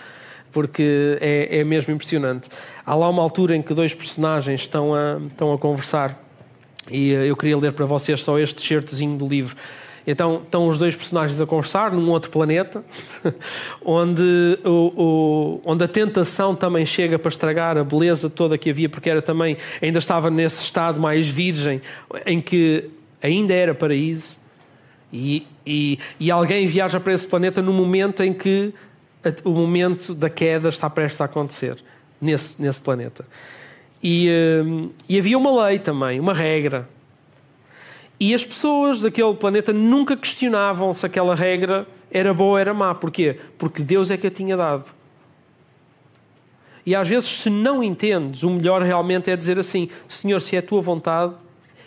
porque 0.52 1.18
é, 1.22 1.60
é 1.60 1.64
mesmo 1.64 1.94
impressionante. 1.94 2.50
Há 2.86 2.96
lá 2.96 3.10
uma 3.10 3.22
altura 3.22 3.56
em 3.56 3.62
que 3.62 3.74
dois 3.74 3.94
personagens 3.94 4.62
estão 4.62 4.94
a, 4.94 5.20
estão 5.30 5.54
a 5.54 5.58
conversar 5.58 6.20
e 6.90 7.14
eh, 7.14 7.30
eu 7.30 7.36
queria 7.36 7.58
ler 7.58 7.74
para 7.74 7.86
vocês 7.86 8.22
só 8.24 8.40
este 8.40 8.62
certozinho 8.62 9.18
do 9.18 9.28
livro. 9.28 9.56
Então 10.06 10.42
estão 10.44 10.68
os 10.68 10.80
dois 10.80 10.96
personagens 10.96 11.40
a 11.40 11.46
conversar 11.46 11.92
num 11.92 12.10
outro 12.10 12.32
planeta, 12.32 12.84
onde, 13.86 14.58
o, 14.66 14.92
o, 14.96 15.62
onde 15.64 15.84
a 15.84 15.88
tentação 15.88 16.56
também 16.56 16.86
chega 16.88 17.20
para 17.20 17.30
estragar 17.30 17.78
a 17.78 17.84
beleza 17.84 18.28
toda 18.30 18.58
que 18.58 18.72
havia, 18.72 18.90
porque 18.90 19.10
era 19.10 19.22
também 19.22 19.58
ainda 19.80 20.00
estava 20.00 20.32
nesse 20.32 20.64
estado 20.64 21.00
mais 21.00 21.28
virgem, 21.28 21.82
em 22.26 22.42
que 22.42 22.90
ainda 23.22 23.54
era 23.54 23.74
paraíso, 23.74 24.40
e, 25.12 25.46
e, 25.66 26.00
e 26.20 26.32
alguém 26.32 26.68
viaja 26.68 27.00
para 27.00 27.14
esse 27.14 27.28
planeta 27.28 27.62
no 27.62 27.74
momento 27.74 28.24
em 28.24 28.34
que 28.34 28.74
o 29.44 29.52
momento 29.52 30.14
da 30.14 30.30
queda 30.30 30.70
está 30.70 30.90
prestes 30.90 31.22
a 31.22 31.26
acontecer 31.26 31.78
nesse, 32.20 32.62
nesse 32.62 32.82
planeta. 32.82 33.26
E, 34.02 34.30
hum, 34.66 34.90
e 35.08 35.20
havia 35.20 35.38
uma 35.38 35.66
lei 35.66 35.80
também, 35.80 36.20
uma 36.20 36.34
regra. 36.34 36.90
E 38.20 38.34
as 38.34 38.46
pessoas 38.46 39.02
daquele 39.02 39.34
planeta 39.34 39.74
nunca 39.74 40.16
questionavam 40.16 40.94
se 40.94 41.06
aquela 41.06 41.36
regra 41.36 41.88
era 42.12 42.34
boa 42.34 42.52
ou 42.52 42.58
era 42.58 42.74
má. 42.74 42.94
Porquê? 42.96 43.38
Porque 43.58 43.82
Deus 43.84 44.12
é 44.12 44.18
que 44.18 44.28
a 44.28 44.32
tinha 44.32 44.56
dado. 44.56 44.90
E 46.86 46.96
às 46.96 47.08
vezes, 47.08 47.30
se 47.30 47.50
não 47.50 47.84
entendes, 47.84 48.44
o 48.44 48.50
melhor 48.50 48.82
realmente 48.82 49.30
é 49.30 49.36
dizer 49.36 49.60
assim: 49.60 49.90
Senhor, 50.08 50.40
se 50.40 50.56
é 50.56 50.60
a 50.60 50.64
tua 50.64 50.82
vontade, 50.82 51.34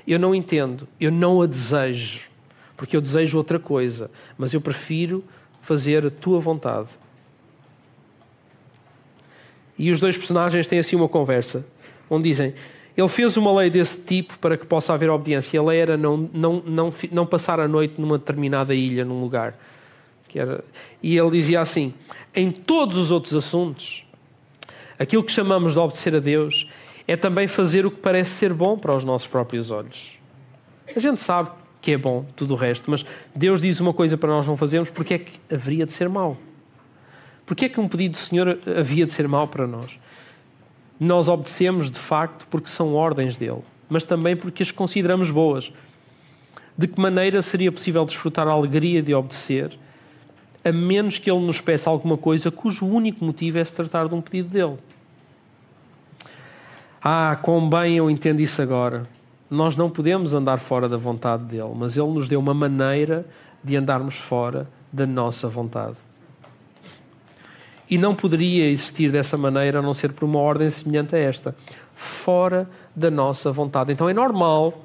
eu 0.06 0.18
não 0.18 0.34
entendo, 0.34 0.86
eu 1.00 1.10
não 1.10 1.40
a 1.40 1.46
desejo, 1.46 2.20
porque 2.76 2.96
eu 2.96 3.00
desejo 3.00 3.38
outra 3.38 3.58
coisa, 3.58 4.10
mas 4.36 4.52
eu 4.52 4.60
prefiro 4.60 5.24
fazer 5.60 6.06
a 6.06 6.10
tua 6.10 6.38
vontade. 6.38 6.90
E 9.78 9.90
os 9.90 10.00
dois 10.00 10.16
personagens 10.16 10.66
têm 10.66 10.78
assim 10.78 10.94
uma 10.96 11.08
conversa 11.08 11.66
onde 12.08 12.28
dizem: 12.28 12.54
Ele 12.96 13.08
fez 13.08 13.36
uma 13.36 13.52
lei 13.58 13.70
desse 13.70 14.04
tipo 14.04 14.38
para 14.38 14.56
que 14.56 14.66
possa 14.66 14.92
haver 14.94 15.10
obediência. 15.10 15.58
A 15.58 15.62
lei 15.64 15.80
era 15.80 15.96
não, 15.96 16.28
não, 16.32 16.62
não, 16.64 16.92
não 17.10 17.26
passar 17.26 17.58
a 17.58 17.66
noite 17.66 18.00
numa 18.00 18.18
determinada 18.18 18.74
ilha, 18.74 19.04
num 19.04 19.20
lugar. 19.20 19.58
Que 20.28 20.38
era... 20.38 20.64
E 21.02 21.16
ele 21.16 21.30
dizia 21.30 21.60
assim: 21.60 21.92
em 22.34 22.50
todos 22.50 22.96
os 22.96 23.10
outros 23.10 23.34
assuntos, 23.34 24.06
aquilo 24.98 25.24
que 25.24 25.32
chamamos 25.32 25.72
de 25.72 25.78
obedecer 25.78 26.14
a 26.14 26.20
Deus 26.20 26.68
é 27.06 27.16
também 27.16 27.46
fazer 27.46 27.84
o 27.86 27.90
que 27.90 27.98
parece 27.98 28.30
ser 28.30 28.52
bom 28.52 28.78
para 28.78 28.94
os 28.94 29.04
nossos 29.04 29.28
próprios 29.28 29.70
olhos. 29.70 30.18
A 30.94 30.98
gente 30.98 31.20
sabe 31.20 31.50
que 31.80 31.92
é 31.92 31.98
bom 31.98 32.24
tudo 32.34 32.54
o 32.54 32.56
resto, 32.56 32.90
mas 32.90 33.04
Deus 33.34 33.60
diz 33.60 33.78
uma 33.80 33.92
coisa 33.92 34.16
para 34.16 34.30
nós 34.30 34.46
não 34.46 34.56
fazermos, 34.56 34.90
porque 34.90 35.14
é 35.14 35.18
que 35.18 35.32
haveria 35.52 35.84
de 35.84 35.92
ser 35.92 36.08
mau? 36.08 36.36
Porque 37.44 37.66
é 37.66 37.68
que 37.68 37.78
um 37.78 37.86
pedido 37.86 38.12
do 38.12 38.18
Senhor 38.18 38.58
havia 38.78 39.04
de 39.04 39.12
ser 39.12 39.28
mau 39.28 39.46
para 39.46 39.66
nós? 39.66 39.98
Nós 40.98 41.28
obedecemos 41.28 41.90
de 41.90 41.98
facto 41.98 42.46
porque 42.48 42.68
são 42.68 42.94
ordens 42.94 43.36
dele, 43.36 43.62
mas 43.88 44.02
também 44.04 44.34
porque 44.34 44.62
as 44.62 44.70
consideramos 44.70 45.30
boas. 45.30 45.72
De 46.76 46.88
que 46.88 46.98
maneira 46.98 47.42
seria 47.42 47.70
possível 47.70 48.04
desfrutar 48.04 48.48
a 48.48 48.52
alegria 48.52 49.02
de 49.02 49.14
obedecer, 49.14 49.78
a 50.64 50.72
menos 50.72 51.18
que 51.18 51.30
ele 51.30 51.44
nos 51.44 51.60
peça 51.60 51.90
alguma 51.90 52.16
coisa 52.16 52.50
cujo 52.50 52.86
único 52.86 53.22
motivo 53.22 53.58
é 53.58 53.64
se 53.64 53.74
tratar 53.74 54.08
de 54.08 54.14
um 54.14 54.22
pedido 54.22 54.48
dele? 54.48 54.78
Ah, 57.06 57.36
quão 57.42 57.68
bem 57.68 57.98
eu 57.98 58.08
entendo 58.08 58.40
isso 58.40 58.62
agora. 58.62 59.06
Nós 59.50 59.76
não 59.76 59.90
podemos 59.90 60.32
andar 60.32 60.58
fora 60.58 60.88
da 60.88 60.96
vontade 60.96 61.44
dele, 61.44 61.74
mas 61.76 61.98
ele 61.98 62.06
nos 62.06 62.28
deu 62.28 62.40
uma 62.40 62.54
maneira 62.54 63.26
de 63.62 63.76
andarmos 63.76 64.16
fora 64.16 64.66
da 64.90 65.06
nossa 65.06 65.46
vontade. 65.46 65.98
E 67.90 67.98
não 67.98 68.14
poderia 68.14 68.70
existir 68.70 69.12
dessa 69.12 69.36
maneira 69.36 69.80
a 69.80 69.82
não 69.82 69.92
ser 69.92 70.14
por 70.14 70.24
uma 70.24 70.38
ordem 70.38 70.70
semelhante 70.70 71.14
a 71.14 71.18
esta, 71.18 71.54
fora 71.94 72.66
da 72.96 73.10
nossa 73.10 73.52
vontade. 73.52 73.92
Então 73.92 74.08
é 74.08 74.14
normal 74.14 74.82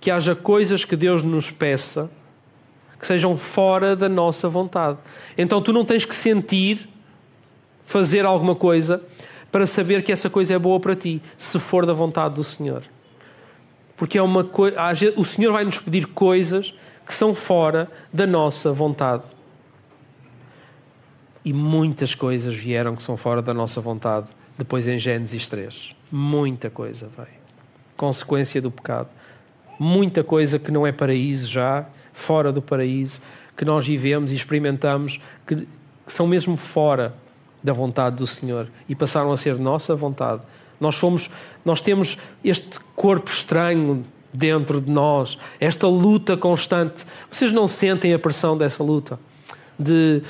que 0.00 0.12
haja 0.12 0.36
coisas 0.36 0.84
que 0.84 0.94
Deus 0.94 1.24
nos 1.24 1.50
peça 1.50 2.08
que 3.00 3.06
sejam 3.06 3.36
fora 3.36 3.96
da 3.96 4.08
nossa 4.08 4.48
vontade. 4.48 4.96
Então 5.36 5.60
tu 5.60 5.72
não 5.72 5.84
tens 5.84 6.04
que 6.04 6.14
sentir 6.14 6.88
fazer 7.84 8.24
alguma 8.24 8.54
coisa 8.54 9.02
para 9.50 9.66
saber 9.66 10.02
que 10.02 10.12
essa 10.12 10.28
coisa 10.28 10.54
é 10.54 10.58
boa 10.58 10.78
para 10.78 10.94
ti, 10.94 11.22
se 11.36 11.58
for 11.58 11.86
da 11.86 11.92
vontade 11.92 12.34
do 12.34 12.44
Senhor. 12.44 12.82
Porque 13.96 14.18
é 14.18 14.22
uma 14.22 14.44
coisa, 14.44 14.76
o 15.16 15.24
Senhor 15.24 15.52
vai 15.52 15.64
nos 15.64 15.78
pedir 15.78 16.06
coisas 16.06 16.74
que 17.06 17.14
são 17.14 17.34
fora 17.34 17.90
da 18.12 18.26
nossa 18.26 18.72
vontade. 18.72 19.24
E 21.44 21.52
muitas 21.52 22.14
coisas 22.14 22.54
vieram 22.54 22.94
que 22.94 23.02
são 23.02 23.16
fora 23.16 23.40
da 23.40 23.54
nossa 23.54 23.80
vontade, 23.80 24.28
depois 24.56 24.86
em 24.86 24.98
Gênesis 24.98 25.48
3. 25.48 25.96
Muita 26.12 26.68
coisa 26.68 27.10
veio. 27.16 27.38
Consequência 27.96 28.60
do 28.60 28.70
pecado. 28.70 29.08
Muita 29.78 30.22
coisa 30.22 30.58
que 30.58 30.70
não 30.70 30.86
é 30.86 30.92
paraíso 30.92 31.48
já, 31.48 31.86
fora 32.12 32.52
do 32.52 32.60
paraíso, 32.60 33.20
que 33.56 33.64
nós 33.64 33.86
vivemos 33.86 34.30
e 34.30 34.34
experimentamos, 34.34 35.20
que, 35.46 35.56
que 35.56 36.12
são 36.12 36.26
mesmo 36.26 36.56
fora 36.56 37.14
da 37.62 37.72
vontade 37.72 38.16
do 38.16 38.26
Senhor 38.26 38.68
e 38.88 38.94
passaram 38.94 39.32
a 39.32 39.36
ser 39.36 39.58
nossa 39.58 39.94
vontade. 39.94 40.42
Nós 40.80 40.94
somos, 40.94 41.30
nós 41.64 41.80
temos 41.80 42.18
este 42.44 42.78
corpo 42.94 43.30
estranho 43.30 44.04
dentro 44.32 44.80
de 44.80 44.90
nós, 44.90 45.38
esta 45.58 45.86
luta 45.86 46.36
constante. 46.36 47.04
Vocês 47.30 47.50
não 47.50 47.66
sentem 47.66 48.14
a 48.14 48.18
pressão 48.18 48.56
dessa 48.56 48.82
luta 48.82 49.18
de 49.78 50.22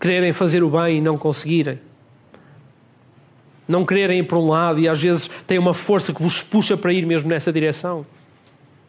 quererem 0.00 0.32
fazer 0.32 0.62
o 0.62 0.70
bem 0.70 0.98
e 0.98 1.00
não 1.00 1.16
conseguirem. 1.16 1.78
Não 3.66 3.84
quererem 3.84 4.18
ir 4.18 4.24
para 4.24 4.38
um 4.38 4.48
lado 4.48 4.78
e 4.80 4.88
às 4.88 5.00
vezes 5.00 5.30
tem 5.46 5.58
uma 5.58 5.72
força 5.72 6.12
que 6.12 6.22
vos 6.22 6.42
puxa 6.42 6.76
para 6.76 6.92
ir 6.92 7.06
mesmo 7.06 7.28
nessa 7.28 7.52
direção. 7.52 8.04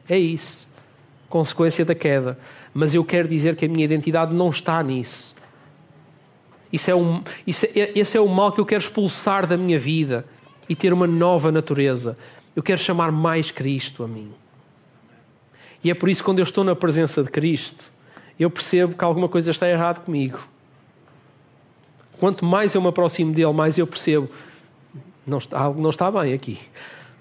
É 0.09 0.17
isso. 0.17 0.67
Consequência 1.29 1.85
da 1.85 1.95
queda. 1.95 2.37
Mas 2.73 2.93
eu 2.93 3.03
quero 3.03 3.27
dizer 3.27 3.55
que 3.55 3.65
a 3.65 3.69
minha 3.69 3.85
identidade 3.85 4.33
não 4.33 4.49
está 4.49 4.81
nisso. 4.83 5.34
Isso 6.71 6.91
é 6.91 6.95
um, 6.95 7.23
isso 7.45 7.65
é, 7.65 7.91
esse 7.97 8.17
é 8.17 8.21
o 8.21 8.27
mal 8.27 8.51
que 8.51 8.59
eu 8.59 8.65
quero 8.65 8.81
expulsar 8.81 9.47
da 9.47 9.57
minha 9.57 9.79
vida 9.79 10.25
e 10.67 10.75
ter 10.75 10.91
uma 10.93 11.07
nova 11.07 11.51
natureza. 11.51 12.17
Eu 12.55 12.63
quero 12.63 12.79
chamar 12.79 13.11
mais 13.11 13.51
Cristo 13.51 14.03
a 14.03 14.07
mim. 14.07 14.31
E 15.83 15.91
é 15.91 15.93
por 15.93 16.09
isso 16.09 16.21
que 16.21 16.25
quando 16.25 16.39
eu 16.39 16.43
estou 16.43 16.63
na 16.63 16.75
presença 16.75 17.23
de 17.23 17.29
Cristo, 17.29 17.91
eu 18.39 18.49
percebo 18.49 18.95
que 18.95 19.03
alguma 19.03 19.29
coisa 19.29 19.51
está 19.51 19.69
errada 19.69 19.99
comigo. 19.99 20.39
Quanto 22.19 22.45
mais 22.45 22.73
eu 22.73 22.81
me 22.81 22.87
aproximo 22.87 23.33
dele, 23.33 23.53
mais 23.53 23.77
eu 23.77 23.85
percebo 23.85 24.29
não 25.25 25.39
está, 25.39 25.59
algo 25.59 25.81
não 25.81 25.89
está 25.89 26.11
bem 26.11 26.33
aqui. 26.33 26.59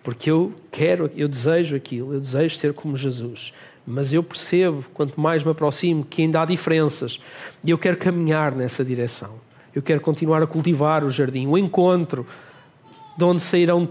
Porque 0.03 0.31
eu 0.31 0.53
quero, 0.71 1.11
eu 1.17 1.27
desejo 1.27 1.75
aquilo, 1.75 2.13
eu 2.15 2.21
desejo 2.21 2.57
ser 2.59 2.75
como 2.75 2.97
Jesus. 2.97 3.53
Mas 3.87 4.13
eu 4.13 4.23
percebo, 4.23 4.85
quanto 4.95 5.21
mais 5.21 5.45
me 5.45 5.51
aproximo, 5.51 6.05
que 6.05 6.23
ainda 6.23 6.41
há 6.41 6.45
diferenças. 6.45 7.21
E 7.63 7.71
eu 7.71 7.79
quero 7.79 7.97
caminhar 7.97 8.55
nessa 8.55 8.85
direção. 8.85 9.39
Eu 9.75 9.83
quero 9.83 10.01
continuar 10.01 10.43
a 10.43 10.47
cultivar 10.47 11.05
o 11.05 11.11
jardim, 11.11 11.47
o 11.47 11.59
encontro, 11.59 12.27
de 13.17 13.25
onde 13.25 13.43
sairão 13.43 13.89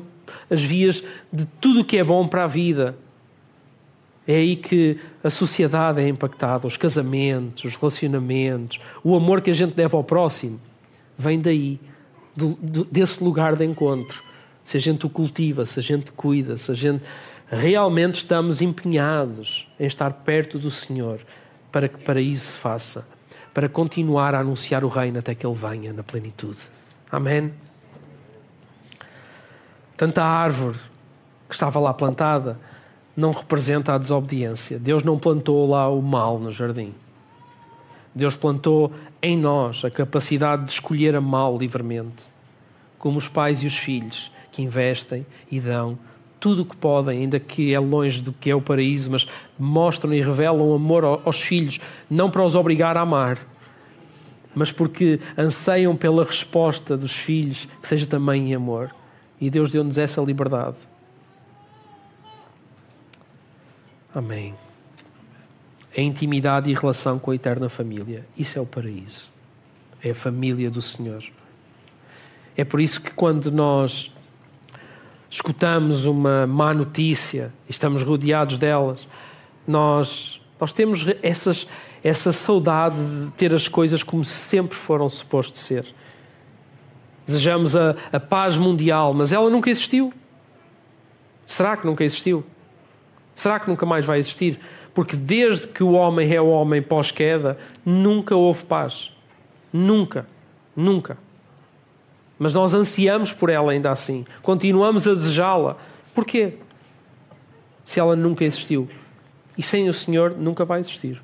as 0.50 0.64
vias 0.64 1.04
de 1.32 1.46
tudo 1.60 1.82
o 1.82 1.86
que 1.86 1.98
é 1.98 2.04
bom 2.04 2.28
para 2.28 2.46
a 2.46 2.48
vida. 2.48 2.98
É 4.26 4.36
aí 4.36 4.56
que 4.56 4.98
a 5.24 5.30
sociedade 5.30 6.00
é 6.00 6.08
impactada, 6.08 6.66
os 6.66 6.78
casamentos, 6.78 7.66
os 7.66 7.76
relacionamentos, 7.76 8.80
o 9.04 9.16
amor 9.16 9.42
que 9.42 9.50
a 9.50 9.54
gente 9.54 9.74
deve 9.74 9.96
ao 9.96 10.04
próximo, 10.04 10.60
vem 11.18 11.40
daí, 11.42 11.80
do, 12.36 12.58
do, 12.62 12.86
desse 12.86 13.22
lugar 13.24 13.56
de 13.56 13.66
encontro. 13.66 14.24
Se 14.64 14.78
a 14.78 14.80
gente 14.80 15.06
o 15.06 15.10
cultiva, 15.10 15.66
se 15.66 15.80
a 15.80 15.84
gente 15.84 16.12
cuida, 16.14 16.56
se 16.56 16.72
a 16.72 16.74
gente 16.74 17.04
realmente 17.50 18.16
estamos 18.16 18.62
empenhados 18.62 19.68
em 19.80 19.86
estar 19.86 20.12
perto 20.12 20.58
do 20.58 20.70
Senhor 20.70 21.20
para 21.72 21.88
que 21.88 21.98
para 21.98 22.22
isso 22.22 22.52
se 22.52 22.58
faça, 22.58 23.08
para 23.54 23.68
continuar 23.68 24.36
a 24.36 24.40
anunciar 24.40 24.84
o 24.84 24.88
reino 24.88 25.20
até 25.20 25.34
que 25.34 25.46
Ele 25.46 25.56
venha 25.56 25.94
na 25.94 26.04
plenitude. 26.04 26.60
Amém? 27.12 27.54
Tanta 29.98 30.24
árvore 30.24 30.80
que 31.48 31.54
estava 31.54 31.80
lá 31.80 31.94
plantada 31.94 32.60
não 33.16 33.32
representa 33.32 33.94
a 33.94 33.98
desobediência. 33.98 34.80
Deus 34.80 35.04
não 35.04 35.20
plantou 35.20 35.70
lá 35.70 35.88
o 35.88 36.02
mal 36.02 36.40
no 36.40 36.52
jardim. 36.52 36.94
Deus 38.14 38.36
plantou 38.36 38.92
em 39.22 39.38
nós 39.38 39.84
a 39.84 39.90
capacidade 39.90 40.66
de 40.66 40.72
escolher 40.72 41.16
a 41.16 41.22
mal 41.22 41.58
livremente, 41.58 42.26
como 43.00 43.18
os 43.18 43.28
pais 43.28 43.64
e 43.64 43.68
os 43.68 43.78
filhos 43.78 44.32
que 44.52 44.62
investem 44.62 45.26
e 45.50 45.60
dão 45.60 45.98
tudo 46.44 46.64
o 46.64 46.66
que 46.66 46.76
podem, 46.76 47.20
ainda 47.20 47.40
que 47.40 47.74
é 47.74 47.80
longe 47.80 48.22
do 48.22 48.34
que 48.34 48.50
é 48.50 48.56
o 48.56 48.60
paraíso, 48.60 49.10
mas 49.10 49.26
mostram 49.58 50.14
e 50.14 50.20
revelam 50.20 50.74
amor 50.74 51.06
aos 51.06 51.42
filhos, 51.42 51.80
não 52.10 52.30
para 52.30 52.44
os 52.44 52.54
obrigar 52.54 52.98
a 52.98 53.00
amar, 53.00 53.40
mas 54.54 54.70
porque 54.70 55.22
anseiam 55.38 55.96
pela 55.96 56.22
resposta 56.22 56.98
dos 56.98 57.16
filhos 57.16 57.66
que 57.82 57.88
seja 57.88 58.06
também 58.06 58.50
em 58.50 58.56
amor. 58.56 58.94
E 59.40 59.50
Deus 59.50 59.72
deu-nos 59.72 59.98
essa 59.98 60.20
liberdade. 60.20 60.80
Amém. 64.14 64.54
A 65.98 66.02
intimidade 66.02 66.70
e 66.70 66.74
relação 66.74 67.18
com 67.20 67.32
a 67.32 67.36
eterna 67.36 67.70
família. 67.70 68.26
Isso 68.38 68.60
é 68.60 68.62
o 68.62 68.66
paraíso. 68.66 69.30
É 70.04 70.10
a 70.10 70.16
família 70.16 70.70
do 70.70 70.82
Senhor. 70.82 71.24
É 72.58 72.66
por 72.66 72.82
isso 72.82 73.00
que 73.00 73.12
quando 73.12 73.50
nós 73.50 74.13
escutamos 75.34 76.06
uma 76.06 76.46
má 76.46 76.76
notícia 76.76 77.52
e 77.68 77.72
estamos 77.72 78.04
rodeados 78.04 78.60
delas, 78.60 79.08
nós, 79.68 80.40
nós 80.60 80.72
temos 80.72 81.08
essas, 81.24 81.66
essa 82.04 82.32
saudade 82.32 82.98
de 83.26 83.32
ter 83.32 83.52
as 83.52 83.68
coisas 83.68 84.04
como 84.04 84.24
sempre 84.24 84.78
foram 84.78 85.10
supostos 85.10 85.62
ser. 85.62 85.88
Desejamos 87.26 87.76
a, 87.76 87.96
a 88.12 88.20
paz 88.20 88.58
mundial, 88.60 89.12
mas 89.12 89.34
ela 89.34 89.50
nunca 89.50 89.72
existiu. 89.72 90.14
Será 91.48 91.76
que 91.78 91.88
nunca 91.88 92.04
existiu? 92.04 92.46
Será 93.34 93.60
que 93.60 93.68
nunca 93.68 93.88
mais 93.88 94.06
vai 94.06 94.20
existir? 94.20 94.60
Porque 94.94 95.16
desde 95.16 95.66
que 95.66 95.84
o 95.84 95.94
homem 95.94 96.32
é 96.32 96.40
o 96.40 96.50
homem 96.50 96.80
pós-queda, 96.80 97.58
nunca 97.84 98.36
houve 98.36 98.66
paz. 98.66 99.12
Nunca. 99.72 100.28
Nunca. 100.76 101.18
Mas 102.38 102.54
nós 102.54 102.74
ansiamos 102.74 103.32
por 103.32 103.50
ela 103.50 103.72
ainda 103.72 103.92
assim. 103.92 104.26
Continuamos 104.42 105.08
a 105.08 105.14
desejá-la. 105.14 105.78
Porquê? 106.14 106.56
Se 107.86 108.00
ela 108.00 108.16
nunca 108.16 108.44
existiu. 108.44 108.90
E 109.58 109.64
sem 109.64 109.88
o 109.88 109.94
Senhor 109.94 110.36
nunca 110.38 110.66
vai 110.66 110.80
existir. 110.80 111.22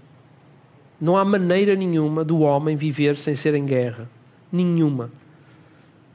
Não 1.01 1.15
há 1.17 1.23
maneira 1.23 1.75
nenhuma 1.75 2.23
do 2.23 2.39
homem 2.39 2.75
viver 2.75 3.17
sem 3.17 3.35
ser 3.35 3.53
em 3.55 3.65
guerra. 3.65 4.09
Nenhuma. 4.51 5.09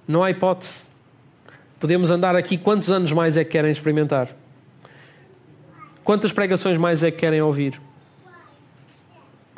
Não 0.07 0.23
há 0.23 0.31
hipótese. 0.31 0.89
Podemos 1.81 2.11
andar 2.11 2.37
aqui 2.37 2.57
quantos 2.57 2.91
anos 2.91 3.13
mais 3.13 3.37
é 3.37 3.45
que 3.45 3.51
querem 3.51 3.71
experimentar? 3.71 4.35
Quantas 6.03 6.33
pregações 6.33 6.77
mais 6.77 7.03
é 7.03 7.11
que 7.11 7.19
querem 7.19 7.41
ouvir? 7.41 7.81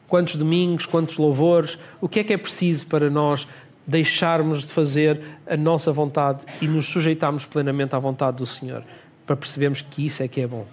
Quantos 0.08 0.36
domingos, 0.36 0.86
quantos 0.86 1.18
louvores? 1.18 1.76
O 2.00 2.08
que 2.08 2.20
é 2.20 2.24
que 2.24 2.32
é 2.32 2.36
preciso 2.36 2.86
para 2.86 3.10
nós 3.10 3.48
deixarmos 3.86 4.66
de 4.66 4.72
fazer 4.72 5.20
a 5.46 5.56
nossa 5.56 5.92
vontade 5.92 6.40
e 6.60 6.66
nos 6.66 6.86
sujeitarmos 6.86 7.46
plenamente 7.46 7.94
à 7.94 7.98
vontade 7.98 8.38
do 8.38 8.46
Senhor? 8.46 8.82
Para 9.24 9.36
percebermos 9.36 9.82
que 9.82 10.06
isso 10.06 10.22
é 10.22 10.28
que 10.28 10.40
é 10.40 10.46
bom. 10.46 10.66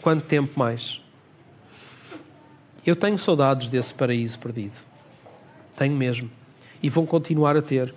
Quanto 0.00 0.24
tempo 0.24 0.58
mais? 0.58 1.00
Eu 2.84 2.94
tenho 2.94 3.18
saudades 3.18 3.68
desse 3.68 3.92
paraíso 3.92 4.38
perdido. 4.38 4.76
Tenho 5.76 5.96
mesmo. 5.96 6.30
E 6.82 6.88
vou 6.88 7.06
continuar 7.06 7.56
a 7.56 7.62
ter, 7.62 7.92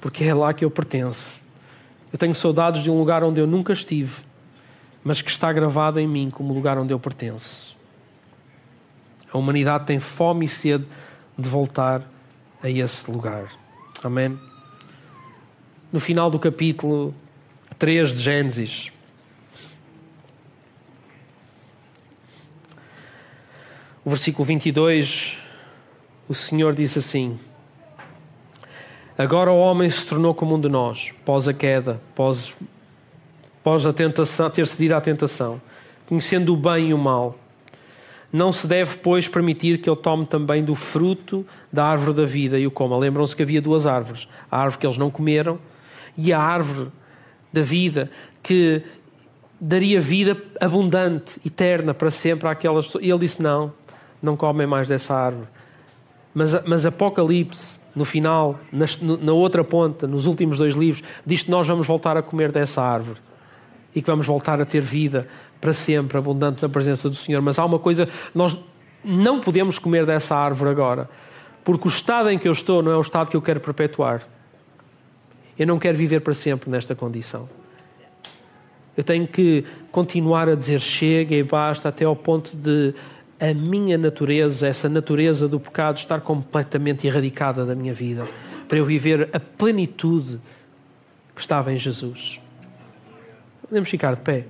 porque 0.00 0.24
é 0.24 0.34
lá 0.34 0.52
que 0.52 0.64
eu 0.64 0.70
pertenço. 0.70 1.42
Eu 2.12 2.18
tenho 2.18 2.34
saudades 2.34 2.82
de 2.82 2.90
um 2.90 2.98
lugar 2.98 3.24
onde 3.24 3.40
eu 3.40 3.46
nunca 3.46 3.72
estive 3.72 4.26
mas 5.06 5.22
que 5.22 5.30
está 5.30 5.52
gravado 5.52 6.00
em 6.00 6.06
mim 6.08 6.30
como 6.30 6.52
lugar 6.52 6.76
onde 6.76 6.92
eu 6.92 6.98
pertenço. 6.98 7.76
A 9.32 9.38
humanidade 9.38 9.86
tem 9.86 10.00
fome 10.00 10.46
e 10.46 10.48
sede 10.48 10.84
de 11.38 11.48
voltar 11.48 12.02
a 12.62 12.70
esse 12.70 13.10
lugar. 13.10 13.50
Amém? 14.02 14.38
No 15.92 16.00
final 16.00 16.30
do 16.30 16.38
capítulo 16.38 17.14
3 17.78 18.16
de 18.16 18.22
Gênesis, 18.22 18.92
o 24.04 24.10
versículo 24.10 24.44
22, 24.44 25.38
o 26.28 26.34
Senhor 26.34 26.74
diz 26.74 26.96
assim: 26.96 27.38
Agora 29.16 29.50
o 29.50 29.58
homem 29.58 29.88
se 29.88 30.04
tornou 30.04 30.34
como 30.34 30.54
um 30.54 30.60
de 30.60 30.68
nós, 30.68 31.12
pós 31.24 31.48
a 31.48 31.54
queda, 31.54 32.00
pós 32.14 32.54
após 33.66 33.84
a 33.84 33.92
tentação, 33.92 34.48
ter 34.48 34.64
cedido 34.68 34.94
à 34.94 35.00
tentação, 35.00 35.60
conhecendo 36.06 36.54
o 36.54 36.56
bem 36.56 36.90
e 36.90 36.94
o 36.94 36.98
mal. 36.98 37.36
Não 38.32 38.50
se 38.52 38.66
deve, 38.66 38.98
pois, 38.98 39.28
permitir 39.28 39.78
que 39.78 39.88
ele 39.88 39.96
tome 39.96 40.26
também 40.26 40.64
do 40.64 40.74
fruto 40.74 41.46
da 41.72 41.84
árvore 41.84 42.14
da 42.14 42.24
vida 42.24 42.58
e 42.58 42.66
o 42.66 42.70
coma. 42.70 42.96
Lembram-se 42.96 43.36
que 43.36 43.42
havia 43.42 43.62
duas 43.62 43.86
árvores: 43.86 44.28
a 44.50 44.60
árvore 44.60 44.78
que 44.78 44.86
eles 44.86 44.98
não 44.98 45.10
comeram 45.10 45.58
e 46.16 46.32
a 46.32 46.40
árvore 46.40 46.90
da 47.52 47.62
vida 47.62 48.10
que 48.42 48.82
daria 49.60 50.00
vida 50.00 50.36
abundante, 50.60 51.40
eterna, 51.44 51.94
para 51.94 52.10
sempre 52.10 52.48
àquelas 52.48 52.86
pessoas. 52.86 53.04
E 53.04 53.10
ele 53.10 53.20
disse: 53.20 53.42
Não, 53.42 53.72
não 54.22 54.36
comem 54.36 54.66
mais 54.66 54.88
dessa 54.88 55.14
árvore. 55.14 55.48
Mas, 56.34 56.64
mas 56.66 56.84
Apocalipse, 56.84 57.80
no 57.94 58.04
final, 58.04 58.60
na, 58.70 58.84
na 59.22 59.32
outra 59.32 59.64
ponta, 59.64 60.06
nos 60.06 60.26
últimos 60.26 60.58
dois 60.58 60.74
livros, 60.74 61.02
diz 61.24 61.42
que 61.42 61.50
nós 61.50 61.66
vamos 61.66 61.86
voltar 61.86 62.16
a 62.16 62.22
comer 62.22 62.52
dessa 62.52 62.82
árvore 62.82 63.18
e 63.94 64.02
que 64.02 64.10
vamos 64.10 64.26
voltar 64.26 64.60
a 64.60 64.66
ter 64.66 64.82
vida 64.82 65.26
para 65.60 65.72
sempre, 65.72 66.18
abundante 66.18 66.62
na 66.62 66.68
presença 66.68 67.08
do 67.08 67.16
Senhor. 67.16 67.40
Mas 67.42 67.58
há 67.58 67.64
uma 67.64 67.78
coisa, 67.78 68.08
nós 68.34 68.56
não 69.04 69.40
podemos 69.40 69.78
comer 69.78 70.04
dessa 70.04 70.36
árvore 70.36 70.70
agora, 70.70 71.08
porque 71.64 71.86
o 71.86 71.90
estado 71.90 72.30
em 72.30 72.38
que 72.38 72.48
eu 72.48 72.52
estou 72.52 72.82
não 72.82 72.92
é 72.92 72.96
o 72.96 73.00
estado 73.00 73.30
que 73.30 73.36
eu 73.36 73.42
quero 73.42 73.60
perpetuar. 73.60 74.22
Eu 75.58 75.66
não 75.66 75.78
quero 75.78 75.96
viver 75.96 76.20
para 76.20 76.34
sempre 76.34 76.70
nesta 76.70 76.94
condição. 76.94 77.48
Eu 78.96 79.04
tenho 79.04 79.26
que 79.26 79.64
continuar 79.90 80.48
a 80.48 80.54
dizer 80.54 80.80
chega 80.80 81.34
e 81.34 81.42
basta 81.42 81.88
até 81.88 82.04
ao 82.04 82.16
ponto 82.16 82.56
de 82.56 82.94
a 83.38 83.52
minha 83.52 83.98
natureza, 83.98 84.66
essa 84.66 84.88
natureza 84.88 85.46
do 85.46 85.60
pecado, 85.60 85.98
estar 85.98 86.20
completamente 86.22 87.06
erradicada 87.06 87.66
da 87.66 87.74
minha 87.74 87.92
vida, 87.92 88.24
para 88.66 88.78
eu 88.78 88.84
viver 88.84 89.28
a 89.32 89.38
plenitude 89.38 90.40
que 91.34 91.40
estava 91.40 91.72
em 91.72 91.78
Jesus. 91.78 92.40
Podemos 93.68 93.90
ficar 93.90 94.14
de 94.14 94.22
pé. 94.22 94.46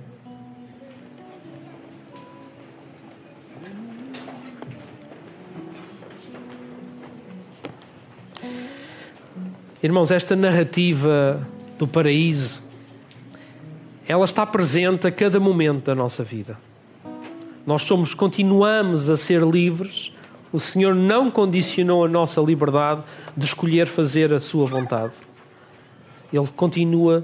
Irmãos, 9.81 10.09
esta 10.09 10.35
narrativa 10.35 11.47
do 11.77 11.87
paraíso, 11.87 12.63
ela 14.07 14.25
está 14.25 14.43
presente 14.43 15.05
a 15.05 15.11
cada 15.11 15.39
momento 15.39 15.85
da 15.85 15.93
nossa 15.93 16.23
vida. 16.23 16.57
Nós 17.63 17.83
somos, 17.83 18.15
continuamos 18.15 19.07
a 19.07 19.15
ser 19.15 19.43
livres. 19.43 20.11
O 20.51 20.59
Senhor 20.59 20.95
não 20.95 21.29
condicionou 21.29 22.03
a 22.03 22.07
nossa 22.07 22.41
liberdade 22.41 23.03
de 23.35 23.45
escolher 23.45 23.85
fazer 23.85 24.33
a 24.33 24.39
sua 24.39 24.65
vontade. 24.65 25.13
Ele 26.33 26.47
continua 26.55 27.23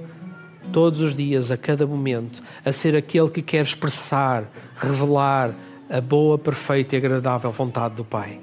todos 0.71 1.01
os 1.01 1.15
dias, 1.15 1.49
a 1.49 1.57
cada 1.57 1.87
momento, 1.87 2.43
a 2.63 2.71
ser 2.71 2.95
aquele 2.95 3.29
que 3.29 3.41
quer 3.41 3.63
expressar, 3.63 4.43
revelar 4.77 5.55
a 5.89 5.99
boa, 5.99 6.37
perfeita 6.37 6.95
e 6.95 6.99
agradável 6.99 7.51
vontade 7.51 7.95
do 7.95 8.05
Pai. 8.05 8.39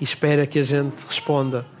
E 0.00 0.04
espera 0.04 0.46
que 0.46 0.60
a 0.60 0.62
gente 0.62 1.04
responda. 1.06 1.71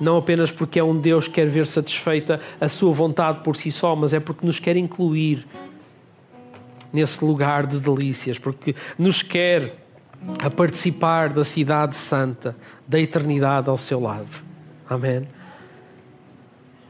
Não 0.00 0.16
apenas 0.16 0.50
porque 0.50 0.78
é 0.78 0.84
um 0.84 0.98
Deus 0.98 1.28
que 1.28 1.34
quer 1.34 1.46
ver 1.46 1.66
satisfeita 1.66 2.40
a 2.60 2.68
sua 2.68 2.92
vontade 2.92 3.40
por 3.44 3.56
si 3.56 3.70
só, 3.70 3.94
mas 3.94 4.12
é 4.12 4.20
porque 4.20 4.44
nos 4.46 4.58
quer 4.58 4.76
incluir 4.76 5.46
nesse 6.92 7.24
lugar 7.24 7.66
de 7.66 7.78
delícias, 7.78 8.38
porque 8.38 8.74
nos 8.98 9.22
quer 9.22 9.74
a 10.38 10.48
participar 10.48 11.32
da 11.32 11.44
cidade 11.44 11.96
santa, 11.96 12.56
da 12.86 13.00
eternidade 13.00 13.68
ao 13.68 13.76
seu 13.76 14.00
lado. 14.00 14.42
Amém. 14.88 15.26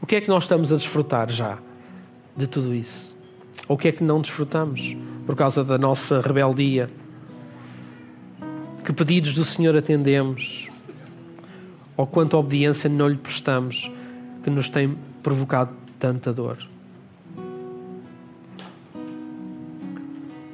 O 0.00 0.07
que 0.07 0.16
é 0.16 0.20
que 0.20 0.28
nós 0.28 0.44
estamos 0.44 0.72
a 0.72 0.76
desfrutar 0.76 1.30
já 1.30 1.59
de 2.36 2.46
tudo 2.46 2.74
isso? 2.74 3.16
Ou 3.66 3.76
o 3.76 3.78
que 3.78 3.88
é 3.88 3.92
que 3.92 4.05
não 4.05 4.20
desfrutamos 4.20 4.96
por 5.24 5.34
causa 5.34 5.64
da 5.64 5.78
nossa 5.78 6.20
rebeldia? 6.20 6.90
Que 8.84 8.92
pedidos 8.92 9.32
do 9.32 9.42
Senhor 9.42 9.74
atendemos? 9.74 10.68
Ou 11.97 12.07
quanta 12.07 12.36
obediência 12.36 12.88
não 12.90 13.09
lhe 13.09 13.16
prestamos 13.16 13.90
que 14.42 14.51
nos 14.51 14.68
tem 14.68 14.97
provocado 15.22 15.70
tanta 15.99 16.32
dor? 16.32 16.59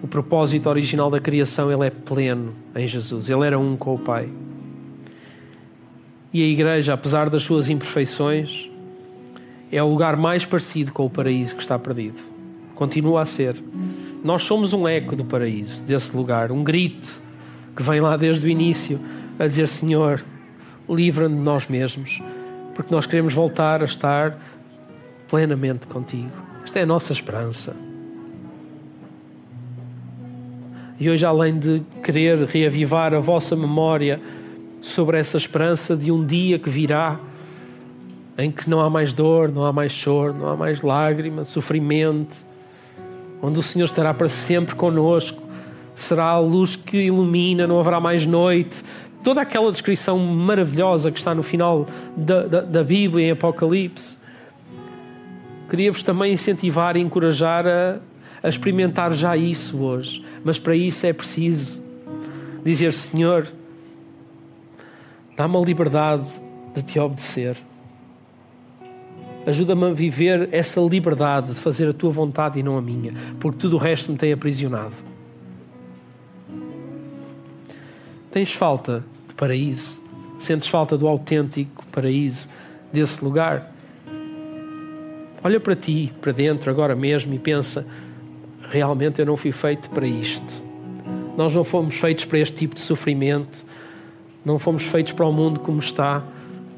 O 0.02 0.08
propósito 0.08 0.68
original 0.68 1.10
da 1.10 1.20
criação 1.20 1.70
ele 1.70 1.86
é 1.86 1.90
pleno 1.90 2.54
em 2.74 2.86
Jesus. 2.86 3.28
Ele 3.28 3.46
era 3.46 3.58
um 3.58 3.76
com 3.76 3.94
o 3.94 3.98
Pai. 3.98 4.28
E 6.32 6.42
a 6.42 6.46
igreja, 6.46 6.94
apesar 6.94 7.28
das 7.28 7.42
suas 7.42 7.68
imperfeições, 7.68 8.70
é 9.70 9.82
o 9.82 9.88
lugar 9.88 10.16
mais 10.16 10.44
parecido 10.44 10.92
com 10.92 11.04
o 11.04 11.10
paraíso 11.10 11.56
que 11.56 11.62
está 11.62 11.78
perdido. 11.78 12.22
Continua 12.74 13.22
a 13.22 13.26
ser. 13.26 13.62
Nós 14.22 14.44
somos 14.44 14.72
um 14.72 14.86
eco 14.86 15.16
do 15.16 15.24
paraíso, 15.24 15.84
desse 15.84 16.16
lugar, 16.16 16.50
um 16.52 16.62
grito 16.62 17.20
que 17.76 17.82
vem 17.82 18.00
lá 18.00 18.16
desde 18.16 18.46
o 18.46 18.50
início 18.50 19.00
a 19.38 19.46
dizer: 19.46 19.68
Senhor, 19.68 20.22
livra-nos 20.90 21.38
de 21.38 21.44
nós 21.44 21.66
mesmos, 21.68 22.20
porque 22.74 22.92
nós 22.92 23.06
queremos 23.06 23.32
voltar 23.32 23.82
a 23.82 23.84
estar 23.84 24.36
plenamente 25.28 25.86
contigo. 25.86 26.32
Esta 26.64 26.80
é 26.80 26.82
a 26.82 26.86
nossa 26.86 27.12
esperança. 27.12 27.76
E 30.98 31.08
hoje, 31.08 31.24
além 31.24 31.58
de 31.58 31.82
querer 32.02 32.38
reavivar 32.44 33.14
a 33.14 33.20
vossa 33.20 33.56
memória 33.56 34.20
sobre 34.82 35.18
essa 35.18 35.36
esperança 35.36 35.96
de 35.96 36.12
um 36.12 36.26
dia 36.26 36.58
que 36.58 36.68
virá, 36.68 37.18
em 38.36 38.50
que 38.50 38.68
não 38.68 38.80
há 38.80 38.90
mais 38.90 39.14
dor, 39.14 39.50
não 39.50 39.64
há 39.64 39.72
mais 39.72 39.92
choro, 39.92 40.34
não 40.34 40.48
há 40.48 40.56
mais 40.56 40.82
lágrima, 40.82 41.44
sofrimento, 41.44 42.44
onde 43.40 43.58
o 43.58 43.62
Senhor 43.62 43.84
estará 43.84 44.12
para 44.12 44.28
sempre 44.28 44.74
conosco, 44.74 45.42
será 45.94 46.24
a 46.24 46.38
luz 46.38 46.76
que 46.76 46.98
ilumina, 46.98 47.66
não 47.66 47.78
haverá 47.78 48.00
mais 48.00 48.26
noite. 48.26 48.82
Toda 49.22 49.42
aquela 49.42 49.70
descrição 49.70 50.18
maravilhosa 50.18 51.10
que 51.10 51.18
está 51.18 51.34
no 51.34 51.42
final 51.42 51.86
da, 52.16 52.42
da, 52.46 52.60
da 52.62 52.84
Bíblia, 52.84 53.26
em 53.26 53.30
Apocalipse. 53.32 54.18
Queria-vos 55.68 56.02
também 56.02 56.32
incentivar 56.32 56.96
e 56.96 57.00
encorajar 57.00 57.66
a, 57.66 57.98
a 58.42 58.48
experimentar 58.48 59.12
já 59.12 59.36
isso 59.36 59.82
hoje. 59.82 60.24
Mas 60.42 60.58
para 60.58 60.74
isso 60.74 61.06
é 61.06 61.12
preciso 61.12 61.82
dizer: 62.64 62.92
Senhor, 62.92 63.46
dá-me 65.36 65.56
a 65.56 65.60
liberdade 65.60 66.30
de 66.74 66.82
te 66.82 66.98
obedecer. 66.98 67.56
Ajuda-me 69.46 69.86
a 69.86 69.92
viver 69.92 70.48
essa 70.52 70.80
liberdade 70.80 71.54
de 71.54 71.60
fazer 71.60 71.88
a 71.88 71.92
tua 71.92 72.10
vontade 72.10 72.58
e 72.58 72.62
não 72.62 72.76
a 72.76 72.82
minha, 72.82 73.14
porque 73.38 73.58
tudo 73.58 73.76
o 73.76 73.78
resto 73.78 74.12
me 74.12 74.18
tem 74.18 74.32
aprisionado. 74.32 74.94
Tens 78.30 78.52
falta 78.52 79.04
de 79.28 79.34
paraíso? 79.34 80.00
Sentes 80.38 80.68
falta 80.68 80.96
do 80.96 81.08
autêntico 81.08 81.84
paraíso 81.90 82.48
desse 82.92 83.24
lugar? 83.24 83.74
Olha 85.42 85.58
para 85.58 85.74
ti, 85.74 86.12
para 86.20 86.30
dentro, 86.30 86.70
agora 86.70 86.94
mesmo, 86.94 87.34
e 87.34 87.38
pensa: 87.40 87.84
realmente 88.70 89.20
eu 89.20 89.26
não 89.26 89.36
fui 89.36 89.50
feito 89.50 89.90
para 89.90 90.06
isto. 90.06 90.62
Nós 91.36 91.52
não 91.52 91.64
fomos 91.64 91.96
feitos 91.96 92.24
para 92.24 92.38
este 92.38 92.56
tipo 92.56 92.76
de 92.76 92.80
sofrimento, 92.82 93.64
não 94.44 94.60
fomos 94.60 94.84
feitos 94.84 95.12
para 95.12 95.26
o 95.26 95.32
mundo 95.32 95.58
como 95.58 95.80
está. 95.80 96.22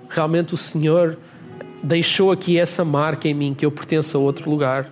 Realmente 0.09 0.55
o 0.55 0.57
Senhor 0.57 1.19
deixou 1.83 2.33
aqui 2.33 2.59
essa 2.59 2.83
marca 2.83 3.29
em 3.29 3.35
mim 3.35 3.53
que 3.53 3.67
eu 3.67 3.71
pertenço 3.71 4.17
a 4.17 4.21
outro 4.21 4.49
lugar. 4.49 4.91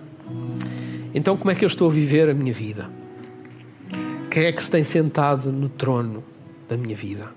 Então, 1.11 1.35
como 1.35 1.49
é 1.49 1.55
que 1.55 1.65
eu 1.65 1.67
estou 1.67 1.89
a 1.89 1.91
viver 1.91 2.29
a 2.29 2.33
minha 2.35 2.53
vida? 2.53 2.87
Quem 4.29 4.45
é 4.45 4.51
que 4.51 4.61
se 4.61 4.69
tem 4.69 4.83
sentado 4.83 5.51
no 5.51 5.67
trono 5.67 6.30
da 6.71 6.77
minha 6.77 6.95
vida? 6.95 7.33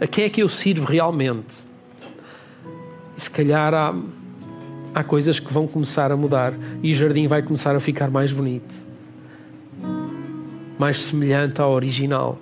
A 0.00 0.06
quem 0.06 0.24
é 0.24 0.30
que 0.30 0.42
eu 0.42 0.48
sirvo 0.48 0.86
realmente? 0.86 1.64
E 3.16 3.20
se 3.20 3.30
calhar 3.30 3.74
há 3.74 3.94
há 4.94 5.04
coisas 5.04 5.38
que 5.38 5.52
vão 5.52 5.66
começar 5.66 6.10
a 6.10 6.16
mudar 6.16 6.54
e 6.82 6.92
o 6.92 6.94
jardim 6.94 7.26
vai 7.26 7.42
começar 7.42 7.74
a 7.74 7.80
ficar 7.80 8.10
mais 8.10 8.32
bonito, 8.32 8.74
mais 10.78 10.98
semelhante 10.98 11.60
ao 11.60 11.72
original, 11.72 12.38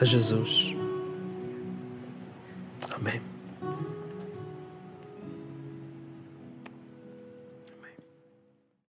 a 0.00 0.04
Jesus. 0.04 0.74
Amém. 2.96 3.20